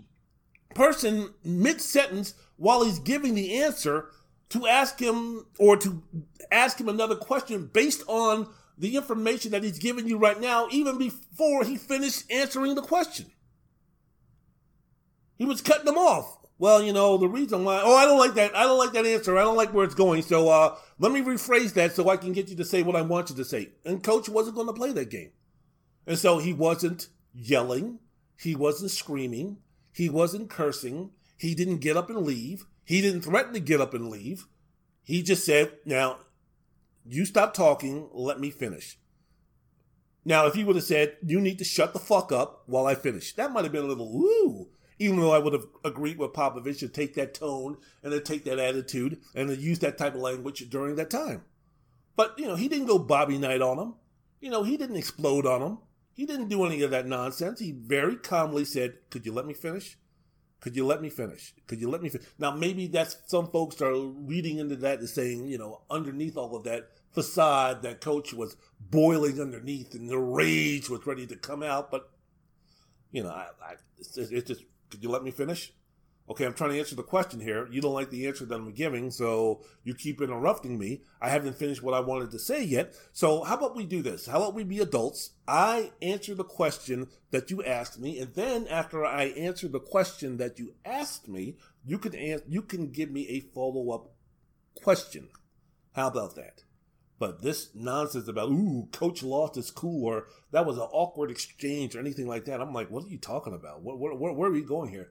[0.75, 4.11] person mid sentence while he's giving the answer
[4.49, 6.03] to ask him or to
[6.51, 10.99] ask him another question based on the information that he's giving you right now, even
[10.99, 13.27] before he finished answering the question.
[15.37, 16.37] He was cutting them off.
[16.59, 18.57] Well, you know, the reason why, oh, I don't like that.
[18.57, 19.37] I don't like that answer.
[19.37, 20.23] I don't like where it's going.
[20.23, 23.03] So, uh, let me rephrase that so I can get you to say what I
[23.03, 23.71] want you to say.
[23.85, 25.33] And coach wasn't going to play that game.
[26.07, 27.99] And so he wasn't yelling.
[28.39, 29.59] He wasn't screaming.
[29.93, 31.11] He wasn't cursing.
[31.37, 32.65] He didn't get up and leave.
[32.85, 34.47] He didn't threaten to get up and leave.
[35.03, 36.21] He just said, now,
[37.05, 38.09] you stop talking.
[38.13, 38.99] Let me finish.
[40.25, 42.95] Now, if he would have said, you need to shut the fuck up while I
[42.95, 46.33] finish, that might have been a little, ooh, even though I would have agreed with
[46.33, 50.15] Popovich to take that tone and to take that attitude and to use that type
[50.15, 51.43] of language during that time.
[52.17, 53.95] But, you know, he didn't go Bobby Knight on him.
[54.41, 55.79] You know, he didn't explode on him.
[56.15, 57.61] He didn't do any of that nonsense.
[57.61, 59.99] He very calmly said, Could you let me finish?
[60.61, 61.55] Could you let me finish?
[61.67, 62.27] Could you let me finish?
[62.39, 66.57] Now, maybe that's some folks are reading into that and saying, you know, underneath all
[66.57, 71.63] of that facade, that coach was boiling underneath and the rage was ready to come
[71.63, 71.91] out.
[71.91, 72.11] But,
[73.13, 75.73] you know, I, I, it's, it's just could you let me finish?
[76.29, 77.69] Okay, I'm trying to answer the question here.
[77.71, 81.03] You don't like the answer that I'm giving, so you keep interrupting me.
[81.21, 82.95] I haven't finished what I wanted to say yet.
[83.13, 84.27] So, how about we do this?
[84.27, 85.31] How about we be adults?
[85.47, 90.39] I answer the question that you asked me, and then after I answer the question
[90.39, 94.11] that you asked me, you can answer, you can give me a follow up
[94.83, 95.29] question.
[95.93, 96.65] How about that?
[97.19, 101.97] But this nonsense about ooh, coach lost is cool or that was an awkward exchange
[101.97, 102.61] or anything like that.
[102.61, 103.83] I'm like, what are you talking about?
[103.83, 105.11] Where, where, where are we going here?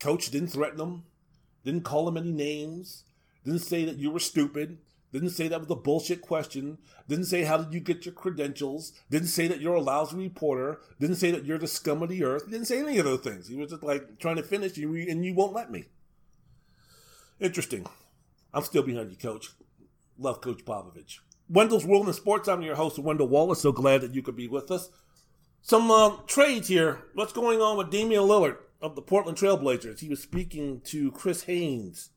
[0.00, 1.02] Coach didn't threaten him,
[1.64, 3.04] didn't call him any names,
[3.44, 4.78] didn't say that you were stupid,
[5.12, 6.78] didn't say that was a bullshit question,
[7.08, 10.80] didn't say how did you get your credentials, didn't say that you're a lousy reporter,
[10.98, 13.46] didn't say that you're the scum of the earth, didn't say any of those things.
[13.46, 15.84] He was just like trying to finish you and you won't let me.
[17.38, 17.86] Interesting.
[18.52, 19.50] I'm still behind you, coach.
[20.18, 21.18] Love Coach Popovich.
[21.48, 22.48] Wendell's World in Sports.
[22.48, 23.60] I'm your host, Wendell Wallace.
[23.60, 24.90] So glad that you could be with us.
[25.60, 27.02] Some uh, trades here.
[27.14, 30.00] What's going on with Damian Lillard of the Portland Trailblazers?
[30.00, 32.10] He was speaking to Chris Haynes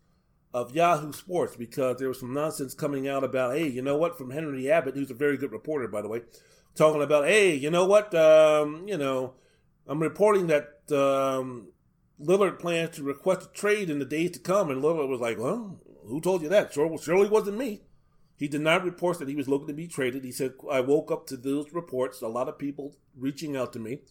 [0.53, 4.17] of Yahoo Sports because there was some nonsense coming out about, hey, you know what,
[4.17, 6.21] from Henry Abbott, who's a very good reporter, by the way,
[6.75, 9.33] talking about, hey, you know what, um, you know,
[9.87, 11.69] I'm reporting that um,
[12.19, 15.37] Lillard plans to request a trade in the days to come, and Lillard was like,
[15.37, 16.73] well, who told you that?
[16.73, 17.81] Sure, surely wasn't me.
[18.37, 20.23] He denied reports that he was looking to be traded.
[20.23, 23.79] He said, I woke up to those reports, a lot of people reaching out to
[23.79, 24.01] me,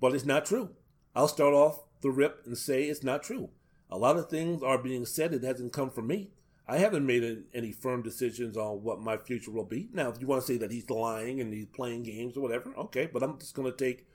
[0.00, 0.70] but it's not true.
[1.14, 3.50] I'll start off the rip and say it's not true.
[3.88, 6.30] A lot of things are being said, it hasn't come from me.
[6.68, 9.88] I haven't made any firm decisions on what my future will be.
[9.92, 12.74] Now, if you want to say that he's lying and he's playing games or whatever,
[12.76, 14.08] okay, but I'm just going to take,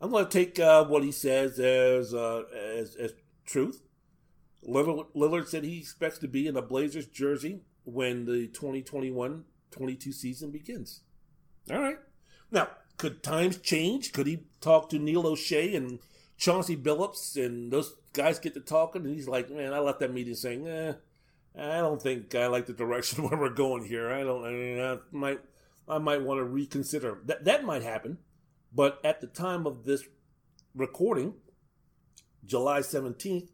[0.00, 3.12] I'm going to take uh, what he says as, uh, as, as
[3.44, 3.82] truth.
[4.66, 10.50] Lillard said he expects to be in a Blazers jersey when the 2021 22 season
[10.50, 11.02] begins.
[11.70, 11.98] All right.
[12.50, 14.12] Now, could times change?
[14.12, 16.00] Could he talk to Neil Olshey and
[16.36, 19.04] Chauncey Billups and those guys get to talking?
[19.04, 20.94] And he's like, man, I left that meeting saying, eh,
[21.56, 24.10] I don't think I like the direction where we're going here.
[24.10, 25.40] I don't, I, mean, I might,
[25.88, 27.20] I might want to reconsider.
[27.26, 28.18] That, that might happen.
[28.72, 30.04] But at the time of this
[30.74, 31.34] recording,
[32.44, 33.48] July 17th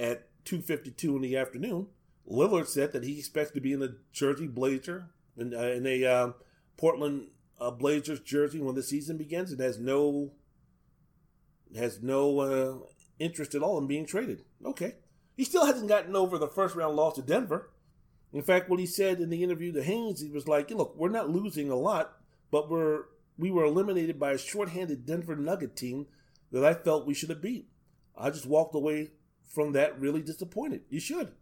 [0.00, 1.88] at 2.52 in the afternoon,
[2.30, 6.04] Lillard said that he expects to be in a Jersey Blazer in, uh, in a
[6.04, 6.32] uh,
[6.76, 7.28] Portland
[7.60, 10.32] uh, Blazers jersey when the season begins, and has no
[11.76, 12.78] has no uh,
[13.18, 14.44] interest at all in being traded.
[14.64, 14.94] Okay,
[15.36, 17.70] he still hasn't gotten over the first round loss to Denver.
[18.32, 21.08] In fact, what he said in the interview to Haynes, he was like, "Look, we're
[21.08, 22.16] not losing a lot,
[22.50, 23.04] but we're
[23.36, 26.06] we were eliminated by a shorthanded Denver Nugget team
[26.52, 27.68] that I felt we should have beat.
[28.16, 29.10] I just walked away
[29.48, 30.82] from that really disappointed.
[30.88, 31.32] You should."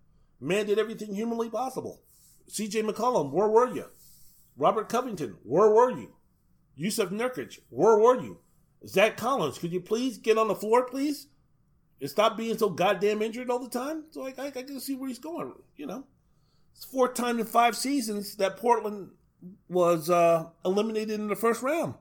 [0.41, 2.03] Man did everything humanly possible.
[2.49, 2.83] C.J.
[2.83, 3.87] McCollum, where were you?
[4.57, 6.15] Robert Covington, where were you?
[6.78, 8.39] Jusuf Nurkic, where were you?
[8.87, 11.28] Zach Collins, could you please get on the floor, please?
[12.01, 14.05] And stop being so goddamn injured all the time?
[14.11, 16.05] So I, I, I can see where he's going, you know.
[16.74, 19.11] It's fourth time in five seasons that Portland
[19.69, 21.95] was uh, eliminated in the first round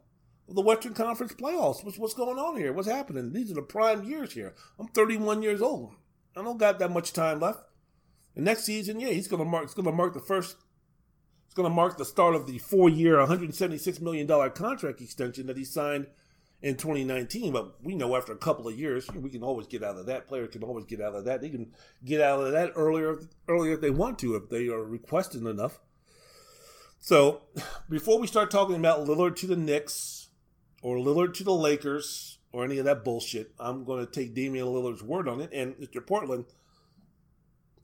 [0.48, 1.84] the Western Conference playoffs.
[1.84, 2.72] What's, what's going on here?
[2.72, 3.34] What's happening?
[3.34, 4.54] These are the prime years here.
[4.80, 5.94] I'm 31 years old.
[6.38, 7.64] I don't got that much time left.
[8.36, 9.64] And next season, yeah, he's gonna mark.
[9.64, 10.58] It's gonna mark the first.
[11.46, 15.64] It's gonna mark the start of the four-year, 176 million dollar contract extension that he
[15.64, 16.08] signed
[16.62, 17.54] in 2019.
[17.54, 20.28] But we know after a couple of years, we can always get out of that.
[20.28, 21.42] Players can always get out of that.
[21.42, 21.72] They can
[22.04, 25.80] get out of that earlier, earlier if they want to, if they are requesting enough.
[27.00, 27.44] So,
[27.90, 30.25] before we start talking about Lillard to the Knicks
[30.86, 34.68] or Lillard to the Lakers or any of that bullshit, I'm going to take Damian
[34.68, 35.50] Lillard's word on it.
[35.52, 36.06] And Mr.
[36.06, 36.46] Portland,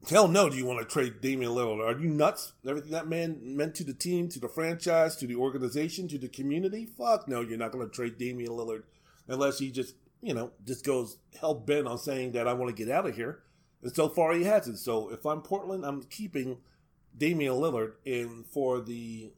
[0.07, 1.83] hell no, do you want to trade Damian Lillard?
[1.83, 2.53] Are you nuts?
[2.63, 6.27] Everything that man meant to the team, to the franchise, to the organization, to the
[6.27, 6.85] community?
[6.85, 8.83] Fuck no, you're not going to trade Damian Lillard
[9.27, 12.85] unless he just, you know, just goes hell bent on saying that I want to
[12.85, 13.39] get out of here.
[13.81, 14.77] And so far he hasn't.
[14.77, 16.59] So if I'm Portland, I'm keeping
[17.17, 17.93] Damian Lillard.
[18.05, 19.31] And for the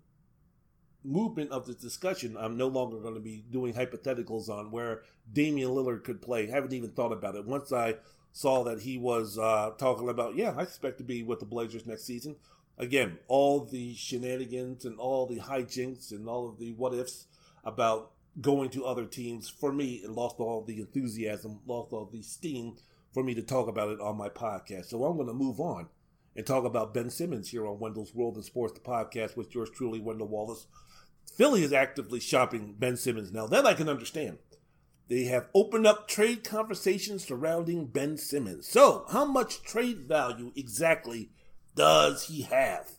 [1.04, 5.70] movement of the discussion, I'm no longer going to be doing hypotheticals on where Damian
[5.70, 6.48] Lillard could play.
[6.48, 7.46] I haven't even thought about it.
[7.46, 7.96] Once I
[8.32, 11.86] saw that he was uh, talking about, yeah, I expect to be with the Blazers
[11.86, 12.36] next season.
[12.78, 17.28] Again, all the shenanigans and all the hijinks and all of the what ifs
[17.64, 18.12] about
[18.42, 22.76] going to other teams, for me, it lost all the enthusiasm, lost all the steam
[23.14, 24.86] for me to talk about it on my podcast.
[24.86, 25.88] So I'm going to move on
[26.36, 29.70] and talk about Ben Simmons here on Wendell's World and Sports, the podcast with yours
[29.70, 30.66] truly, Wendell Wallace.
[31.36, 33.48] Philly is actively shopping Ben Simmons now.
[33.48, 34.38] That I can understand.
[35.10, 38.68] They have opened up trade conversations surrounding Ben Simmons.
[38.68, 41.32] So, how much trade value exactly
[41.76, 42.92] does he have?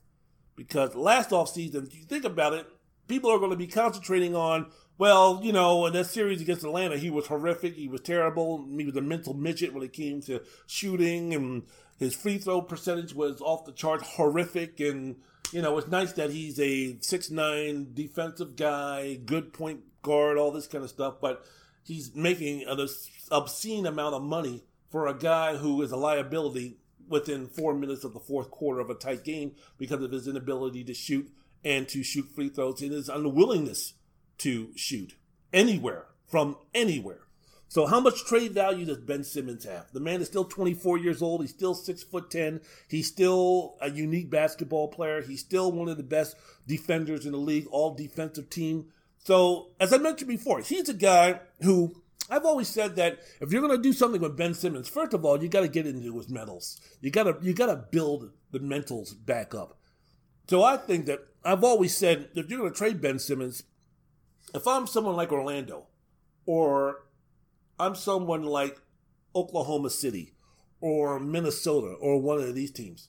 [0.56, 2.66] Because last offseason, if you think about it,
[3.08, 6.96] people are going to be concentrating on, well, you know, in that series against Atlanta,
[6.98, 7.74] he was horrific.
[7.74, 8.66] He was terrible.
[8.76, 11.62] He was a mental midget when it came to shooting, and
[11.98, 14.78] his free throw percentage was off the charts horrific.
[14.78, 15.16] And
[15.54, 20.50] you know, it's nice that he's a six nine defensive guy, good point guard, all
[20.50, 21.20] this kind of stuff.
[21.20, 21.44] But
[21.84, 22.84] he's making an
[23.30, 26.78] obscene amount of money for a guy who is a liability
[27.08, 30.82] within four minutes of the fourth quarter of a tight game because of his inability
[30.82, 31.30] to shoot
[31.64, 33.94] and to shoot free throws and his unwillingness
[34.38, 35.14] to shoot
[35.52, 37.20] anywhere from anywhere.
[37.68, 39.90] So how much trade value does Ben Simmons have?
[39.92, 41.40] The man is still 24 years old.
[41.40, 42.60] He's still six foot ten.
[42.88, 45.22] He's still a unique basketball player.
[45.22, 46.36] He's still one of the best
[46.66, 48.86] defenders in the league, all defensive team.
[49.18, 51.94] So as I mentioned before, he's a guy who
[52.30, 55.24] I've always said that if you're going to do something with Ben Simmons, first of
[55.24, 56.80] all, you got to get into his mentals.
[57.00, 59.78] You got to you got to build the mentals back up.
[60.48, 63.64] So I think that I've always said if you're going to trade Ben Simmons,
[64.54, 65.86] if I'm someone like Orlando
[66.46, 67.03] or
[67.78, 68.80] I'm someone like
[69.34, 70.34] Oklahoma City
[70.80, 73.08] or Minnesota or one of these teams.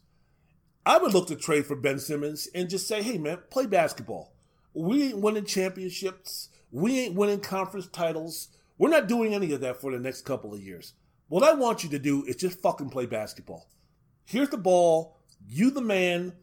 [0.86, 4.34] I would look to trade for Ben Simmons and just say, hey, man, play basketball.
[4.74, 6.50] We ain't winning championships.
[6.72, 8.50] We ain't winning conference titles.
[8.78, 10.94] We're not doing any of that for the next couple of years.
[11.28, 13.68] What I want you to do is just fucking play basketball.
[14.26, 15.18] Here's the ball.
[15.48, 16.34] You, the man,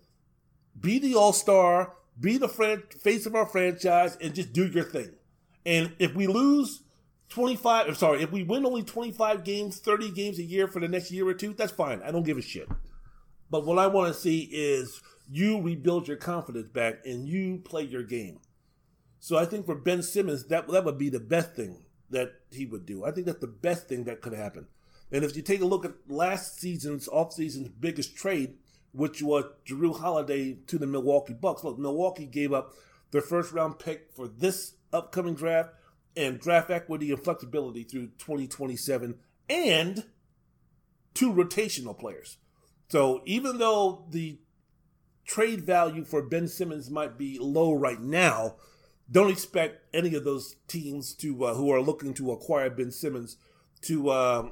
[0.79, 4.85] be the all star, be the fran- face of our franchise, and just do your
[4.85, 5.11] thing.
[5.65, 6.83] And if we lose,
[7.33, 10.89] 25, I'm sorry, if we win only 25 games, 30 games a year for the
[10.89, 12.03] next year or two, that's fine.
[12.03, 12.69] I don't give a shit.
[13.51, 15.01] But what I want to see is
[15.31, 18.41] you rebuild your confidence back and you play your game.
[19.21, 22.67] So I think for Ben Simmons, that, that would be the best thing that he
[22.67, 23.05] would do.
[23.05, 24.67] I think that's the best thing that could happen.
[25.11, 28.55] And if you take a look at last season's off-season's biggest trade,
[28.93, 31.65] which was Jrue Holiday to the Milwaukee Bucks.
[31.65, 32.75] Look, Milwaukee gave up
[33.11, 35.71] their first round pick for this upcoming draft
[36.17, 39.17] and draft equity and flexibility through 2027
[39.49, 40.05] and
[41.15, 42.39] two rotational players.
[42.89, 44.39] So even though the
[45.25, 48.57] trade value for Ben Simmons might be low right now,
[49.11, 53.37] don't expect any of those teams to uh, who are looking to acquire Ben Simmons
[53.83, 54.51] to uh,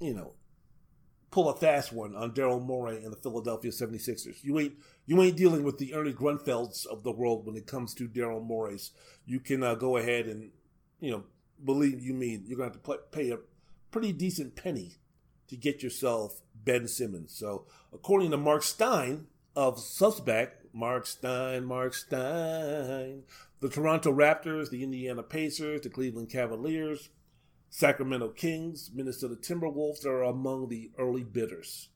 [0.00, 0.34] you know
[1.30, 4.42] pull a fast one on Daryl Morey and the Philadelphia 76ers.
[4.42, 4.74] You ain't
[5.06, 8.42] you ain't dealing with the Ernie Grunfelds of the world when it comes to Daryl
[8.42, 8.92] Morey's.
[9.26, 10.50] You can uh, go ahead and
[11.00, 11.24] you know,
[11.64, 13.38] believe you mean you're going to have to pay a
[13.90, 14.92] pretty decent penny
[15.48, 17.34] to get yourself Ben Simmons.
[17.34, 19.26] So, according to Marc Stein
[19.56, 23.22] of Substack, Marc Stein, Marc Stein,
[23.60, 27.08] the Toronto Raptors, the Indiana Pacers, the Cleveland Cavaliers,
[27.70, 31.88] Sacramento Kings, Minnesota Timberwolves are among the early bidders.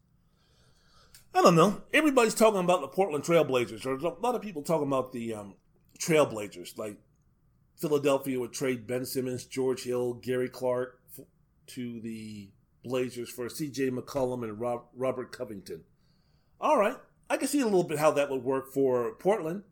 [1.35, 1.83] I don't know.
[1.95, 3.83] Everybody's talking about the Portland Trailblazers.
[3.83, 5.55] There's a lot of people talking about the um,
[5.99, 6.99] Trailblazers, like
[7.83, 11.01] Philadelphia would trade Ben Simmons, George Hill, Gary Clark
[11.67, 12.51] to the
[12.85, 13.91] Blazers for C.J.
[13.91, 15.83] McCollum and Rob, Robert Covington.
[16.61, 16.97] All right,
[17.29, 19.65] I can see a little bit how that would work for Portland.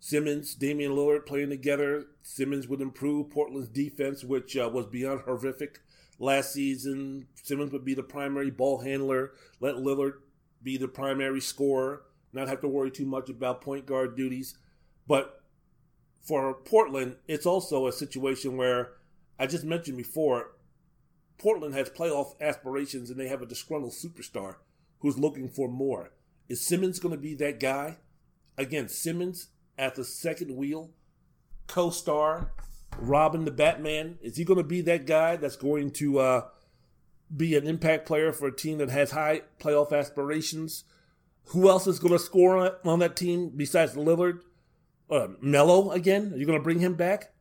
[0.00, 2.06] Simmons, Damian Lillard playing together.
[2.22, 5.78] Simmons would improve Portland's defense, which uh, was beyond horrific
[6.18, 7.28] last season.
[7.40, 9.30] Simmons would be the primary ball handler.
[9.60, 10.14] Let Lillard
[10.60, 12.02] be the primary scorer.
[12.32, 14.58] Not have to worry too much about point guard duties.
[15.06, 15.43] But
[16.24, 18.92] for Portland, it's also a situation where
[19.38, 20.52] I just mentioned before,
[21.38, 24.56] Portland has playoff aspirations and they have a disgruntled superstar
[25.00, 26.12] who's looking for more.
[26.48, 27.98] Is Simmons going to be that guy?
[28.56, 30.90] Again, Simmons at the second wheel,
[31.66, 32.52] co star,
[32.98, 34.18] Robin the Batman?
[34.22, 36.42] Is he going to be that guy that's going to uh,
[37.34, 40.84] be an impact player for a team that has high playoff aspirations?
[41.48, 44.40] Who else is going to score on, on that team besides Lillard?
[45.10, 46.32] Uh, Melo again?
[46.32, 47.32] Are you going to bring him back?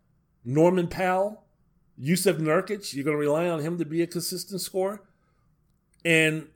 [0.43, 1.43] Norman Powell?
[2.01, 2.93] Jusuf Nurkic?
[2.93, 5.03] You're going to rely on him to be a consistent scorer?
[6.03, 6.47] And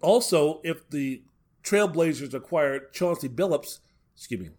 [0.00, 1.22] also, if the
[1.62, 3.80] Trailblazers acquired Chauncey Billups,
[4.16, 4.50] excuse me,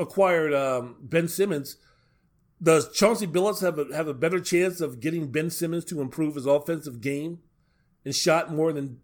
[0.00, 1.76] acquired um, Ben Simmons,
[2.62, 6.36] does Chauncey Billups have a, have a better chance of getting Ben Simmons to improve
[6.36, 7.40] his offensive game
[8.04, 9.00] and shot more than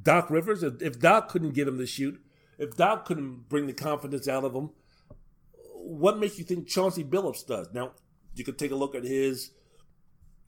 [0.00, 0.62] Doc Rivers?
[0.62, 2.20] If, if Doc couldn't get him to shoot,
[2.58, 4.70] if Doc couldn't bring the confidence out of him,
[5.84, 7.68] what makes you think Chauncey Billups does?
[7.72, 7.92] Now,
[8.34, 9.50] you could take a look at his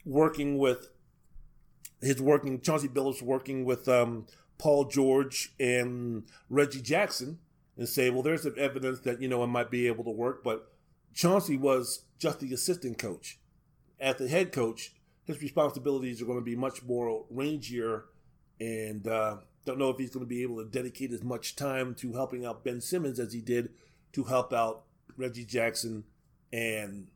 [0.05, 0.89] working with
[2.01, 4.27] his working Chauncey Billups working with um,
[4.59, 7.39] Paul George and Reggie Jackson
[7.77, 10.45] and say, well, there's some evidence that you know it might be able to work,
[10.45, 10.73] but
[11.13, 13.39] Chauncey was just the assistant coach.
[13.99, 14.93] At the head coach,
[15.25, 18.03] his responsibilities are going to be much more rangier,
[18.61, 21.95] and uh, don't know if he's going to be able to dedicate as much time
[21.97, 23.71] to helping out Ben Simmons as he did
[24.13, 24.85] to help out
[25.17, 26.05] Reggie Jackson
[26.53, 27.09] and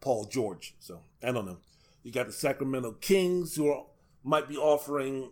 [0.00, 0.74] Paul George.
[0.78, 1.58] So I don't know.
[2.02, 3.84] You got the Sacramento Kings who are,
[4.22, 5.30] might be offering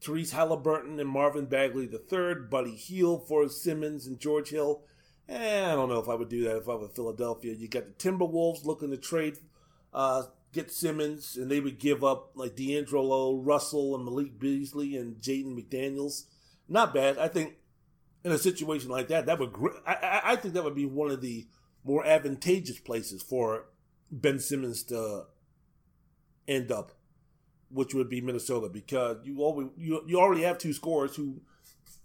[0.00, 4.82] Tyrese Halliburton and Marvin Bagley III, Buddy Hield, for Simmons and George Hill.
[5.28, 7.54] Eh, I don't know if I would do that if I were Philadelphia.
[7.54, 9.38] You got the Timberwolves looking to trade,
[9.94, 15.16] uh, get Simmons, and they would give up like D'Angelo Russell and Malik Beasley and
[15.16, 16.24] Jaden McDaniels.
[16.68, 17.18] Not bad.
[17.18, 17.54] I think
[18.24, 19.54] in a situation like that, that would
[19.86, 21.46] I, I think that would be one of the
[21.84, 23.66] more advantageous places for
[24.10, 25.24] Ben Simmons to
[26.46, 26.92] end up,
[27.70, 31.40] which would be Minnesota, because you always you, you already have two scorers who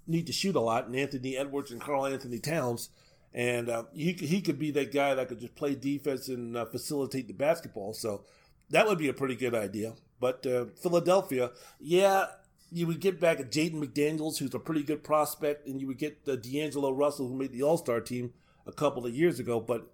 [0.07, 2.89] need to shoot a lot, and Anthony Edwards and Karl-Anthony Towns,
[3.33, 6.65] and uh, he he could be that guy that could just play defense and uh,
[6.65, 7.93] facilitate the basketball.
[7.93, 8.23] So
[8.69, 9.95] that would be a pretty good idea.
[10.19, 12.27] But uh, Philadelphia, yeah,
[12.76, 16.26] you would get back Jaden McDaniels, who's a pretty good prospect, and you would get
[16.26, 18.34] the D'Angelo Russell, who made the All Star team
[18.68, 19.61] a couple of years ago.
[19.61, 19.88] But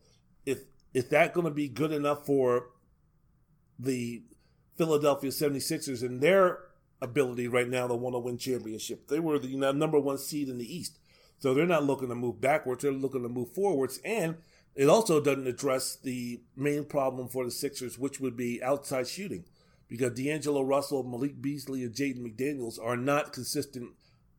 [0.48, 2.70] if is that going to be good enough for
[3.78, 4.24] the
[4.78, 6.58] Philadelphia 76ers and their
[7.03, 9.10] ability right now to want to win championship?
[9.10, 10.98] They were the number one seed in the East.
[11.38, 13.99] So they're not looking to move backwards, they're looking to move forwards.
[14.03, 14.38] And
[14.74, 19.45] it also doesn't address the main problem for the Sixers, which would be outside shooting.
[19.91, 23.89] Because D'Angelo Russell, Malik Beasley, and Jaden McDaniels are not consistent,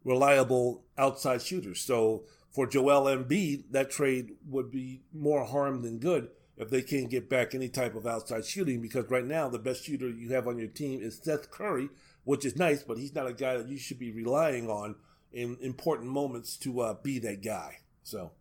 [0.02, 1.82] reliable outside shooters.
[1.82, 7.10] So for Joel Embiid, that trade would be more harm than good if they can't
[7.10, 8.80] get back any type of outside shooting.
[8.80, 11.90] Because right now, the best shooter you have on your team is Seth Curry,
[12.24, 14.94] which is nice, but he's not a guy that you should be relying on
[15.34, 17.80] in important moments to uh, be that guy.
[18.02, 18.32] So,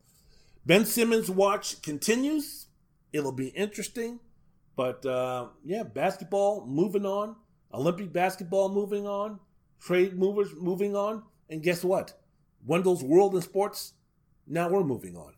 [0.66, 2.68] Ben Simmons' watch continues.
[3.12, 4.22] It'll be interesting.
[4.76, 7.36] But uh, yeah, basketball moving on,
[7.74, 9.40] Olympic basketball moving on,
[9.80, 11.24] trade movers moving on.
[11.50, 12.14] And guess what?
[12.66, 13.94] Wendell's World in Sports
[14.48, 15.34] now we're moving on.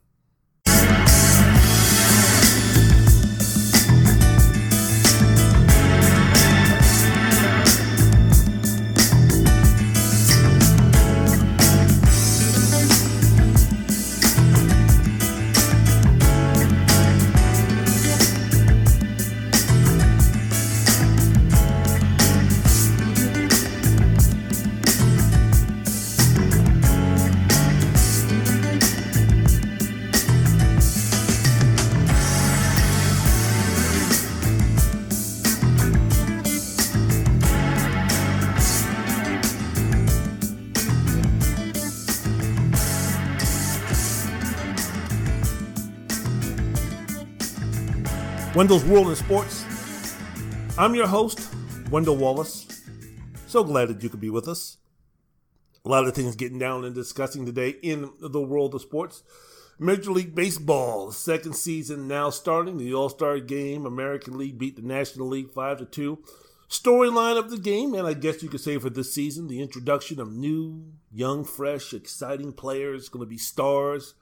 [48.55, 49.65] Wendell's World in Sports.
[50.77, 51.49] I'm your host,
[51.89, 52.83] Wendell Wallace.
[53.47, 54.77] So glad that you could be with us.
[55.83, 59.23] A lot of things getting down and discussing today in the world of sports.
[59.79, 62.77] Major League Baseball, second season now starting.
[62.77, 66.19] The All Star game, American League beat the National League 5 to 2.
[66.69, 70.19] Storyline of the game, and I guess you could say for this season, the introduction
[70.19, 74.13] of new, young, fresh, exciting players, going to be stars,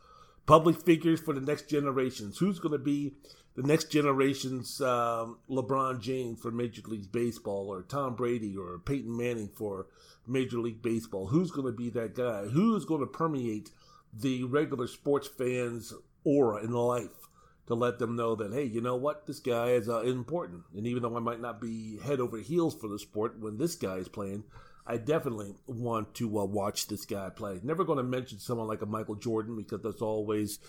[0.46, 2.38] public figures for the next generations.
[2.38, 3.16] Who's going to be
[3.56, 9.16] the next generation's um, LeBron James for Major League Baseball, or Tom Brady, or Peyton
[9.16, 9.88] Manning for
[10.26, 11.28] Major League Baseball.
[11.28, 12.46] Who's going to be that guy?
[12.46, 13.72] Who's going to permeate
[14.14, 17.28] the regular sports fans' aura in life
[17.68, 19.28] to let them know that, hey, you know what?
[19.28, 20.64] This guy is uh, important.
[20.76, 23.76] And even though I might not be head over heels for the sport when this
[23.76, 24.44] guy is playing,
[24.86, 27.60] I definitely want to uh, watch this guy play.
[27.64, 30.60] Never going to mention someone like a Michael Jordan because that's always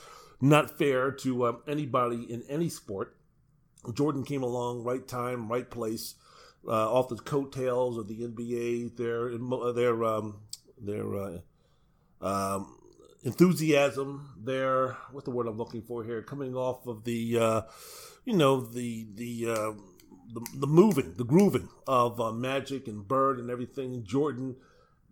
[0.43, 3.17] not fair to uh, anybody in any sport.
[3.95, 6.17] Jordan came along, right time, right place,
[6.67, 8.97] uh, off the coattails of the NBA.
[8.97, 9.39] Their
[9.73, 10.41] their um,
[10.79, 11.39] their uh,
[12.21, 12.77] um,
[13.23, 17.63] enthusiasm, their what's the word I'm looking for here, coming off of the uh,
[18.25, 19.73] you know the the uh,
[20.33, 24.05] the, the moving, the grooving of uh, Magic and Bird and everything.
[24.05, 24.57] Jordan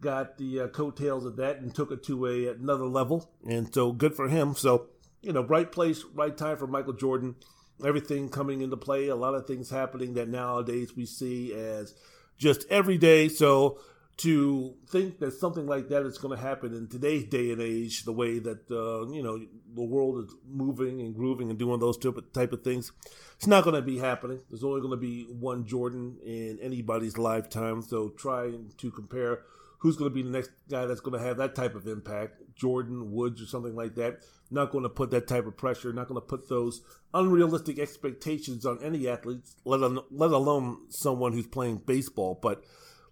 [0.00, 3.92] got the uh, coattails of that and took it to a another level, and so
[3.92, 4.54] good for him.
[4.54, 4.88] So
[5.22, 7.36] you know, right place, right time for Michael Jordan.
[7.84, 11.94] Everything coming into play, a lot of things happening that nowadays we see as
[12.36, 13.28] just every day.
[13.28, 13.78] So
[14.18, 18.04] to think that something like that is going to happen in today's day and age,
[18.04, 19.40] the way that uh, you know
[19.74, 22.92] the world is moving and grooving and doing those type of things,
[23.36, 24.40] it's not going to be happening.
[24.50, 27.80] There's only going to be one Jordan in anybody's lifetime.
[27.80, 29.40] So trying to compare
[29.80, 32.54] who's going to be the next guy that's going to have that type of impact,
[32.54, 34.20] Jordan, Woods, or something like that.
[34.50, 35.92] Not going to put that type of pressure.
[35.92, 36.82] Not going to put those
[37.14, 42.38] unrealistic expectations on any athlete, let alone, let alone someone who's playing baseball.
[42.40, 42.62] But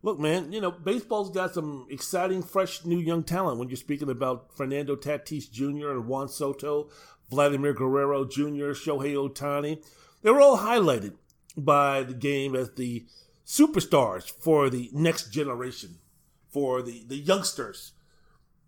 [0.03, 3.59] look, man, you know, baseball's got some exciting, fresh, new young talent.
[3.59, 5.91] When you're speaking about Fernando Tatis Jr.
[5.91, 6.91] and Juan Soto,
[7.31, 9.83] Vladimir Guerrero Jr., Shohei Ohtani,
[10.23, 11.15] they were all highlighted
[11.57, 13.07] by the game as the
[13.47, 15.97] superstars for the next generation,
[16.51, 17.93] for the, the youngsters.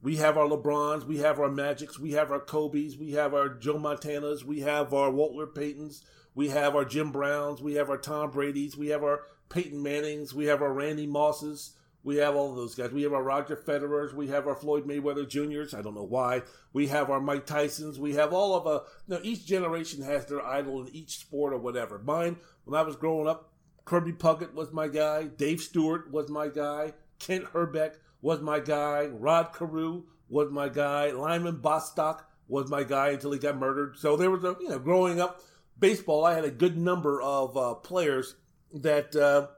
[0.02, 3.50] We have our LeBrons, we have our Magics, we have our Kobe's, we have our
[3.50, 6.02] Joe Montanas, we have our Walter Paytons,
[6.34, 10.32] we have our Jim Browns, we have our Tom Brady's, we have our Peyton Mannings,
[10.32, 12.92] we have our Randy Mosses, we have all of those guys.
[12.92, 15.74] We have our Roger Federers, we have our Floyd Mayweather Juniors.
[15.74, 16.42] I don't know why.
[16.72, 17.98] We have our Mike Tysons.
[17.98, 18.84] We have all of a.
[19.06, 21.98] You know, each generation has their idol in each sport or whatever.
[21.98, 23.52] Mine, when I was growing up,
[23.84, 25.24] Kirby Puckett was my guy.
[25.24, 26.94] Dave Stewart was my guy.
[27.20, 29.06] Kent Hrbek was my guy.
[29.06, 31.12] Rod Carew was my guy.
[31.12, 33.96] Lyman Bostock was my guy until he got murdered.
[33.96, 35.40] So there was a, you know, growing up
[35.80, 38.36] baseball, I had a good number of uh, players
[38.72, 39.48] that uh,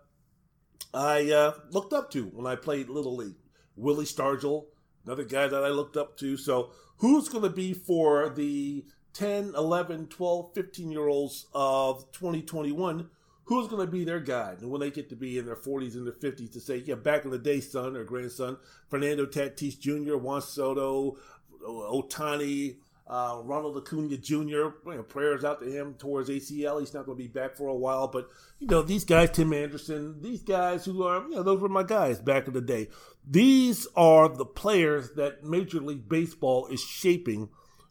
[0.95, 3.37] I uh, looked up to when I played Little League.
[3.77, 4.67] Willie Stargell,
[5.05, 6.37] another guy that I looked up to.
[6.37, 8.85] So, who's going to be for the
[9.15, 13.09] 10, 11, 12, 15 year olds of 2021?
[13.53, 14.63] Who's going to be their guide?
[14.63, 16.95] And when they get to be in their 40s and their 50s to say, yeah,
[16.95, 18.57] back in the day, son or grandson,
[18.89, 21.19] Fernando Tatis Jr., Juan Soto,
[21.63, 22.77] Ohtani,
[23.07, 24.33] uh, Ronald Acuna Jr.
[24.33, 26.81] You know, prayers out to him towards ACL.
[26.81, 29.53] He's not going to be back for a while, but you know these guys, Tim
[29.53, 32.89] Anderson, these guys who are, you know, those were my guys back in the day.
[33.29, 37.51] These are the players that Major League Baseball is shaping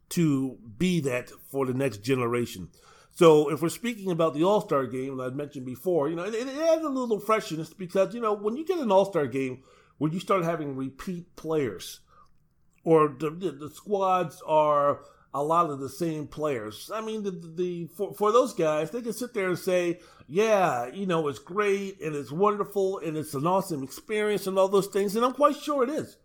[0.10, 2.70] to be that for the next generation.
[3.14, 6.24] So if we're speaking about the All Star game, that I mentioned before, you know,
[6.24, 9.28] it, it adds a little freshness because you know when you get an All Star
[9.28, 9.64] game
[9.98, 12.00] where you start having repeat players
[12.84, 15.02] or the, the squads are
[15.34, 16.92] a lot of the same players.
[16.94, 20.88] I mean, the, the for, for those guys, they can sit there and say, "Yeah,
[20.88, 24.88] you know, it's great and it's wonderful and it's an awesome experience and all those
[24.88, 26.18] things," and I'm quite sure it is.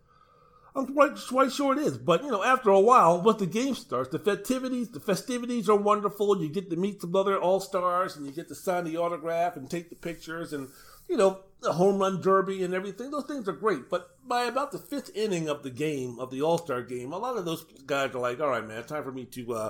[0.77, 1.97] I'm quite, quite sure it is.
[1.97, 5.75] But you know, after a while, once the game starts, the festivities, the festivities are
[5.75, 6.39] wonderful.
[6.39, 9.57] You get to meet some other all stars, and you get to sign the autograph
[9.57, 10.69] and take the pictures, and
[11.09, 13.09] you know, the home run derby and everything.
[13.09, 13.89] Those things are great.
[13.89, 17.17] But by about the fifth inning of the game, of the All Star game, a
[17.17, 19.69] lot of those guys are like, all right, man, time for me to, uh,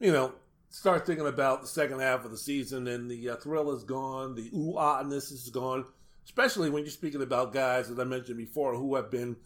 [0.00, 0.32] you know,
[0.70, 4.34] start thinking about the second half of the season and the uh, thrill is gone,
[4.34, 5.84] the ooh ahness is gone.
[6.24, 9.36] Especially when you're speaking about guys, as I mentioned before, who have been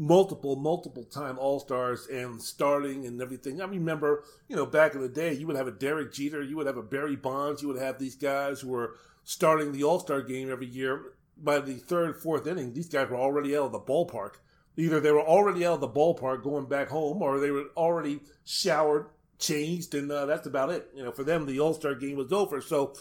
[0.00, 3.60] multiple, multiple time All Stars and starting and everything.
[3.60, 6.56] I remember, you know, back in the day, you would have a Derek Jeter, you
[6.56, 10.00] would have a Barry Bonds, you would have these guys who were starting the All
[10.00, 11.12] Star game every year.
[11.36, 14.36] By the third, fourth inning, these guys were already out of the ballpark.
[14.76, 18.20] Either they were already out of the ballpark going back home, or they were already
[18.44, 19.06] showered,
[19.38, 20.88] changed, and uh, that's about it.
[20.94, 22.62] You know, for them, the All Star game was over.
[22.62, 22.94] So,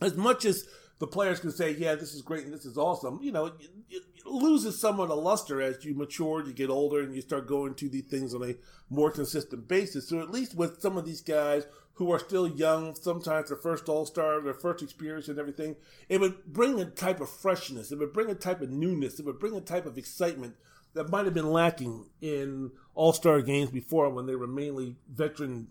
[0.00, 0.66] as much as
[1.00, 3.54] the players can say, "Yeah, this is great and this is awesome," you know, it,
[3.88, 7.48] it loses somewhat of the luster as you mature, you get older, and you start
[7.48, 8.54] going to these things on a
[8.88, 10.08] more consistent basis.
[10.08, 13.88] So, at least with some of these guys who are still young, sometimes their first
[13.88, 15.76] All Star, their first experience and everything,
[16.08, 19.26] it would bring a type of freshness, it would bring a type of newness, it
[19.26, 20.54] would bring a type of excitement
[20.94, 25.68] that might have been lacking in All Star games before when they were mainly veteran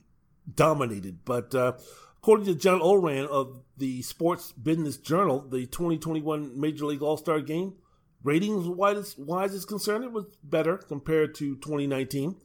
[0.55, 1.19] dominated.
[1.25, 1.73] But uh,
[2.21, 7.39] according to John Ourand of the Sports Business Journal, the 2021 Major League All Star
[7.39, 7.75] game,
[8.23, 12.35] ratings wise is concerned, it was better compared to 2019.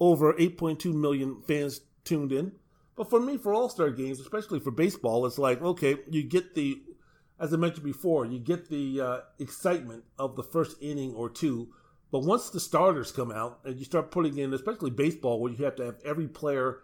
[0.00, 2.52] Over 8.2 million fans tuned in.
[2.94, 6.54] But for me, for All Star games, especially for baseball, it's like okay, you get
[6.54, 6.80] the
[7.40, 11.68] as I mentioned before, you get the uh, excitement of the first inning or two,
[12.10, 15.64] but once the starters come out and you start putting in, especially baseball, where you
[15.64, 16.80] have to have every player,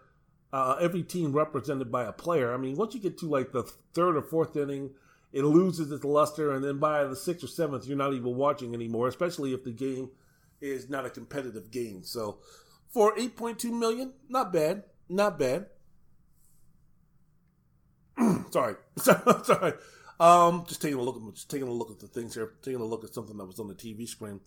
[0.55, 2.53] uh, every team represented by a player.
[2.53, 3.63] I mean, once you get to like the
[3.93, 4.91] third or fourth inning,
[5.33, 8.73] it loses its luster, and then by the sixth or seventh, you're not even watching
[8.73, 9.09] anymore.
[9.09, 10.11] Especially if the game
[10.61, 12.03] is not a competitive game.
[12.03, 12.37] So,
[12.87, 15.65] for 8.2 million, not bad, not bad.
[18.51, 19.73] sorry, sorry.
[20.21, 22.53] Um, just taking a look at just taking a look at the things here.
[22.61, 24.39] Taking a look at something that was on the TV screen.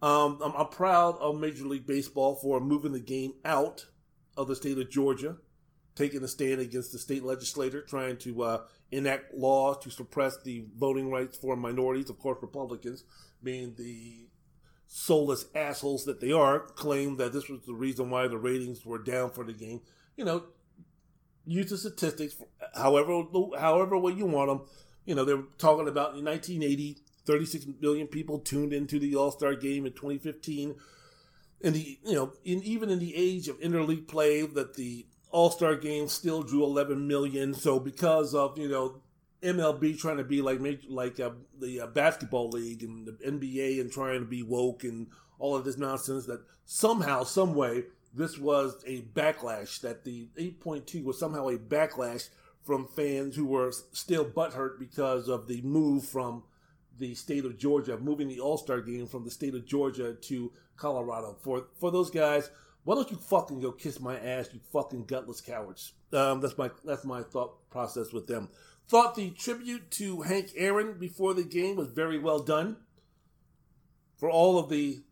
[0.00, 3.86] Um, I'm, I'm proud of Major League Baseball for moving the game out
[4.36, 5.38] of the state of Georgia,
[5.96, 8.60] taking a stand against the state legislature, trying to uh,
[8.92, 12.10] enact laws to suppress the voting rights for minorities.
[12.10, 13.02] Of course, Republicans,
[13.42, 14.26] being the
[14.86, 19.02] soulless assholes that they are, claim that this was the reason why the ratings were
[19.02, 19.80] down for the game.
[20.16, 20.44] You know,
[21.46, 22.36] use the statistics
[22.74, 23.24] however
[23.58, 24.68] however way you want them.
[25.06, 29.54] You know, they're talking about in 1980, 36 million people tuned into the All Star
[29.54, 30.74] game in 2015.
[31.62, 35.50] In the you know, in even in the age of interleague play, that the All
[35.50, 37.54] Star game still drew 11 million.
[37.54, 39.00] So because of you know
[39.42, 41.30] MLB trying to be like like uh,
[41.60, 45.08] the uh, basketball league and the NBA and trying to be woke and
[45.38, 47.84] all of this nonsense that somehow, some way,
[48.14, 49.80] this was a backlash.
[49.80, 52.28] That the 8.2 was somehow a backlash
[52.62, 56.42] from fans who were still butthurt because of the move from
[56.98, 60.52] the state of Georgia, moving the All Star game from the state of Georgia to
[60.76, 61.36] Colorado.
[61.42, 62.50] For for those guys,
[62.86, 65.92] why don't you fucking go kiss my ass, you fucking gutless cowards?
[66.12, 68.48] Um, that's my that's my thought process with them.
[68.88, 72.76] Thought the tribute to Hank Aaron before the game was very well done.
[74.18, 75.02] For all of the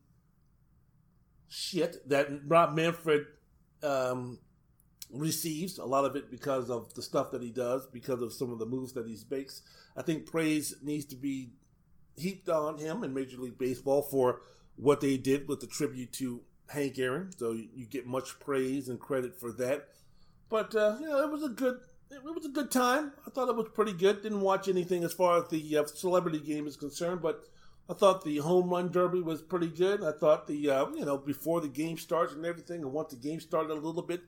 [1.48, 3.26] shit that Rob Manfred
[3.82, 4.38] um,
[5.10, 8.52] receives, a lot of it because of the stuff that he does, because of some
[8.52, 9.62] of the moves that he makes.
[9.96, 11.50] I think praise needs to be
[12.16, 14.42] heaped on him in Major League Baseball for
[14.76, 17.30] what they did with the tribute to Hank Aaron.
[17.36, 19.88] So you get much praise and credit for that.
[20.48, 21.80] But uh, you know, it was a good
[22.10, 23.12] it was a good time.
[23.26, 24.22] I thought it was pretty good.
[24.22, 27.44] Didn't watch anything as far as the uh, celebrity game is concerned, but
[27.88, 30.02] I thought the home run derby was pretty good.
[30.02, 33.16] I thought the uh, you know before the game starts and everything, and once the
[33.16, 34.22] game started a little bit,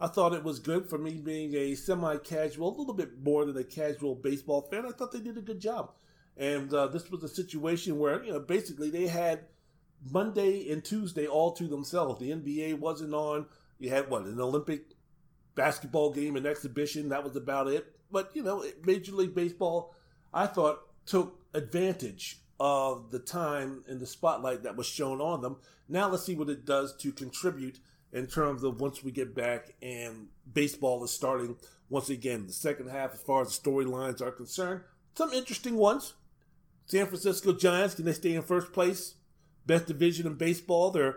[0.00, 3.56] I thought it was good for me being a semi-casual, a little bit more than
[3.56, 4.86] a casual baseball fan.
[4.86, 5.92] I thought they did a good job,
[6.36, 9.46] and uh, this was a situation where you know basically they had
[10.10, 12.20] Monday and Tuesday all to themselves.
[12.20, 13.46] The NBA wasn't on.
[13.78, 14.94] You had what an Olympic
[15.54, 17.08] basketball game an exhibition.
[17.08, 17.86] That was about it.
[18.10, 19.94] But you know, Major League Baseball,
[20.32, 25.56] I thought took advantage of the time and the spotlight that was shown on them.
[25.88, 27.78] Now let's see what it does to contribute
[28.12, 31.56] in terms of once we get back and baseball is starting
[31.88, 32.46] once again.
[32.46, 34.82] The second half, as far as the storylines are concerned,
[35.14, 36.14] some interesting ones.
[36.86, 39.14] San Francisco Giants, can they stay in first place?
[39.66, 40.90] Best division in baseball.
[40.90, 41.16] They're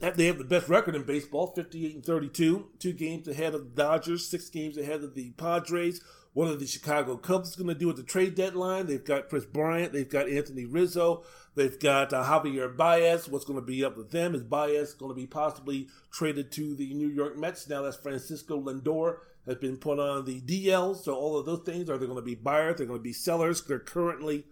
[0.00, 3.82] they have the best record in baseball, 58 and 32, two games ahead of the
[3.82, 6.00] Dodgers, six games ahead of the Padres.
[6.32, 8.86] What are the Chicago Cubs going to do at the trade deadline?
[8.86, 11.24] They've got Kris Bryant, they've got Anthony Rizzo,
[11.54, 13.28] they've got uh, Javier Baez.
[13.28, 14.34] What's going to be up with them?
[14.34, 17.68] Is Baez going to be possibly traded to the New York Mets?
[17.68, 20.96] Now that's Francisco Lindor has been put on the DL.
[20.96, 22.76] So all of those things are they going to be buyers?
[22.78, 23.62] They're going to be sellers.
[23.62, 24.44] They're currently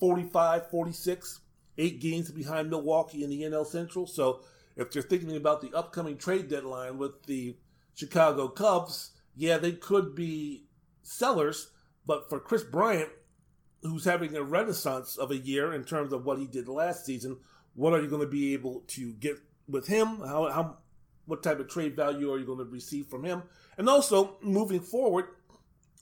[0.00, 1.40] 45, 46,
[1.78, 4.06] eight games behind Milwaukee in the NL Central.
[4.06, 4.40] So
[4.76, 7.56] if you're thinking about the upcoming trade deadline with the
[7.94, 10.64] Chicago Cubs, yeah, they could be
[11.02, 11.70] sellers,
[12.06, 13.10] but for Kris Bryant,
[13.82, 17.38] who's having a renaissance of a year in terms of what he did last season,
[17.74, 19.36] what are you going to be able to get
[19.68, 20.18] with him?
[20.18, 20.78] How, how
[21.26, 23.42] what type of trade value are you going to receive from him?
[23.76, 25.26] And also, moving forward,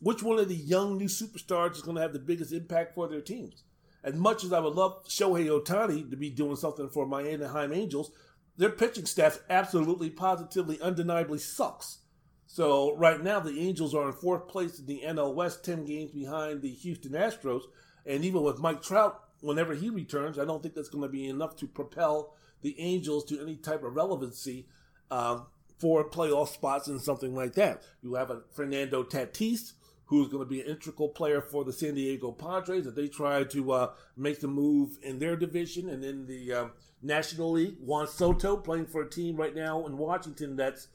[0.01, 3.09] which one of the young new superstars is going to have the biggest impact for
[3.09, 3.65] their teams?
[4.07, 7.73] As much as I would love Shohei Ohtani to be doing something for my Anaheim
[7.73, 8.13] Angels,
[8.57, 11.99] their pitching staff absolutely, positively, undeniably sucks.
[12.47, 16.13] So right now, the Angels are in fourth place in the NL West, 10 games
[16.13, 17.63] behind the Houston Astros.
[18.07, 21.27] And even with Mike Trout, whenever he returns, I don't think that's going to be
[21.27, 24.69] enough to propel the Angels to any type of relevancy
[25.11, 25.41] uh,
[25.81, 27.83] for playoff spots and something like that.
[28.03, 29.73] You have a Fernando Tatis,
[30.07, 33.45] who's going to be an integral player for the San Diego Padres as they try
[33.45, 36.67] to uh, make the move in their division and in the uh,
[37.03, 37.77] National League.
[37.81, 40.89] Juan Soto playing for a team right now in Washington that's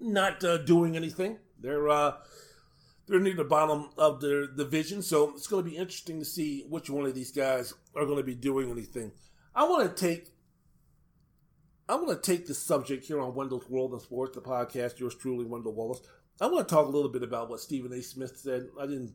[0.00, 1.38] not uh, doing anything.
[1.60, 2.14] They're uh,
[3.06, 6.64] they're near the bottom of their division, so it's going to be interesting to see
[6.68, 9.12] which one of these guys are going to be doing anything.
[9.54, 10.32] I want to take
[11.88, 15.00] I want to take the subject here on Wendell's World of Sports, the podcast.
[15.00, 16.00] Yours truly, Wendell Wallace.
[16.40, 18.02] I want to talk a little bit about what Stephen A.
[18.02, 18.68] Smith said.
[18.80, 19.12] I didn't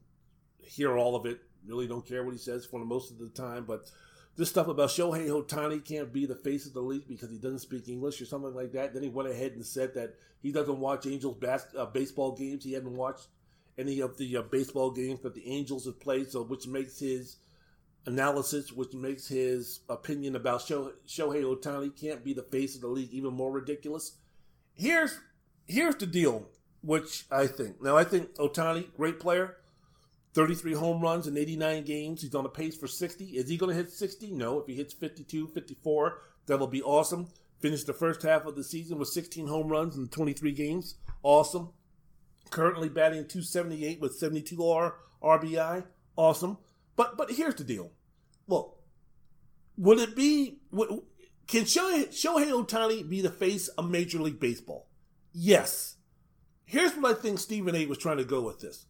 [0.64, 1.40] hear all of it.
[1.66, 3.66] Really don't care what he says for most of the time.
[3.66, 3.90] But
[4.36, 7.60] this stuff about Shohei Ohtani can't be the face of the league because he doesn't
[7.60, 8.94] speak English or something like that.
[8.94, 12.64] Then he went ahead and said that he doesn't watch Angels bas- uh, baseball games.
[12.64, 13.28] He hadn't watched
[13.78, 17.38] any of the uh, baseball games that the Angels have played, so which makes his
[18.06, 23.12] analysis, which makes his opinion about Shohei Ohtani can't be the face of the league
[23.12, 24.18] even more ridiculous.
[24.74, 25.20] Here's
[25.66, 26.50] here's the deal,
[26.86, 27.82] which I think.
[27.82, 29.58] Now I think Ohtani, great player,
[30.34, 32.22] 33 home runs in 89 games.
[32.22, 33.24] He's on a pace for 60.
[33.24, 34.32] Is he going to hit 60?
[34.32, 34.60] No.
[34.60, 37.30] If he hits 52, 54, that'll be awesome.
[37.60, 40.96] Finished the first half of the season with 16 home runs in 23 games.
[41.24, 41.70] Awesome.
[42.52, 45.86] Currently batting 278 with 72 R RBI.
[46.16, 46.58] Awesome.
[46.96, 47.92] But but here's the deal.
[48.48, 48.78] Look,
[49.78, 50.60] would it be?
[50.72, 51.02] Would,
[51.48, 54.88] can Shohei, Shohei Ohtani be the face of Major League Baseball?
[55.34, 55.95] Yes.
[56.66, 58.86] Here's what I think Stephen A was trying to go with this.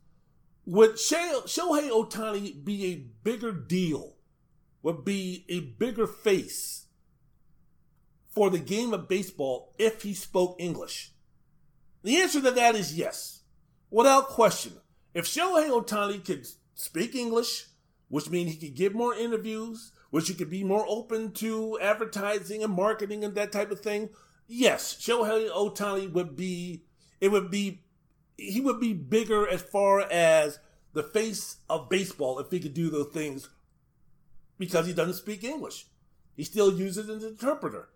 [0.66, 4.16] Would Shohei Ohtani be a bigger deal?
[4.82, 6.88] Would be a bigger face
[8.30, 11.12] for the game of baseball if he spoke English?
[12.04, 13.42] The answer to that is yes,
[13.90, 14.74] without question.
[15.14, 17.68] If Shohei Ohtani could speak English,
[18.10, 22.64] which means he could give more interviews, which he could be more open to advertising
[22.64, 24.10] and marketing and that type of thing.
[24.48, 26.85] Yes, Shohei Ohtani would be,
[27.22, 27.82] it would be,
[28.38, 30.60] he would be bigger as far as
[30.94, 33.50] the face of baseball if he could do those things
[34.58, 35.88] because he doesn't speak English.
[36.36, 37.90] He still uses an interpreter.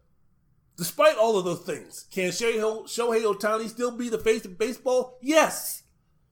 [0.78, 5.18] Despite all of those things, can Shohei Ohtani still be the face of baseball?
[5.22, 5.84] Yes.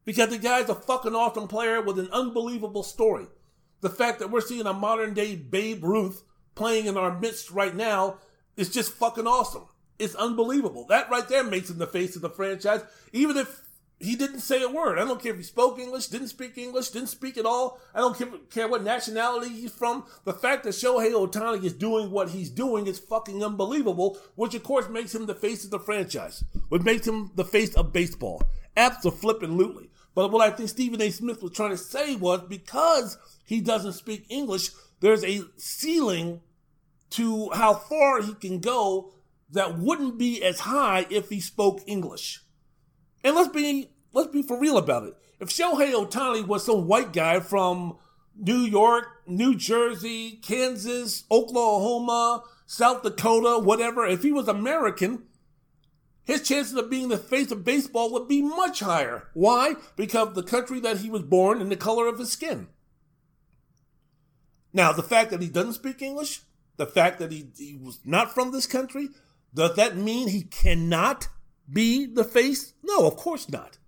[0.05, 3.27] Because the guy's a fucking awesome player with an unbelievable story
[3.81, 6.23] the fact that we're seeing a modern day Babe Ruth
[6.55, 8.17] playing in our midst right now
[8.55, 9.67] is just fucking awesome.
[9.99, 10.85] It's unbelievable.
[10.87, 12.81] That right there makes him the face of the franchise,
[13.13, 13.61] even if
[13.99, 14.99] he didn't say a word.
[14.99, 17.79] I don't care if he spoke English, didn't speak English, didn't speak at all.
[17.95, 20.05] I don't care, care what nationality he's from.
[20.23, 24.63] The fact that Shohei Ohtani is doing what he's doing is fucking unbelievable, which of
[24.63, 28.43] course makes him the face of the franchise, which makes him the face of baseball.
[28.75, 29.89] Absolutely.
[30.13, 31.09] But what I think Stephen A.
[31.09, 34.69] Smith was trying to say was because he doesn't speak English,
[34.99, 36.41] there's a ceiling
[37.11, 39.11] to how far he can go
[39.51, 42.41] that wouldn't be as high if he spoke English.
[43.23, 45.13] And let's be let's be for real about it.
[45.39, 47.97] If Shohei Ohtani was some white guy from
[48.35, 55.23] New York, New Jersey, Kansas, Oklahoma, South Dakota, whatever, if he was American,
[56.23, 59.29] his chances of being the face of baseball would be much higher.
[59.33, 59.75] Why?
[59.95, 62.67] Because of the country that he was born and the color of his skin.
[64.73, 66.41] Now, the fact that he doesn't speak English,
[66.75, 69.09] the fact that he, he was not from this country,
[69.57, 71.29] does that mean he cannot
[71.71, 72.73] be the face?
[72.83, 73.79] No, of course not.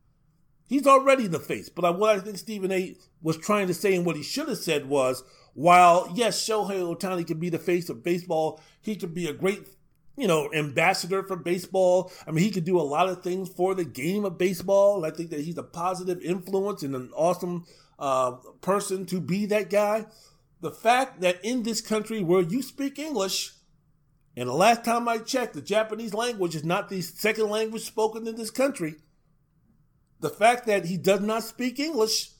[0.67, 1.69] He's already the face.
[1.69, 4.57] But what I think Stephen A was trying to say and what he should have
[4.57, 5.23] said was,
[5.53, 9.67] while yes, Shohei Ohtani can be the face of baseball, he could be a great,
[10.17, 12.11] you know, ambassador for baseball.
[12.25, 15.05] I mean, he could do a lot of things for the game of baseball.
[15.05, 17.65] I think that he's a positive influence and an awesome
[17.99, 18.31] uh,
[18.61, 20.07] person to be that guy
[20.61, 23.53] the fact that in this country where you speak English,
[24.39, 28.25] and the last time I checked, the Japanese language is not the second language spoken
[28.25, 28.95] in this country.
[30.21, 32.31] The fact that he does not speak English,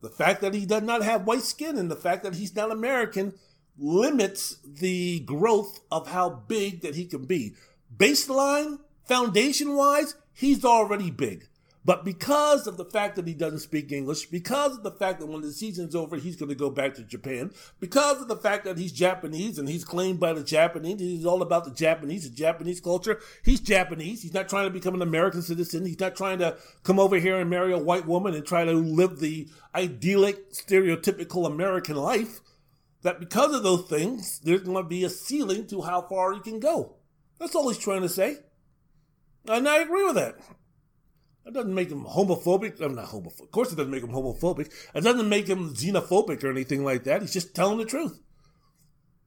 [0.00, 2.70] the fact that he does not have white skin, and the fact that he's not
[2.70, 3.34] American
[3.76, 7.54] limits the growth of how big that he can be.
[7.96, 8.78] Baseline,
[9.08, 11.48] foundation wise, he's already big.
[11.88, 15.26] But because of the fact that he doesn't speak English, because of the fact that
[15.26, 17.50] when the season's over, he's going to go back to Japan,
[17.80, 21.40] because of the fact that he's Japanese and he's claimed by the Japanese, he's all
[21.40, 23.22] about the Japanese, the Japanese culture.
[23.42, 24.20] He's Japanese.
[24.20, 25.86] He's not trying to become an American citizen.
[25.86, 28.72] He's not trying to come over here and marry a white woman and try to
[28.72, 32.40] live the idyllic, stereotypical American life.
[33.00, 36.40] That because of those things, there's going to be a ceiling to how far he
[36.40, 36.96] can go.
[37.38, 38.36] That's all he's trying to say.
[39.46, 40.36] And I agree with that.
[41.48, 42.78] That doesn't make him homophobic.
[42.82, 43.44] I'm not homophobic.
[43.44, 44.70] Of course, it doesn't make him homophobic.
[44.94, 47.22] It doesn't make him xenophobic or anything like that.
[47.22, 48.20] He's just telling the truth.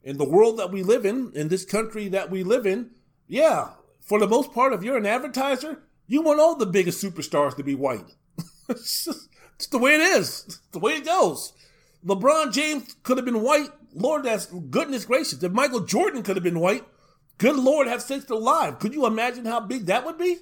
[0.03, 2.91] In the world that we live in, in this country that we live in,
[3.27, 3.69] yeah,
[4.02, 7.64] for the most part, if you're an advertiser, you want all the biggest superstars to
[7.64, 8.14] be white.
[8.69, 10.43] it's, just, it's the way it is.
[10.45, 11.53] It's the way it goes.
[12.06, 13.72] LeBron James could have been white.
[13.95, 15.41] Lord, that's goodness gracious.
[15.41, 16.84] If Michael Jordan could have been white,
[17.39, 18.77] good Lord, have since alive.
[18.77, 20.38] Could you imagine how big that would be?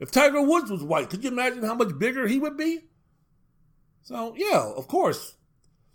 [0.00, 2.80] If Tiger Woods was white, could you imagine how much bigger he would be?
[4.02, 5.34] So yeah, of course.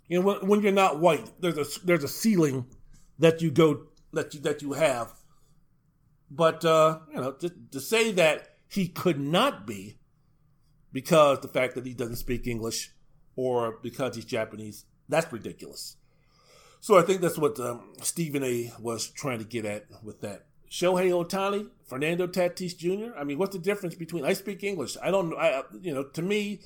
[0.08, 2.66] You know, when, when you're not white, there's a there's a ceiling
[3.18, 5.12] that you go that you that you have.
[6.30, 9.98] But uh, you know, to, to say that he could not be
[10.92, 12.92] because the fact that he doesn't speak English,
[13.36, 14.84] or because he's Japanese.
[15.08, 15.96] That's ridiculous.
[16.80, 18.72] So I think that's what um, Stephen A.
[18.80, 20.46] was trying to get at with that.
[20.70, 23.18] Shohei Ohtani, Fernando Tatis Jr.
[23.18, 24.24] I mean, what's the difference between?
[24.24, 24.96] I speak English.
[25.02, 25.34] I don't.
[25.36, 26.60] I you know, to me,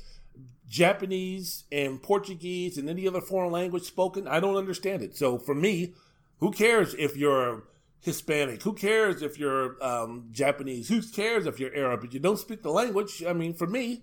[0.69, 5.17] Japanese and Portuguese and any other foreign language spoken, I don't understand it.
[5.17, 5.95] So for me,
[6.41, 7.65] who cares if you're
[8.01, 8.63] Hispanic?
[8.63, 10.89] Who cares if you're um, Japanese?
[10.89, 12.05] Who cares if you're Arab?
[12.05, 14.03] If you don't speak the language, I mean, for me,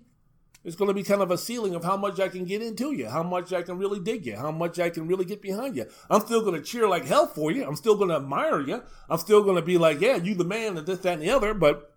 [0.64, 2.92] it's going to be kind of a ceiling of how much I can get into
[2.92, 5.76] you, how much I can really dig you, how much I can really get behind
[5.76, 5.86] you.
[6.08, 7.66] I'm still going to cheer like hell for you.
[7.66, 8.82] I'm still going to admire you.
[9.08, 11.30] I'm still going to be like, yeah, you the man, and this, that, and the
[11.30, 11.52] other.
[11.52, 11.92] But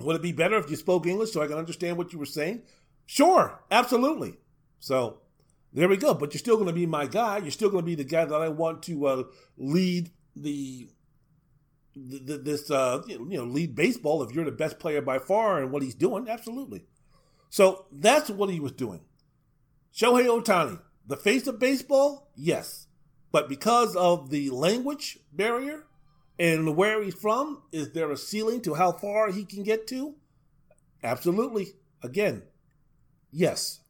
[0.00, 2.26] would it be better if you spoke English so I can understand what you were
[2.26, 2.62] saying?
[3.04, 4.38] Sure, absolutely.
[4.80, 5.20] So
[5.72, 6.14] there we go.
[6.14, 7.38] But you're still going to be my guy.
[7.38, 9.22] You're still going to be the guy that I want to uh,
[9.56, 10.88] lead the
[12.00, 15.82] this uh, you know lead baseball if you're the best player by far and what
[15.82, 16.84] he's doing absolutely
[17.50, 19.00] so that's what he was doing.
[19.94, 22.86] Shohei ohtani the face of baseball yes.
[23.30, 25.84] But because of the language barrier
[26.38, 30.14] and where he's from is there a ceiling to how far he can get to?
[31.02, 31.74] Absolutely.
[32.02, 32.42] Again
[33.30, 33.80] yes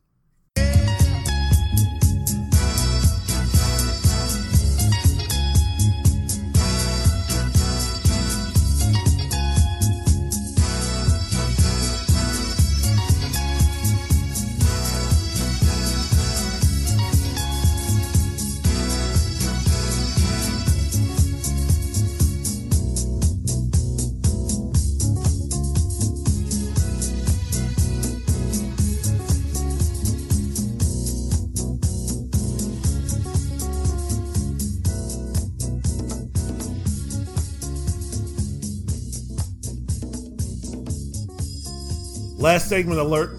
[42.68, 43.30] segment alert.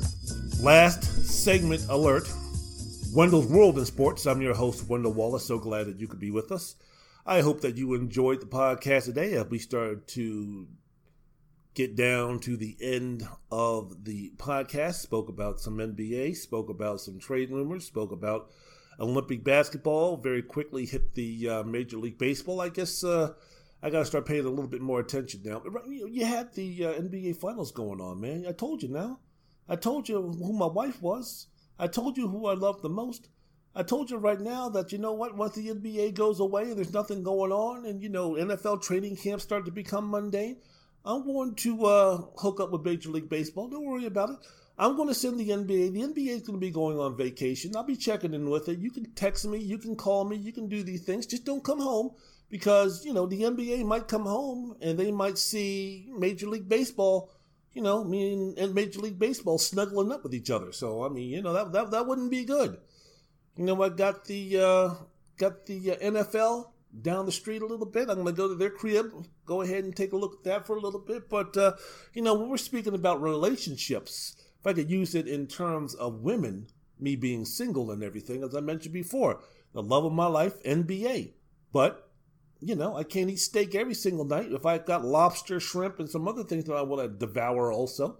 [0.60, 2.28] Last segment alert.
[3.14, 4.26] Wendell's World in Sports.
[4.26, 5.46] I'm your host, Wendell Wallace.
[5.46, 6.76] So glad that you could be with us.
[7.28, 10.68] I hope that you enjoyed the podcast today as we started to
[11.76, 14.96] get down to the end of the podcast.
[14.96, 18.50] Spoke about some NBA, spoke about some trade rumors, spoke about
[19.00, 20.18] Olympic basketball.
[20.18, 22.62] Very quickly hit the uh, Major League Baseball.
[22.62, 23.34] I guess uh,
[23.82, 25.64] I got to start paying a little bit more attention now.
[25.88, 28.46] You had the uh, NBA Finals going on, man.
[28.48, 29.20] I told you now.
[29.70, 31.48] I told you who my wife was.
[31.78, 33.30] I told you who I loved the most.
[33.74, 35.38] I told you right now that you know what?
[35.38, 39.16] Once the NBA goes away and there's nothing going on, and you know NFL training
[39.16, 40.58] camps start to become mundane,
[41.06, 43.70] I'm going to uh, hook up with Major League Baseball.
[43.70, 44.38] Don't worry about it.
[44.78, 45.94] I'm going to send the NBA.
[45.94, 47.76] The NBA is going to be going on vacation.
[47.76, 48.80] I'll be checking in with it.
[48.80, 49.60] You can text me.
[49.60, 50.36] You can call me.
[50.36, 51.26] You can do these things.
[51.26, 52.12] Just don't come home
[52.50, 57.32] because you know the NBA might come home and they might see Major League Baseball,
[57.74, 60.72] you know, me and Major League Baseball snuggling up with each other.
[60.72, 62.78] So I mean, you know that that, that wouldn't be good.
[63.56, 64.94] You know, I got the uh,
[65.38, 66.70] got the uh, NFL
[67.02, 68.10] down the street a little bit.
[68.10, 69.12] I'm going to go to their crib,
[69.46, 71.30] go ahead and take a look at that for a little bit.
[71.30, 71.74] But uh,
[72.14, 76.22] you know, when we're speaking about relationships, if I could use it in terms of
[76.22, 76.68] women,
[77.00, 79.40] me being single and everything, as I mentioned before,
[79.74, 81.34] the love of my life, NBA.
[81.72, 82.09] But
[82.62, 84.52] you know, I can't eat steak every single night.
[84.52, 88.18] If I've got lobster, shrimp, and some other things that I want to devour also.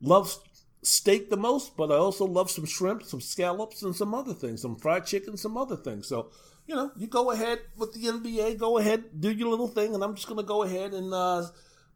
[0.00, 0.36] Love
[0.82, 4.62] steak the most, but I also love some shrimp, some scallops, and some other things,
[4.62, 6.06] some fried chicken, some other things.
[6.08, 6.30] So,
[6.66, 10.02] you know, you go ahead with the NBA, go ahead, do your little thing, and
[10.02, 11.46] I'm just going to go ahead and uh,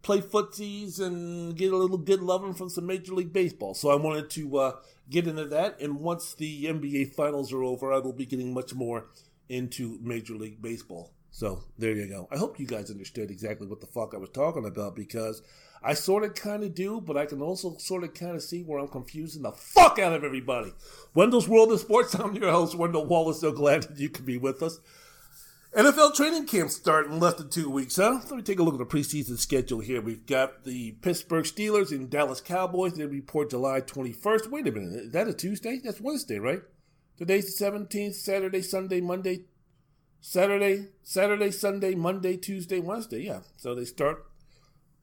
[0.02, 3.74] play footsies and get a little good loving from some Major League Baseball.
[3.74, 4.72] So I wanted to uh,
[5.10, 8.74] get into that, and once the NBA finals are over, I will be getting much
[8.74, 9.06] more
[9.48, 11.12] into Major League Baseball.
[11.36, 12.26] So there you go.
[12.32, 15.42] I hope you guys understood exactly what the fuck I was talking about because
[15.82, 18.62] I sort of kind of do, but I can also sort of kind of see
[18.62, 20.72] where I'm confusing the fuck out of everybody.
[21.12, 22.14] Wendell's World of Sports.
[22.18, 23.42] I'm your host, Wendell Wallace.
[23.42, 24.80] So glad that you could be with us.
[25.76, 28.20] NFL training camp start in less than two weeks, huh?
[28.30, 30.00] Let me take a look at the preseason schedule here.
[30.00, 32.94] We've got the Pittsburgh Steelers and Dallas Cowboys.
[32.94, 34.50] They report July 21st.
[34.50, 35.04] Wait a minute.
[35.04, 35.82] Is that a Tuesday?
[35.84, 36.62] That's Wednesday, right?
[37.18, 39.44] Today's the 17th, Saturday, Sunday, Monday,
[40.28, 43.22] Saturday, Saturday, Sunday, Monday, Tuesday, Wednesday.
[43.22, 44.26] Yeah, so they start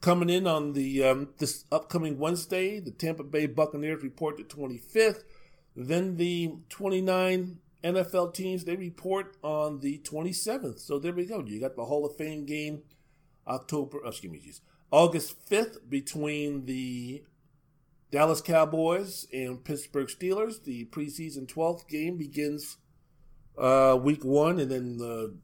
[0.01, 2.81] coming in on the um, this upcoming Wednesday.
[2.81, 5.23] The Tampa Bay Buccaneers report the 25th.
[5.77, 10.79] Then the 29 NFL teams they report on the 27th.
[10.79, 11.41] So there we go.
[11.41, 12.81] You got the Hall of Fame game
[13.47, 13.99] October.
[14.03, 14.59] Oh, excuse me, geez,
[14.91, 17.23] August 5th between the
[18.11, 20.65] Dallas Cowboys and Pittsburgh Steelers.
[20.65, 22.75] The preseason 12th game begins
[23.57, 25.35] uh, week one, and then the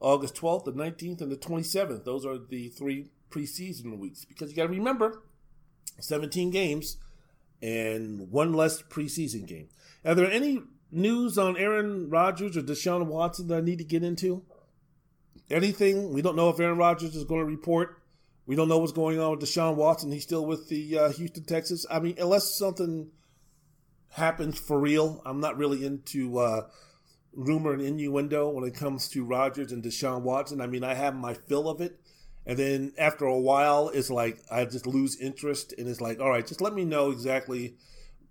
[0.00, 2.04] August 12th, the 19th, and the 27th.
[2.04, 5.22] Those are the three preseason weeks because you got to remember
[6.00, 6.98] 17 games
[7.62, 9.68] and one less preseason game.
[10.04, 14.02] Are there any news on Aaron Rodgers or Deshaun Watson that I need to get
[14.02, 14.42] into?
[15.50, 16.12] Anything?
[16.12, 17.98] We don't know if Aaron Rodgers is going to report.
[18.46, 20.12] We don't know what's going on with Deshaun Watson.
[20.12, 21.86] He's still with the uh, Houston Texans.
[21.90, 23.10] I mean, unless something
[24.14, 26.68] happens for real, I'm not really into uh,
[27.32, 30.60] rumor and innuendo when it comes to Rodgers and Deshaun Watson.
[30.60, 31.98] I mean, I have my fill of it.
[32.46, 35.74] And then after a while, it's like I just lose interest.
[35.76, 37.74] And it's like, all right, just let me know exactly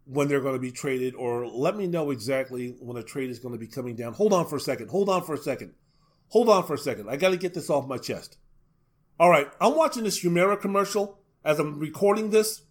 [0.06, 3.40] when they're going to be traded, or let me know exactly when a trade is
[3.40, 4.14] going to be coming down.
[4.14, 4.90] Hold on for a second.
[4.90, 5.74] Hold on for a second.
[6.30, 7.10] Hold on for a second.
[7.10, 8.38] I got to get this off my chest.
[9.20, 12.64] All right, I'm watching this Humira commercial as I'm recording this,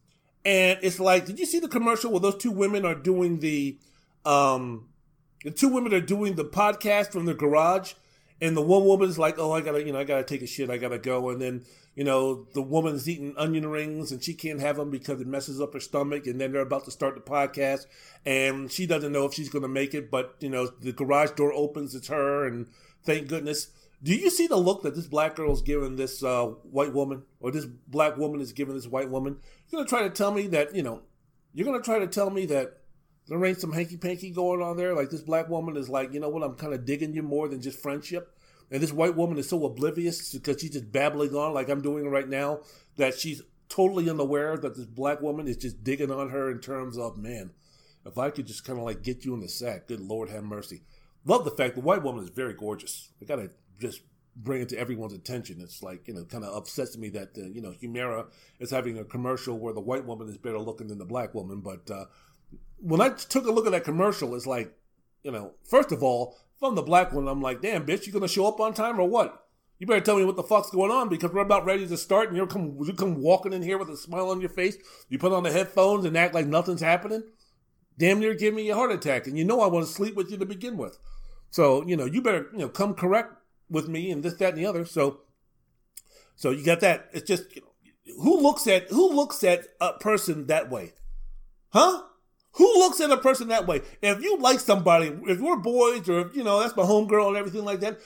[0.44, 3.78] and it's like, did you see the commercial where those two women are doing the,
[4.24, 4.88] um,
[5.44, 7.94] the two women are doing the podcast from the garage,
[8.40, 10.70] and the one woman's like, oh, I gotta, you know, I gotta take a shit,
[10.70, 11.64] I gotta go, and then
[11.94, 15.60] you know, the woman's eating onion rings and she can't have them because it messes
[15.60, 16.26] up her stomach.
[16.26, 17.86] And then they're about to start the podcast
[18.24, 20.10] and she doesn't know if she's to make it.
[20.10, 22.46] But, you know, the garage door opens, it's her.
[22.46, 22.68] And
[23.04, 23.68] thank goodness.
[24.02, 27.22] Do you see the look that this black girl is giving this uh, white woman
[27.38, 29.38] or this black woman is giving this white woman?
[29.68, 31.02] You're to try to tell me that, you know,
[31.54, 32.78] you're to try to tell me that
[33.28, 34.94] there ain't some hanky panky going on there.
[34.94, 37.46] Like this black woman is like, you know what, I'm kind of digging you more
[37.48, 38.36] than just friendship.
[38.72, 42.08] And this white woman is so oblivious because she's just babbling on like I'm doing
[42.08, 42.60] right now
[42.96, 46.98] that she's totally unaware that this black woman is just digging on her in terms
[46.98, 47.50] of, man,
[48.04, 50.42] if I could just kind of like get you in the sack, good Lord have
[50.42, 50.82] mercy.
[51.24, 53.10] Love the fact the white woman is very gorgeous.
[53.20, 53.50] I gotta
[53.82, 54.00] just
[54.34, 55.60] bring it to everyone's attention.
[55.60, 58.26] It's like, you know, kind of upsets me that, uh, you know, Humira
[58.58, 61.60] is having a commercial where the white woman is better looking than the black woman.
[61.60, 62.06] But uh,
[62.78, 64.74] when I took a look at that commercial, it's like,
[65.22, 68.28] you know, first of all, from the black one, I'm like, damn, bitch, you gonna
[68.28, 69.46] show up on time or what?
[69.78, 72.28] You better tell me what the fuck's going on because we're about ready to start
[72.28, 74.76] and you come you come walking in here with a smile on your face.
[75.08, 77.24] You put on the headphones and act like nothing's happening.
[77.98, 79.26] Damn near give me a heart attack.
[79.26, 80.98] And you know I want to sleep with you to begin with.
[81.50, 83.34] So, you know, you better, you know, come correct
[83.72, 84.84] with me and this, that, and the other.
[84.84, 85.20] So
[86.36, 87.08] so you got that.
[87.12, 90.92] It's just you know, who looks at who looks at a person that way?
[91.70, 92.02] Huh?
[92.56, 93.80] Who looks at a person that way?
[94.02, 97.64] If you like somebody, if we're boys or you know, that's my homegirl and everything
[97.64, 97.98] like that,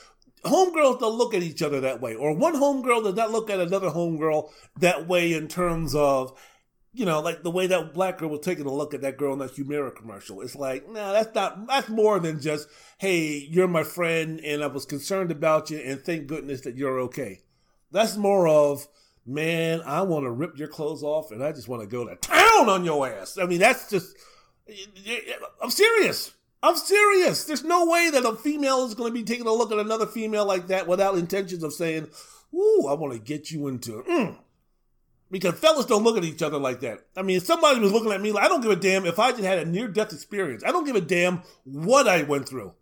[0.44, 2.14] homegirls don't look at each other that way.
[2.14, 6.38] Or one homegirl does not look at another homegirl that way in terms of,
[6.96, 9.34] you know, like the way that black girl was taking a look at that girl
[9.34, 10.40] in that Humira commercial.
[10.40, 12.68] It's like, no, nah, that's not, that's more than just,
[12.98, 16.98] hey, you're my friend and I was concerned about you and thank goodness that you're
[17.00, 17.42] okay.
[17.92, 18.88] That's more of,
[19.26, 22.16] man, I want to rip your clothes off and I just want to go to
[22.16, 23.36] town on your ass.
[23.36, 24.16] I mean, that's just,
[25.62, 26.32] I'm serious.
[26.62, 27.44] I'm serious.
[27.44, 30.06] There's no way that a female is going to be taking a look at another
[30.06, 32.08] female like that without intentions of saying,
[32.52, 34.38] "Ooh, I want to get you into." Mm.
[35.30, 37.00] Because fellas don't look at each other like that.
[37.16, 39.18] I mean, if somebody was looking at me, like, I don't give a damn if
[39.18, 40.62] I just had a near death experience.
[40.64, 42.74] I don't give a damn what I went through,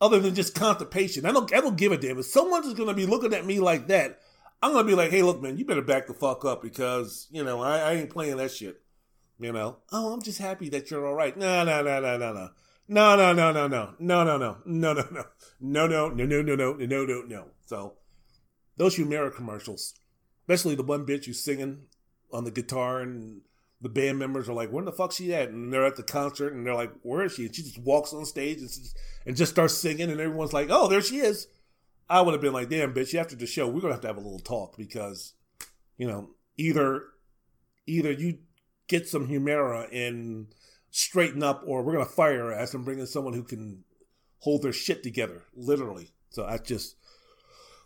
[0.00, 1.24] other than just constipation.
[1.24, 1.52] I don't.
[1.54, 4.20] I don't give a damn if someone's going to be looking at me like that.
[4.62, 7.28] I'm going to be like, "Hey, look, man, you better back the fuck up because
[7.30, 8.82] you know I, I ain't playing that shit."
[9.38, 11.34] You know, oh, I'm just happy that you're all right.
[11.34, 12.50] No, no, no, no, no, no.
[12.88, 14.96] No, no, no, no, no, no, no, no, no, no,
[15.60, 17.22] no, no, no, no, no, no, no, no, no, no.
[17.22, 17.44] No.
[17.64, 17.94] So
[18.76, 19.94] those Humira commercials,
[20.50, 21.82] especially the one bitch who's singing
[22.32, 23.42] on the guitar and
[23.80, 26.52] the band members are like, "Where the fuck she at?" And they're at the concert
[26.52, 29.36] and they're like, "Where is she?" And she just walks on stage and just, and
[29.36, 31.46] just starts singing, and everyone's like, "Oh, there she is."
[32.08, 33.14] I would have been like, "Damn, bitch!
[33.14, 35.34] After the show, we're gonna have to have a little talk because,
[35.96, 37.04] you know, either,
[37.86, 38.38] either you
[38.88, 40.48] get some Humira and
[40.90, 43.84] straighten up, or we're gonna fire her ass and bring in someone who can
[44.40, 46.10] hold their shit together, literally.
[46.30, 46.96] So I just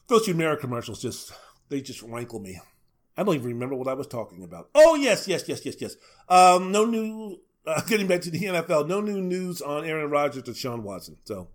[0.09, 1.33] those Humira commercials just
[1.69, 2.61] they just rankle me.
[3.17, 4.71] I don't even remember what I was talking about.
[4.75, 5.97] Oh yes, yes, yes, yes, yes.
[6.29, 7.41] Um, no new.
[7.67, 11.17] Uh, getting back to the NFL, no new news on Aaron Rodgers or Sean Watson.
[11.25, 11.49] So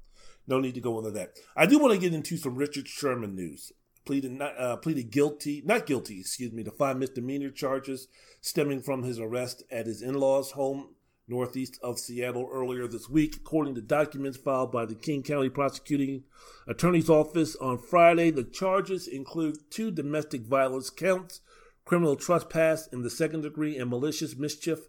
[0.48, 1.34] no need to go into that.
[1.56, 3.72] I do want to get into some Richard Sherman news
[4.10, 8.08] pleaded not, uh, pleaded guilty, not guilty, excuse me, to five misdemeanor charges
[8.42, 10.96] stemming from his arrest at his in-laws' home
[11.30, 16.24] northeast of Seattle earlier this week, according to documents filed by the King County Prosecuting
[16.68, 18.32] Attorney's Office on Friday.
[18.32, 21.42] The charges include two domestic violence counts,
[21.86, 24.80] criminal trespass in the second degree, and malicious mischief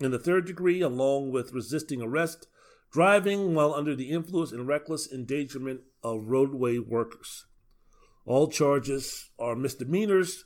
[0.00, 2.48] in the third degree, along with resisting arrest,
[2.92, 7.46] driving while under the influence, and reckless endangerment of roadway workers.
[8.24, 10.45] All charges are misdemeanors,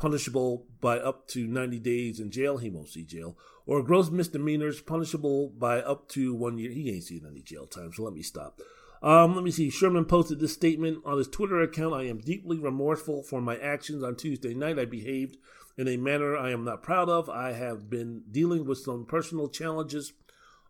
[0.00, 2.56] punishable by up to 90 days in jail.
[2.56, 3.36] He won't see jail.
[3.66, 6.72] Or gross misdemeanors, punishable by up to one year.
[6.72, 8.60] He ain't seen any jail time, so let me stop.
[9.02, 9.68] Um, let me see.
[9.68, 11.94] Sherman posted this statement on his Twitter account.
[11.94, 14.78] I am deeply remorseful for my actions on Tuesday night.
[14.78, 15.36] I behaved
[15.76, 17.28] in a manner I am not proud of.
[17.28, 20.14] I have been dealing with some personal challenges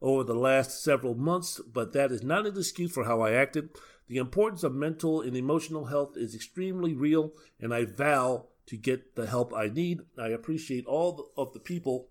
[0.02, 3.70] over the last several months, but that is not an excuse for how I acted.
[4.09, 9.16] The importance of mental and emotional health is extremely real, and I vow to get
[9.16, 10.01] the help I need.
[10.18, 12.09] I appreciate all of the people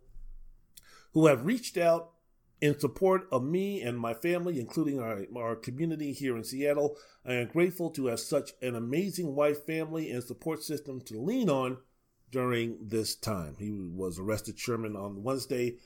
[1.13, 2.11] who have reached out
[2.61, 6.97] in support of me and my family, including our, our community here in Seattle.
[7.25, 11.49] I am grateful to have such an amazing wife, family, and support system to lean
[11.49, 11.77] on
[12.29, 13.55] during this time.
[13.57, 15.77] He was arrested, Sherman, on Wednesday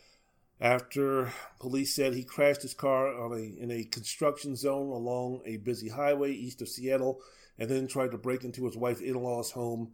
[0.59, 5.57] after police said he crashed his car on a, in a construction zone along a
[5.57, 7.19] busy highway east of Seattle
[7.59, 9.91] and then tried to break into his wife in law's home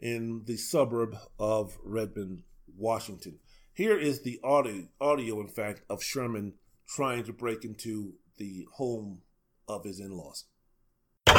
[0.00, 2.42] in the suburb of Redmond,
[2.76, 3.38] Washington.
[3.72, 6.54] Here is the audio, audio, in fact, of Sherman
[6.88, 9.22] trying to break into the home
[9.68, 10.44] of his in laws.
[11.26, 11.38] Come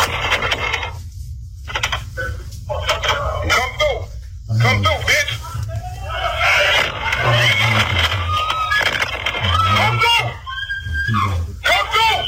[3.79, 4.05] through.
[4.59, 5.31] Come through, bitch.
[9.75, 10.27] Come through.
[11.63, 12.19] Come through.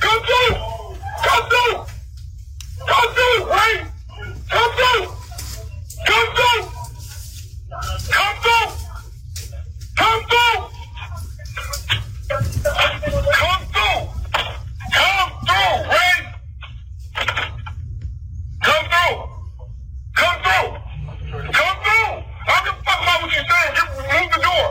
[0.00, 0.52] Come through.
[1.22, 1.74] Come through.
[2.86, 3.80] Come through, right?
[4.50, 5.02] Come through.
[6.06, 6.62] Come through.
[8.10, 8.68] Come through.
[9.96, 10.58] Come through.
[13.32, 14.00] Come through.
[14.92, 16.24] Come through, right?
[18.62, 19.16] Come through.
[20.14, 20.68] Come through.
[21.52, 22.12] Come through.
[22.46, 23.72] I can fuck about what you're saying.
[23.74, 24.66] Get, move the door.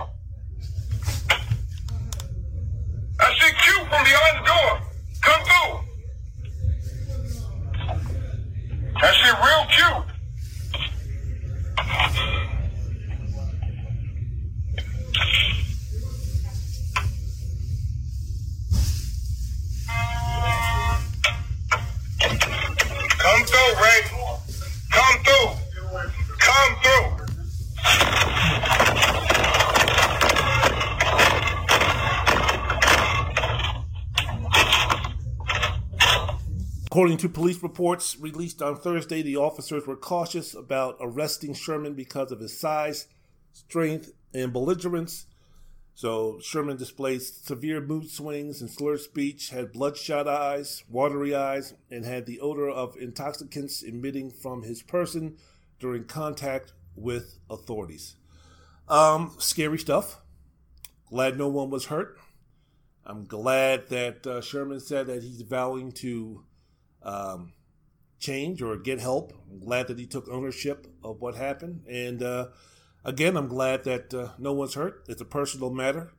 [3.19, 4.71] That shit cute from behind the door.
[5.21, 5.71] Come through.
[9.01, 10.03] That shit real cute.
[23.19, 24.01] Come through, Ray.
[24.91, 25.47] Come through.
[26.39, 27.07] Come through.
[37.03, 42.31] According to police reports released on Thursday, the officers were cautious about arresting Sherman because
[42.31, 43.07] of his size,
[43.51, 45.25] strength, and belligerence.
[45.95, 52.05] So Sherman displayed severe mood swings and slurred speech, had bloodshot eyes, watery eyes, and
[52.05, 55.35] had the odor of intoxicants emitting from his person
[55.81, 58.15] during contact with authorities.
[58.87, 60.21] Um, scary stuff.
[61.09, 62.17] Glad no one was hurt.
[63.05, 66.45] I'm glad that uh, Sherman said that he's vowing to
[67.03, 67.53] um,
[68.19, 69.33] change or get help.
[69.51, 71.83] I'm glad that he took ownership of what happened.
[71.87, 72.47] And uh,
[73.03, 75.03] again, I'm glad that uh, no one's hurt.
[75.07, 76.13] It's a personal matter.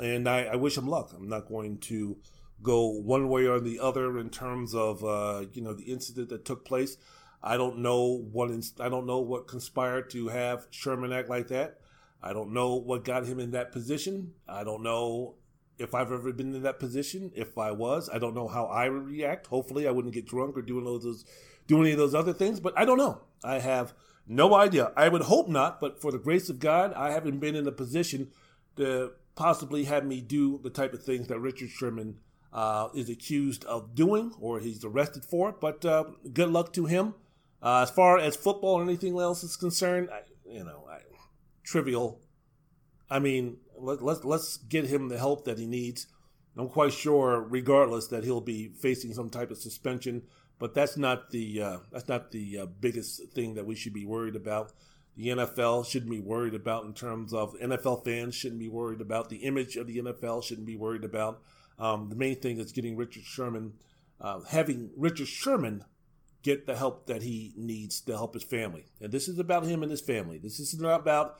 [0.00, 1.12] And I, I, wish him luck.
[1.14, 2.18] I'm not going to
[2.62, 6.44] go one way or the other in terms of uh, you know the incident that
[6.44, 6.96] took place.
[7.42, 11.78] I don't know what I don't know what conspired to have Sherman act like that.
[12.22, 14.34] I don't know what got him in that position.
[14.48, 15.34] I don't know
[15.78, 17.32] if I've ever been in that position.
[17.34, 19.46] If I was, I don't know how I would react.
[19.46, 21.24] Hopefully, I wouldn't get drunk or do those
[21.66, 22.60] do any of those other things.
[22.60, 23.20] But I don't know.
[23.44, 23.92] I have
[24.26, 24.92] no idea.
[24.96, 25.80] I would hope not.
[25.80, 28.28] But for the grace of God, I haven't been in a position
[28.76, 32.18] to possibly have me do the type of things that Richard Sherman
[32.52, 35.52] uh, is accused of doing or he's arrested for.
[35.52, 37.14] But uh, good luck to him.
[37.62, 40.98] Uh, as far as football or anything else is concerned, I, you know, I,
[41.64, 42.20] trivial.
[43.10, 46.06] I mean, let, let's let's get him the help that he needs.
[46.56, 50.22] I'm quite sure, regardless, that he'll be facing some type of suspension.
[50.58, 54.04] But that's not the uh, that's not the uh, biggest thing that we should be
[54.04, 54.72] worried about.
[55.16, 59.28] The NFL shouldn't be worried about in terms of NFL fans shouldn't be worried about
[59.28, 61.42] the image of the NFL shouldn't be worried about.
[61.78, 63.74] Um, the main thing is getting Richard Sherman,
[64.20, 65.84] uh, having Richard Sherman
[66.42, 68.86] get the help that he needs to help his family.
[69.00, 70.38] And this is about him and his family.
[70.38, 71.36] This is not about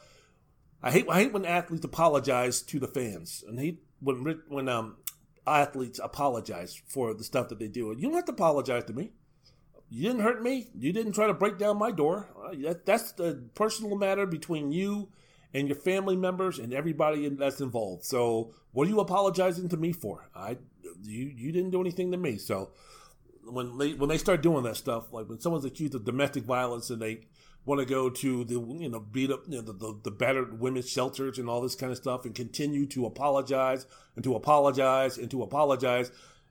[0.82, 4.96] I hate I hate when athletes apologize to the fans, and hate when when um
[5.46, 7.94] athletes apologize for the stuff that they do.
[7.96, 9.12] You don't have to apologize to me.
[9.90, 10.68] You didn't hurt me.
[10.78, 12.28] You didn't try to break down my door.
[12.36, 15.08] Uh, that, that's the personal matter between you
[15.54, 18.04] and your family members and everybody that's involved.
[18.04, 20.28] So, what are you apologizing to me for?
[20.34, 20.58] I
[21.02, 22.36] you you didn't do anything to me.
[22.36, 22.70] So,
[23.44, 26.90] when they when they start doing that stuff, like when someone's accused of domestic violence
[26.90, 27.26] and they
[27.68, 30.58] want to go to the you know beat up you know, the, the, the battered
[30.58, 33.86] women's shelters and all this kind of stuff and continue to apologize
[34.16, 36.10] and to apologize and to apologize.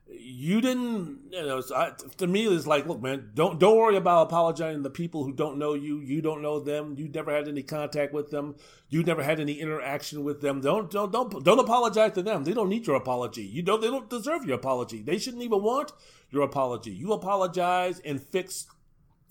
[0.10, 4.27] You didn't you know I, to me it's like look man don't don't worry about
[4.27, 5.99] apologizing to people who don't know you.
[5.99, 6.95] You don't know them.
[6.98, 8.56] You never had any contact with them.
[8.89, 10.61] You never had any interaction with them.
[10.61, 12.44] Don't don't don't don't apologize to them.
[12.44, 13.44] They don't need your apology.
[13.44, 15.02] You don't they don't deserve your apology.
[15.02, 15.91] They shouldn't even want
[16.30, 16.91] your apology.
[16.91, 18.68] You apologize and fix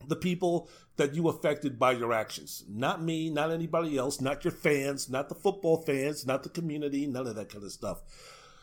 [0.06, 2.64] the people that you affected by your actions.
[2.68, 7.06] Not me, not anybody else, not your fans, not the football fans, not the community,
[7.06, 8.02] none of that kind of stuff.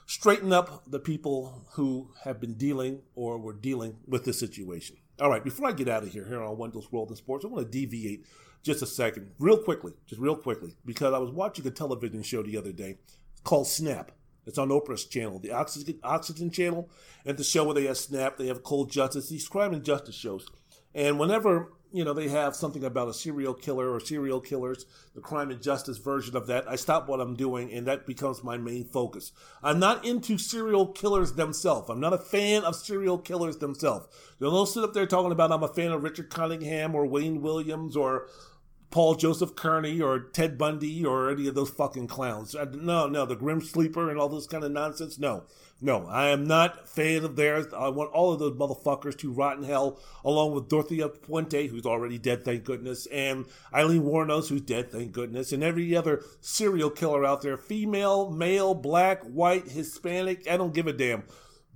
[0.05, 4.97] Straighten up the people who have been dealing or were dealing with this situation.
[5.19, 7.47] All right, before I get out of here, here on Wendell's World in Sports, I
[7.47, 8.25] want to deviate
[8.63, 12.41] just a second, real quickly, just real quickly, because I was watching a television show
[12.41, 12.97] the other day
[13.43, 14.11] called Snap.
[14.45, 16.89] It's on Oprah's channel, the Oxygen, Oxygen channel,
[17.25, 20.15] and the show where they have Snap, they have Cold Justice, these crime and justice
[20.15, 20.47] shows.
[20.95, 25.21] And whenever you know they have something about a serial killer or serial killers, the
[25.21, 28.57] crime and justice version of that, I stop what I'm doing, and that becomes my
[28.57, 29.31] main focus.
[29.61, 31.89] I'm not into serial killers themselves.
[31.89, 34.07] I'm not a fan of serial killers themselves.
[34.39, 37.95] Don't sit up there talking about I'm a fan of Richard Cunningham or Wayne Williams
[37.95, 38.27] or
[38.93, 42.55] Paul Joseph Kearney or Ted Bundy or any of those fucking clowns.
[42.73, 45.17] No, no, the Grim Sleeper and all this kind of nonsense.
[45.17, 45.45] No,
[45.83, 47.67] no, I am not a fan of theirs.
[47.75, 51.85] I want all of those motherfuckers to rot in hell, along with Dorothea Puente, who's
[51.85, 56.89] already dead, thank goodness, and Aileen Wuornos, who's dead, thank goodness, and every other serial
[56.89, 61.23] killer out there, female, male, black, white, Hispanic, I don't give a damn.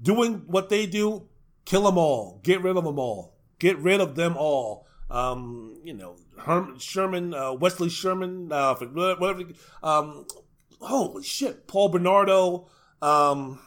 [0.01, 1.27] Doing what they do,
[1.65, 2.39] kill them all.
[2.43, 3.35] Get rid of them all.
[3.59, 9.43] Get rid of them all um, you know, Herman, Sherman, uh, Wesley Sherman, uh, whatever.
[9.81, 10.25] Um,
[10.81, 12.67] holy shit, Paul Bernardo.
[13.01, 13.59] Um,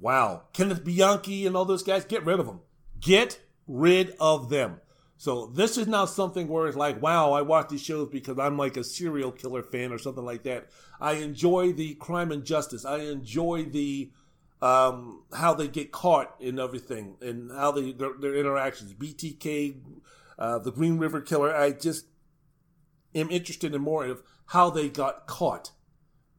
[0.00, 2.04] wow, Kenneth Bianchi and all those guys.
[2.04, 2.60] Get rid of them.
[3.00, 4.80] Get rid of them.
[5.18, 8.58] So this is not something where it's like, wow, I watch these shows because I'm
[8.58, 10.68] like a serial killer fan or something like that.
[11.00, 12.84] I enjoy the crime and justice.
[12.84, 14.10] I enjoy the
[14.60, 18.92] um, how they get caught in everything and how they their, their interactions.
[18.92, 19.76] BTK,
[20.38, 21.54] uh, the Green River Killer.
[21.54, 22.06] I just
[23.14, 25.72] am interested in more of how they got caught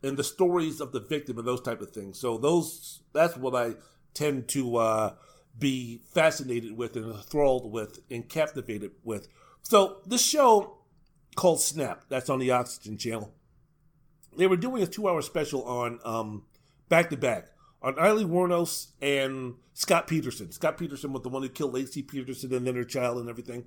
[0.03, 2.19] and the stories of the victim and those type of things.
[2.19, 3.75] So those that's what I
[4.13, 5.13] tend to uh,
[5.57, 9.27] be fascinated with and enthralled with and captivated with.
[9.61, 10.77] So this show
[11.35, 13.33] called Snap, that's on the Oxygen Channel.
[14.37, 16.41] They were doing a two-hour special on
[16.89, 17.49] back to back
[17.81, 20.51] on Aileen Wuornos and Scott Peterson.
[20.51, 23.65] Scott Peterson was the one who killed Laci Peterson and then her child and everything.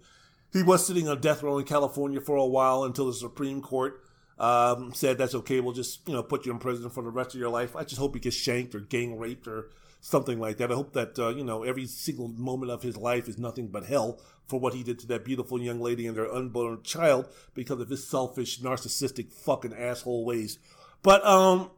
[0.52, 4.02] He was sitting on death row in California for a while until the Supreme Court
[4.40, 5.60] um, said that's okay.
[5.60, 7.76] We'll just you know put you in prison for the rest of your life.
[7.76, 9.68] I just hope he gets shanked or gang raped or
[10.00, 10.72] something like that.
[10.72, 13.84] I hope that uh, you know every single moment of his life is nothing but
[13.84, 14.18] hell
[14.48, 17.90] for what he did to that beautiful young lady and their unborn child because of
[17.90, 20.58] his selfish, narcissistic, fucking asshole ways.
[21.02, 21.70] But um,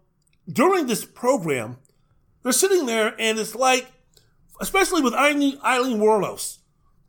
[0.51, 1.77] during this program,
[2.43, 3.93] they're sitting there, and it's like,
[4.61, 6.59] especially with Eileen, Aileen Wuornos,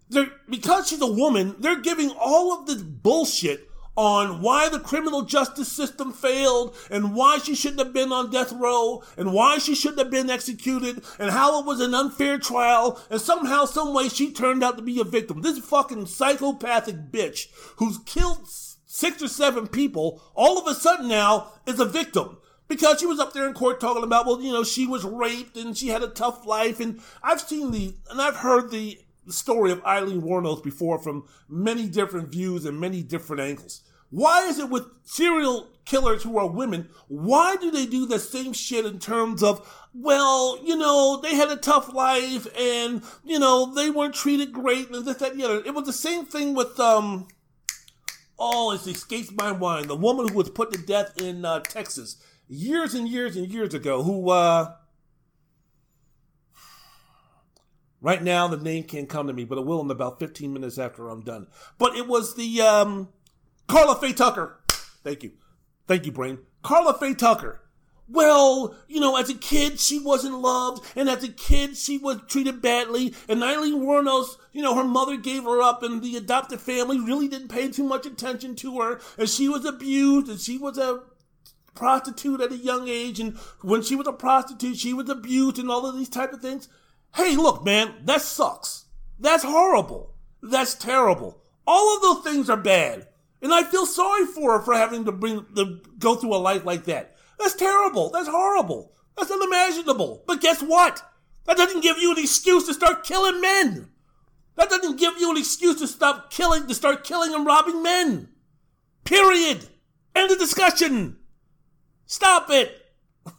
[0.10, 5.22] they're, because she's a woman, they're giving all of this bullshit on why the criminal
[5.22, 9.76] justice system failed and why she shouldn't have been on death row and why she
[9.76, 14.10] shouldn't have been executed and how it was an unfair trial and somehow, some way
[14.10, 15.42] she turned out to be a victim.
[15.42, 17.48] This fucking psychopathic bitch
[17.78, 18.48] who's killed
[18.86, 22.38] six or seven people all of a sudden now is a victim
[22.68, 25.58] because she was up there in court talking about, well, you know, she was raped
[25.58, 26.80] and she had a tough life.
[26.80, 31.88] And I've seen the, and I've heard the, story of Aileen Wuornos before from many
[31.88, 33.82] different views and many different angles.
[34.10, 38.54] Why is it with serial killers who are women, why do they do the same
[38.54, 43.74] shit in terms of, well, you know, they had a tough life and, you know,
[43.74, 45.64] they weren't treated great and this, that, and the other.
[45.66, 47.28] It was the same thing with, um,
[48.40, 49.88] oh, it escapes my mind.
[49.88, 52.18] The woman who was put to death in uh, Texas
[52.48, 54.74] years and years and years ago, who uh,
[58.04, 60.78] right now the name can't come to me, but it will in about 15 minutes
[60.78, 61.48] after I'm done.
[61.80, 63.10] But it was the um,
[63.68, 64.60] Karla Faye Tucker.
[65.04, 65.32] Thank you,
[65.88, 66.38] thank you, brain.
[66.62, 67.62] Karla Faye Tucker.
[68.10, 72.20] Well, you know, as a kid, she wasn't loved, and as a kid, she was
[72.28, 73.16] treated badly.
[73.30, 77.30] And Aileen Wuornos, you know, her mother gave her up, and the adopted family really
[77.30, 81.02] didn't pay too much attention to her, and she was abused, and she was a
[81.76, 85.72] prostitute at a young age, and when she was a prostitute, she was abused and
[85.72, 86.68] all of these type of things.
[87.16, 88.86] Hey, look, man, that sucks.
[89.20, 90.16] That's horrible.
[90.42, 91.42] That's terrible.
[91.66, 93.08] All of those things are bad.
[93.42, 96.66] And I feel sorry for her for having to bring to go through a life
[96.66, 97.16] like that.
[97.38, 98.10] That's terrible.
[98.10, 98.94] That's horrible.
[99.18, 100.24] That's unimaginable.
[100.26, 101.04] But guess what?
[101.46, 103.90] That doesn't give you an excuse to start killing men.
[104.56, 108.30] That doesn't give you an excuse to stop killing, to start killing and robbing men.
[109.04, 109.68] Period.
[110.16, 111.18] End of discussion.
[112.06, 112.80] Stop it!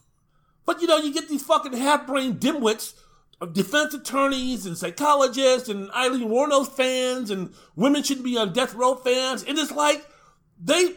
[0.67, 2.95] But you know, you get these fucking half-brained dimwits
[3.41, 8.75] of defense attorneys and psychologists and Aileen Wuornos fans and women shouldn't be on death
[8.75, 9.43] row fans.
[9.43, 10.07] And it's like
[10.63, 10.95] they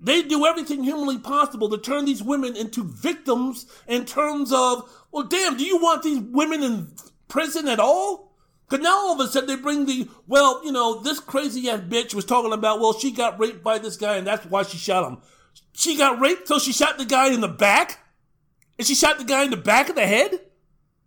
[0.00, 5.24] they do everything humanly possible to turn these women into victims in terms of, well,
[5.24, 6.92] damn, do you want these women in
[7.28, 8.36] prison at all?
[8.68, 11.80] Because now all of a sudden they bring the, well, you know, this crazy ass
[11.80, 14.76] bitch was talking about, well, she got raped by this guy and that's why she
[14.76, 15.18] shot him.
[15.72, 17.98] She got raped, so she shot the guy in the back?
[18.78, 20.40] And she shot the guy in the back of the head?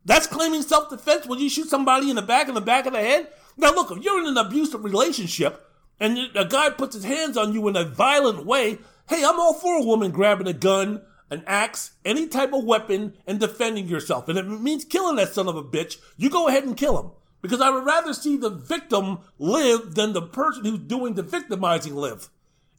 [0.08, 2.94] That's claiming self defense when you shoot somebody in the back in the back of
[2.94, 3.28] the head?
[3.58, 5.70] Now look, if you're in an abusive relationship
[6.00, 8.80] and a guy puts his hands on you in a violent way,
[9.10, 13.16] hey, I'm all for a woman grabbing a gun, an axe, any type of weapon
[13.28, 14.30] and defending yourself.
[14.30, 16.98] And if it means killing that son of a bitch, you go ahead and kill
[16.98, 17.12] him.
[17.42, 21.96] Because I would rather see the victim live than the person who's doing the victimizing
[21.96, 22.30] live.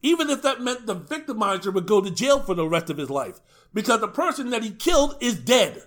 [0.01, 3.11] Even if that meant the victimizer would go to jail for the rest of his
[3.11, 3.41] life.
[3.75, 5.83] Because the person that he killed is dead.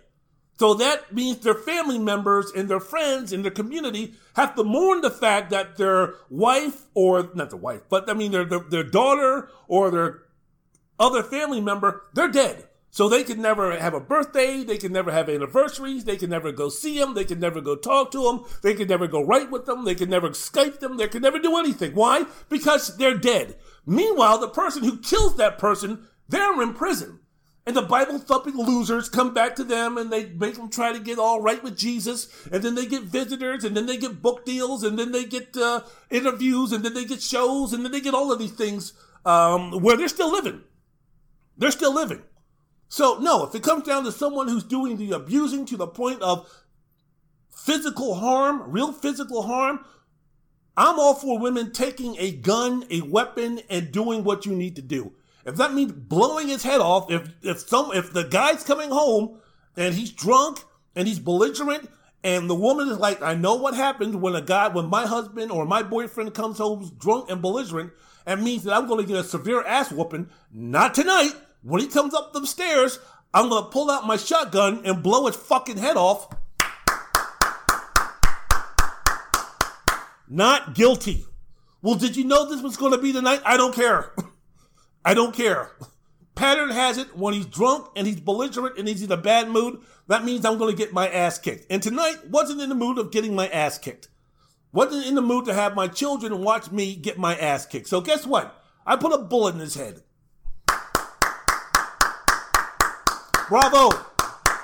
[0.62, 5.02] So that means their family members and their friends and their community have to mourn
[5.02, 8.84] the fact that their wife or not the wife, but I mean their, their, their
[8.84, 10.20] daughter or their
[11.00, 12.68] other family member, they're dead.
[12.92, 16.52] So they can never have a birthday, they can never have anniversaries, they can never
[16.52, 19.50] go see them, they can never go talk to them, they can never go write
[19.50, 21.96] with them, they can never Skype them, they can never do anything.
[21.96, 22.26] Why?
[22.50, 23.56] Because they're dead.
[23.88, 27.21] Meanwhile, the person who kills that person, they're in prison.
[27.66, 31.00] And the Bible thumping losers come back to them and they make them try to
[31.00, 32.28] get all right with Jesus.
[32.52, 35.56] And then they get visitors and then they get book deals and then they get
[35.56, 38.94] uh, interviews and then they get shows and then they get all of these things
[39.26, 40.62] um, where they're still living.
[41.56, 42.24] They're still living.
[42.90, 46.22] So, no, if it comes down to someone who's doing the abusing to the point
[46.22, 46.50] of
[47.50, 49.86] physical harm, real physical harm,
[50.76, 54.82] I'm all for women taking a gun, a weapon, and doing what you need to
[54.82, 55.14] do.
[55.46, 59.40] If that means blowing his head off, if if some if the guy's coming home
[59.76, 60.64] and he's drunk
[60.96, 61.90] and he's belligerent
[62.24, 65.52] and the woman is like, I know what happens when a guy, when my husband
[65.52, 67.94] or my boyfriend comes home drunk and belligerent,
[68.26, 70.30] and means that I'm going to get a severe ass whooping.
[70.52, 71.34] Not tonight.
[71.64, 73.00] When he comes up the stairs,
[73.34, 76.28] I'm gonna pull out my shotgun and blow his fucking head off.
[80.28, 81.26] Not guilty.
[81.82, 83.42] Well, did you know this was gonna be the night?
[83.46, 84.12] I don't care.
[85.04, 85.72] I don't care.
[86.36, 89.80] Pattern has it when he's drunk and he's belligerent and he's in a bad mood,
[90.08, 91.66] that means I'm gonna get my ass kicked.
[91.70, 94.08] And tonight wasn't in the mood of getting my ass kicked.
[94.72, 97.88] Wasn't in the mood to have my children watch me get my ass kicked.
[97.88, 98.64] So guess what?
[98.86, 100.02] I put a bullet in his head.
[103.50, 103.90] Bravo.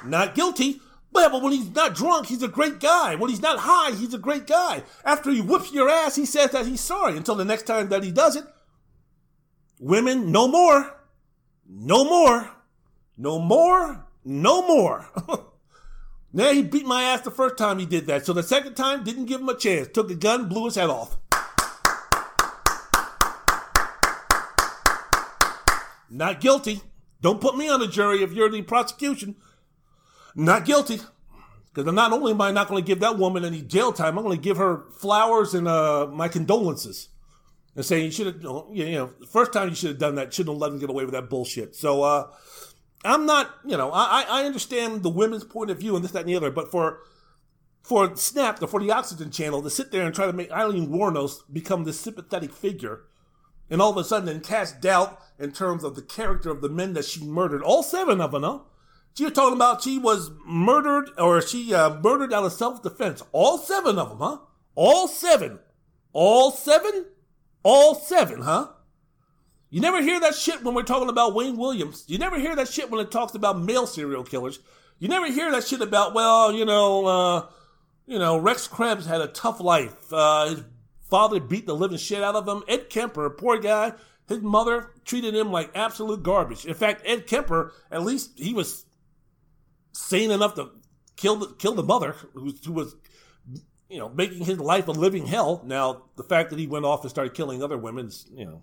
[0.06, 0.80] Not guilty.
[1.12, 3.16] But, but when he's not drunk, he's a great guy.
[3.16, 4.84] When he's not high, he's a great guy.
[5.04, 8.04] After he whips your ass, he says that he's sorry until the next time that
[8.04, 8.46] he does it.
[9.80, 10.96] Women, no more.
[11.68, 12.50] No more.
[13.18, 14.06] No more.
[14.26, 15.08] No more.
[16.34, 18.26] now he beat my ass the first time he did that.
[18.26, 19.90] So the second time, didn't give him a chance.
[19.94, 21.18] Took a gun, blew his head off.
[26.10, 26.82] Not guilty.
[27.22, 29.36] Don't put me on the jury if you're the prosecution.
[30.36, 31.02] Not guilty.
[31.74, 34.24] Because not only am I not going to give that woman any jail time, I'm
[34.24, 37.10] going to give her flowers and uh, my condolences.
[37.78, 40.56] And saying you should have, you know, first time you should have done that, shouldn't
[40.56, 41.76] have let him get away with that bullshit.
[41.76, 42.28] So, uh,
[43.06, 46.22] I'm not, you know, I, I understand the women's point of view and this, that,
[46.22, 47.00] and the other, but for
[47.84, 51.40] for Snap, for the Oxygen Channel, to sit there and try to make Aileen Wuornos
[51.54, 53.04] become this sympathetic figure,
[53.70, 56.68] and all of a sudden then cast doubt in terms of the character of the
[56.68, 57.62] men that she murdered.
[57.62, 58.60] All seven of them, huh?
[59.14, 63.24] She was talking about she was murdered or she uh, murdered out of self defense.
[63.32, 64.40] All seven of them, huh?
[64.76, 65.60] All seven.
[66.12, 67.06] All seven?
[67.70, 68.70] All seven, huh?
[69.70, 72.06] You never hear that shit when we're talking about Wayne Williams.
[72.08, 74.60] You never hear that shit when it talks about male serial killers.
[75.00, 77.46] You never hear that shit about, well, you know, uh,
[78.06, 80.14] you know, Rex Krebs had a tough life.
[80.14, 80.64] Uh, his
[81.10, 82.64] father beat the living shit out of him.
[82.70, 83.92] Ed Kemper, poor guy,
[84.30, 86.66] his mother treated him like absolute garbage.
[86.66, 88.86] In fact, Ed Kemper, at least he was
[89.92, 90.70] sane enough to
[91.18, 92.96] kill the, kill the mother, who, who was,
[93.90, 95.62] you know, making his life a living hell.
[95.66, 98.62] Now, the fact that he went off and started killing other women, you know,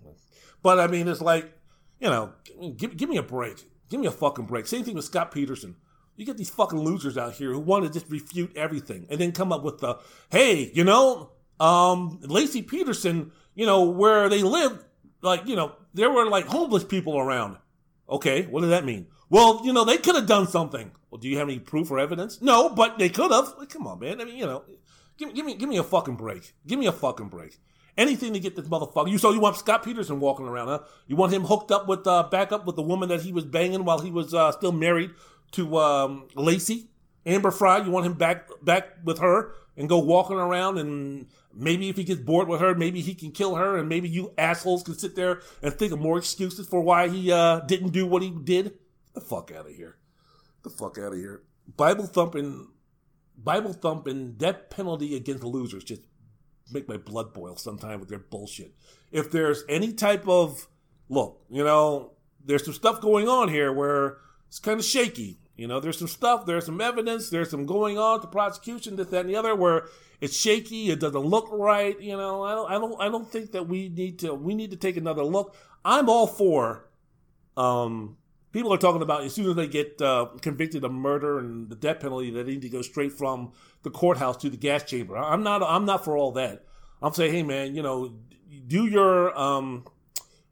[0.61, 1.51] but I mean, it's like,
[1.99, 2.33] you know,
[2.77, 3.63] give, give me a break.
[3.89, 4.67] Give me a fucking break.
[4.67, 5.75] Same thing with Scott Peterson.
[6.15, 9.31] You get these fucking losers out here who want to just refute everything and then
[9.31, 9.99] come up with the,
[10.31, 14.83] hey, you know, um, Laci Peterson, you know, where they live,
[15.21, 17.57] like, you know, there were like homeless people around.
[18.09, 19.07] Okay, what does that mean?
[19.29, 20.91] Well, you know, they could have done something.
[21.09, 22.41] Well, do you have any proof or evidence?
[22.41, 23.53] No, but they could have.
[23.57, 24.21] Like, come on, man.
[24.21, 24.63] I mean, you know,
[25.17, 26.53] give, give me give me a fucking break.
[26.65, 27.59] Give me a fucking break.
[27.97, 29.09] Anything to get this motherfucker.
[29.09, 30.79] You so you want Scott Peterson walking around, huh?
[31.07, 33.45] You want him hooked up with uh, back up with the woman that he was
[33.45, 35.11] banging while he was uh, still married
[35.51, 36.87] to um, Laci,
[37.25, 37.83] Amber Frey.
[37.83, 42.03] You want him back back with her and go walking around and maybe if he
[42.03, 45.15] gets bored with her, maybe he can kill her, and maybe you assholes can sit
[45.15, 48.65] there and think of more excuses for why he uh, didn't do what he did.
[48.65, 49.97] Get the fuck out of here.
[50.63, 51.43] Get the fuck out of here.
[51.77, 52.67] Bible thumping
[53.37, 56.01] Bible thumping death penalty against losers just
[56.71, 58.73] make my blood boil sometime with their bullshit.
[59.11, 60.67] If there's any type of
[61.09, 65.39] look, you know, there's some stuff going on here where it's kind of shaky.
[65.55, 69.07] You know, there's some stuff, there's some evidence, there's some going on to prosecution, this,
[69.07, 69.87] that, and the other, where
[70.19, 71.99] it's shaky, it doesn't look right.
[72.01, 74.71] You know, I don't, I don't, I don't think that we need to, we need
[74.71, 75.55] to take another look.
[75.85, 76.89] I'm all for,
[77.55, 78.17] um,
[78.55, 81.75] people are talking about as soon as they get uh, convicted of murder and the
[81.75, 83.51] death penalty, they need to go straight from
[83.83, 85.17] the courthouse to the gas chamber.
[85.17, 86.63] I'm not, I'm not for all that.
[87.01, 88.13] I'm saying, hey man, you know,
[88.67, 89.85] do your, um,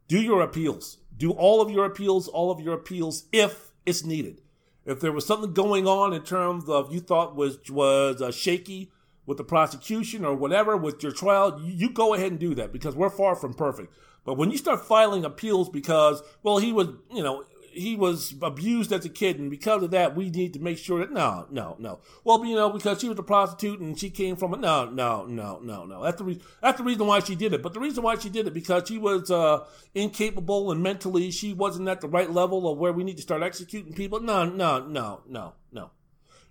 [0.06, 4.42] do your appeals, do all of your appeals, all of your appeals if it's needed
[4.84, 8.90] if there was something going on in terms of you thought was was uh, shaky
[9.26, 12.72] with the prosecution or whatever with your trial, you, you go ahead and do that
[12.72, 13.92] because we're far from perfect.
[14.24, 18.92] But when you start filing appeals because, well, he was, you know, he was abused
[18.92, 21.76] as a kid, and because of that, we need to make sure that no, no,
[21.78, 22.00] no.
[22.24, 24.60] Well, you know, because she was a prostitute and she came from it.
[24.60, 26.02] No, no, no, no, no.
[26.02, 27.62] That's the re- that's the reason why she did it.
[27.62, 31.52] But the reason why she did it because she was uh, incapable and mentally she
[31.52, 34.20] wasn't at the right level of where we need to start executing people.
[34.20, 35.90] No, no, no, no, no.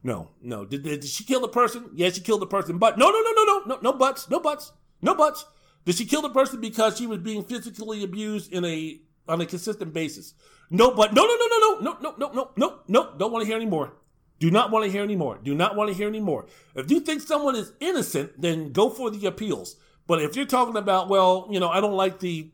[0.03, 0.65] No, no.
[0.65, 1.89] Did, did she kill the person?
[1.95, 2.77] Yeah, she killed the person.
[2.77, 5.45] But no, no, no, no, no, no, no buts, no buts, no buts.
[5.85, 9.45] Did she kill the person because she was being physically abused in a on a
[9.45, 10.33] consistent basis?
[10.73, 13.15] No, but no, no, no, no, no, no, no, no, no, no, no.
[13.15, 13.93] Don't want to hear anymore.
[14.39, 15.39] Do not want to hear anymore.
[15.41, 16.47] Do not want to hear anymore.
[16.73, 19.75] If you think someone is innocent, then go for the appeals.
[20.07, 22.49] But if you're talking about, well, you know, I don't like the,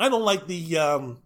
[0.00, 1.18] I don't like the, um,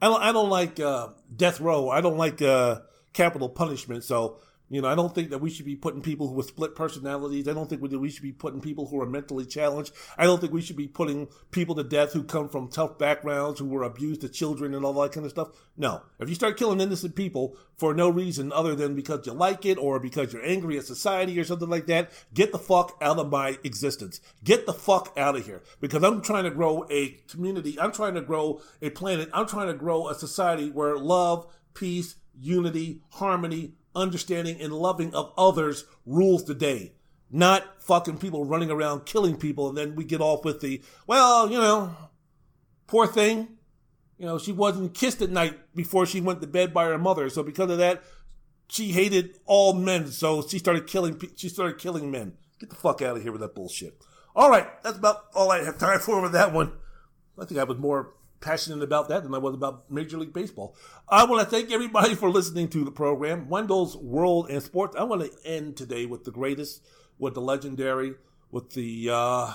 [0.00, 1.90] I don't, I don't like uh, death row.
[1.90, 2.82] I don't like uh,
[3.12, 4.04] capital punishment.
[4.04, 4.38] So
[4.70, 7.48] you know, I don't think that we should be putting people who with split personalities.
[7.48, 9.92] I don't think we should be putting people who are mentally challenged.
[10.16, 13.58] I don't think we should be putting people to death who come from tough backgrounds,
[13.58, 15.48] who were abused as children and all that kind of stuff.
[15.76, 16.02] No.
[16.20, 19.76] If you start killing innocent people for no reason other than because you like it
[19.76, 23.28] or because you're angry at society or something like that, get the fuck out of
[23.28, 24.20] my existence.
[24.44, 25.64] Get the fuck out of here.
[25.80, 27.76] Because I'm trying to grow a community.
[27.80, 29.30] I'm trying to grow a planet.
[29.32, 35.32] I'm trying to grow a society where love, peace, unity, harmony, understanding, and loving of
[35.36, 36.92] others rules the day.
[37.30, 41.50] Not fucking people running around killing people, and then we get off with the, well,
[41.50, 41.94] you know,
[42.86, 43.56] poor thing.
[44.18, 47.30] You know, she wasn't kissed at night before she went to bed by her mother,
[47.30, 48.02] so because of that,
[48.68, 51.20] she hated all men, so she started killing.
[51.36, 52.34] She started killing men.
[52.58, 53.94] Get the fuck out of here with that bullshit.
[54.36, 56.72] All right, that's about all I have time for with that one.
[57.38, 60.74] I think I was more passionate about that than I was about Major League Baseball.
[61.08, 64.96] I want to thank everybody for listening to the program, Wendell's World and Sports.
[64.96, 66.84] I want to end today with the greatest,
[67.18, 68.14] with the legendary,
[68.50, 69.54] with the uh,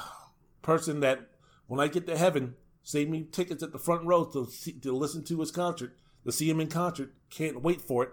[0.62, 1.30] person that
[1.68, 4.92] when I get to heaven, save me tickets at the front row to see, to
[4.92, 7.14] listen to his concert, to see him in concert.
[7.30, 8.10] Can't wait for it.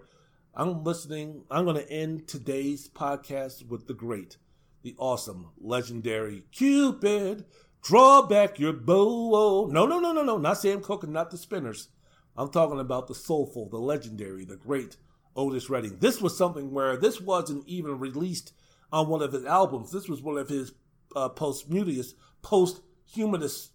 [0.55, 1.43] I'm listening.
[1.49, 4.37] I'm going to end today's podcast with the great,
[4.81, 7.45] the awesome, legendary Cupid.
[7.83, 9.67] Draw back your bow.
[9.69, 10.37] No, no, no, no, no.
[10.37, 11.89] Not Sam Cooke and not the Spinners.
[12.37, 14.95] I'm talking about the soulful, the legendary, the great
[15.35, 15.97] Otis Redding.
[15.99, 18.53] This was something where this wasn't even released
[18.91, 19.91] on one of his albums.
[19.91, 20.71] This was one of his
[21.15, 23.71] uh, post-mutius, post-humanist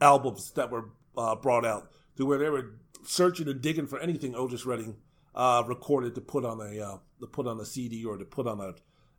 [0.00, 4.34] albums that were uh, brought out to where they were searching and digging for anything
[4.34, 4.96] Otis Redding
[5.34, 8.46] uh, recorded to put on a uh, to put on a CD or to put
[8.46, 8.74] on a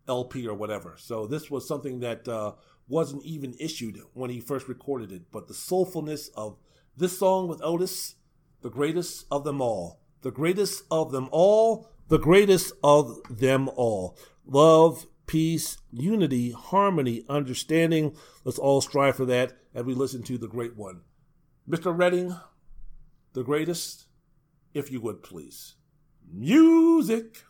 [0.08, 0.95] LP or whatever.
[0.98, 2.53] So this was something that uh,
[2.88, 5.32] wasn't even issued when he first recorded it.
[5.32, 6.57] But the soulfulness of
[6.95, 8.16] this song with Otis,
[8.61, 14.17] the greatest of them all, the greatest of them all, the greatest of them all.
[14.45, 18.16] Love, peace, unity, harmony, understanding.
[18.43, 21.01] Let's all strive for that as we listen to the great one.
[21.69, 21.95] Mr.
[21.95, 22.35] Redding,
[23.33, 24.07] the greatest,
[24.74, 25.75] if you would please.
[26.33, 27.43] Music.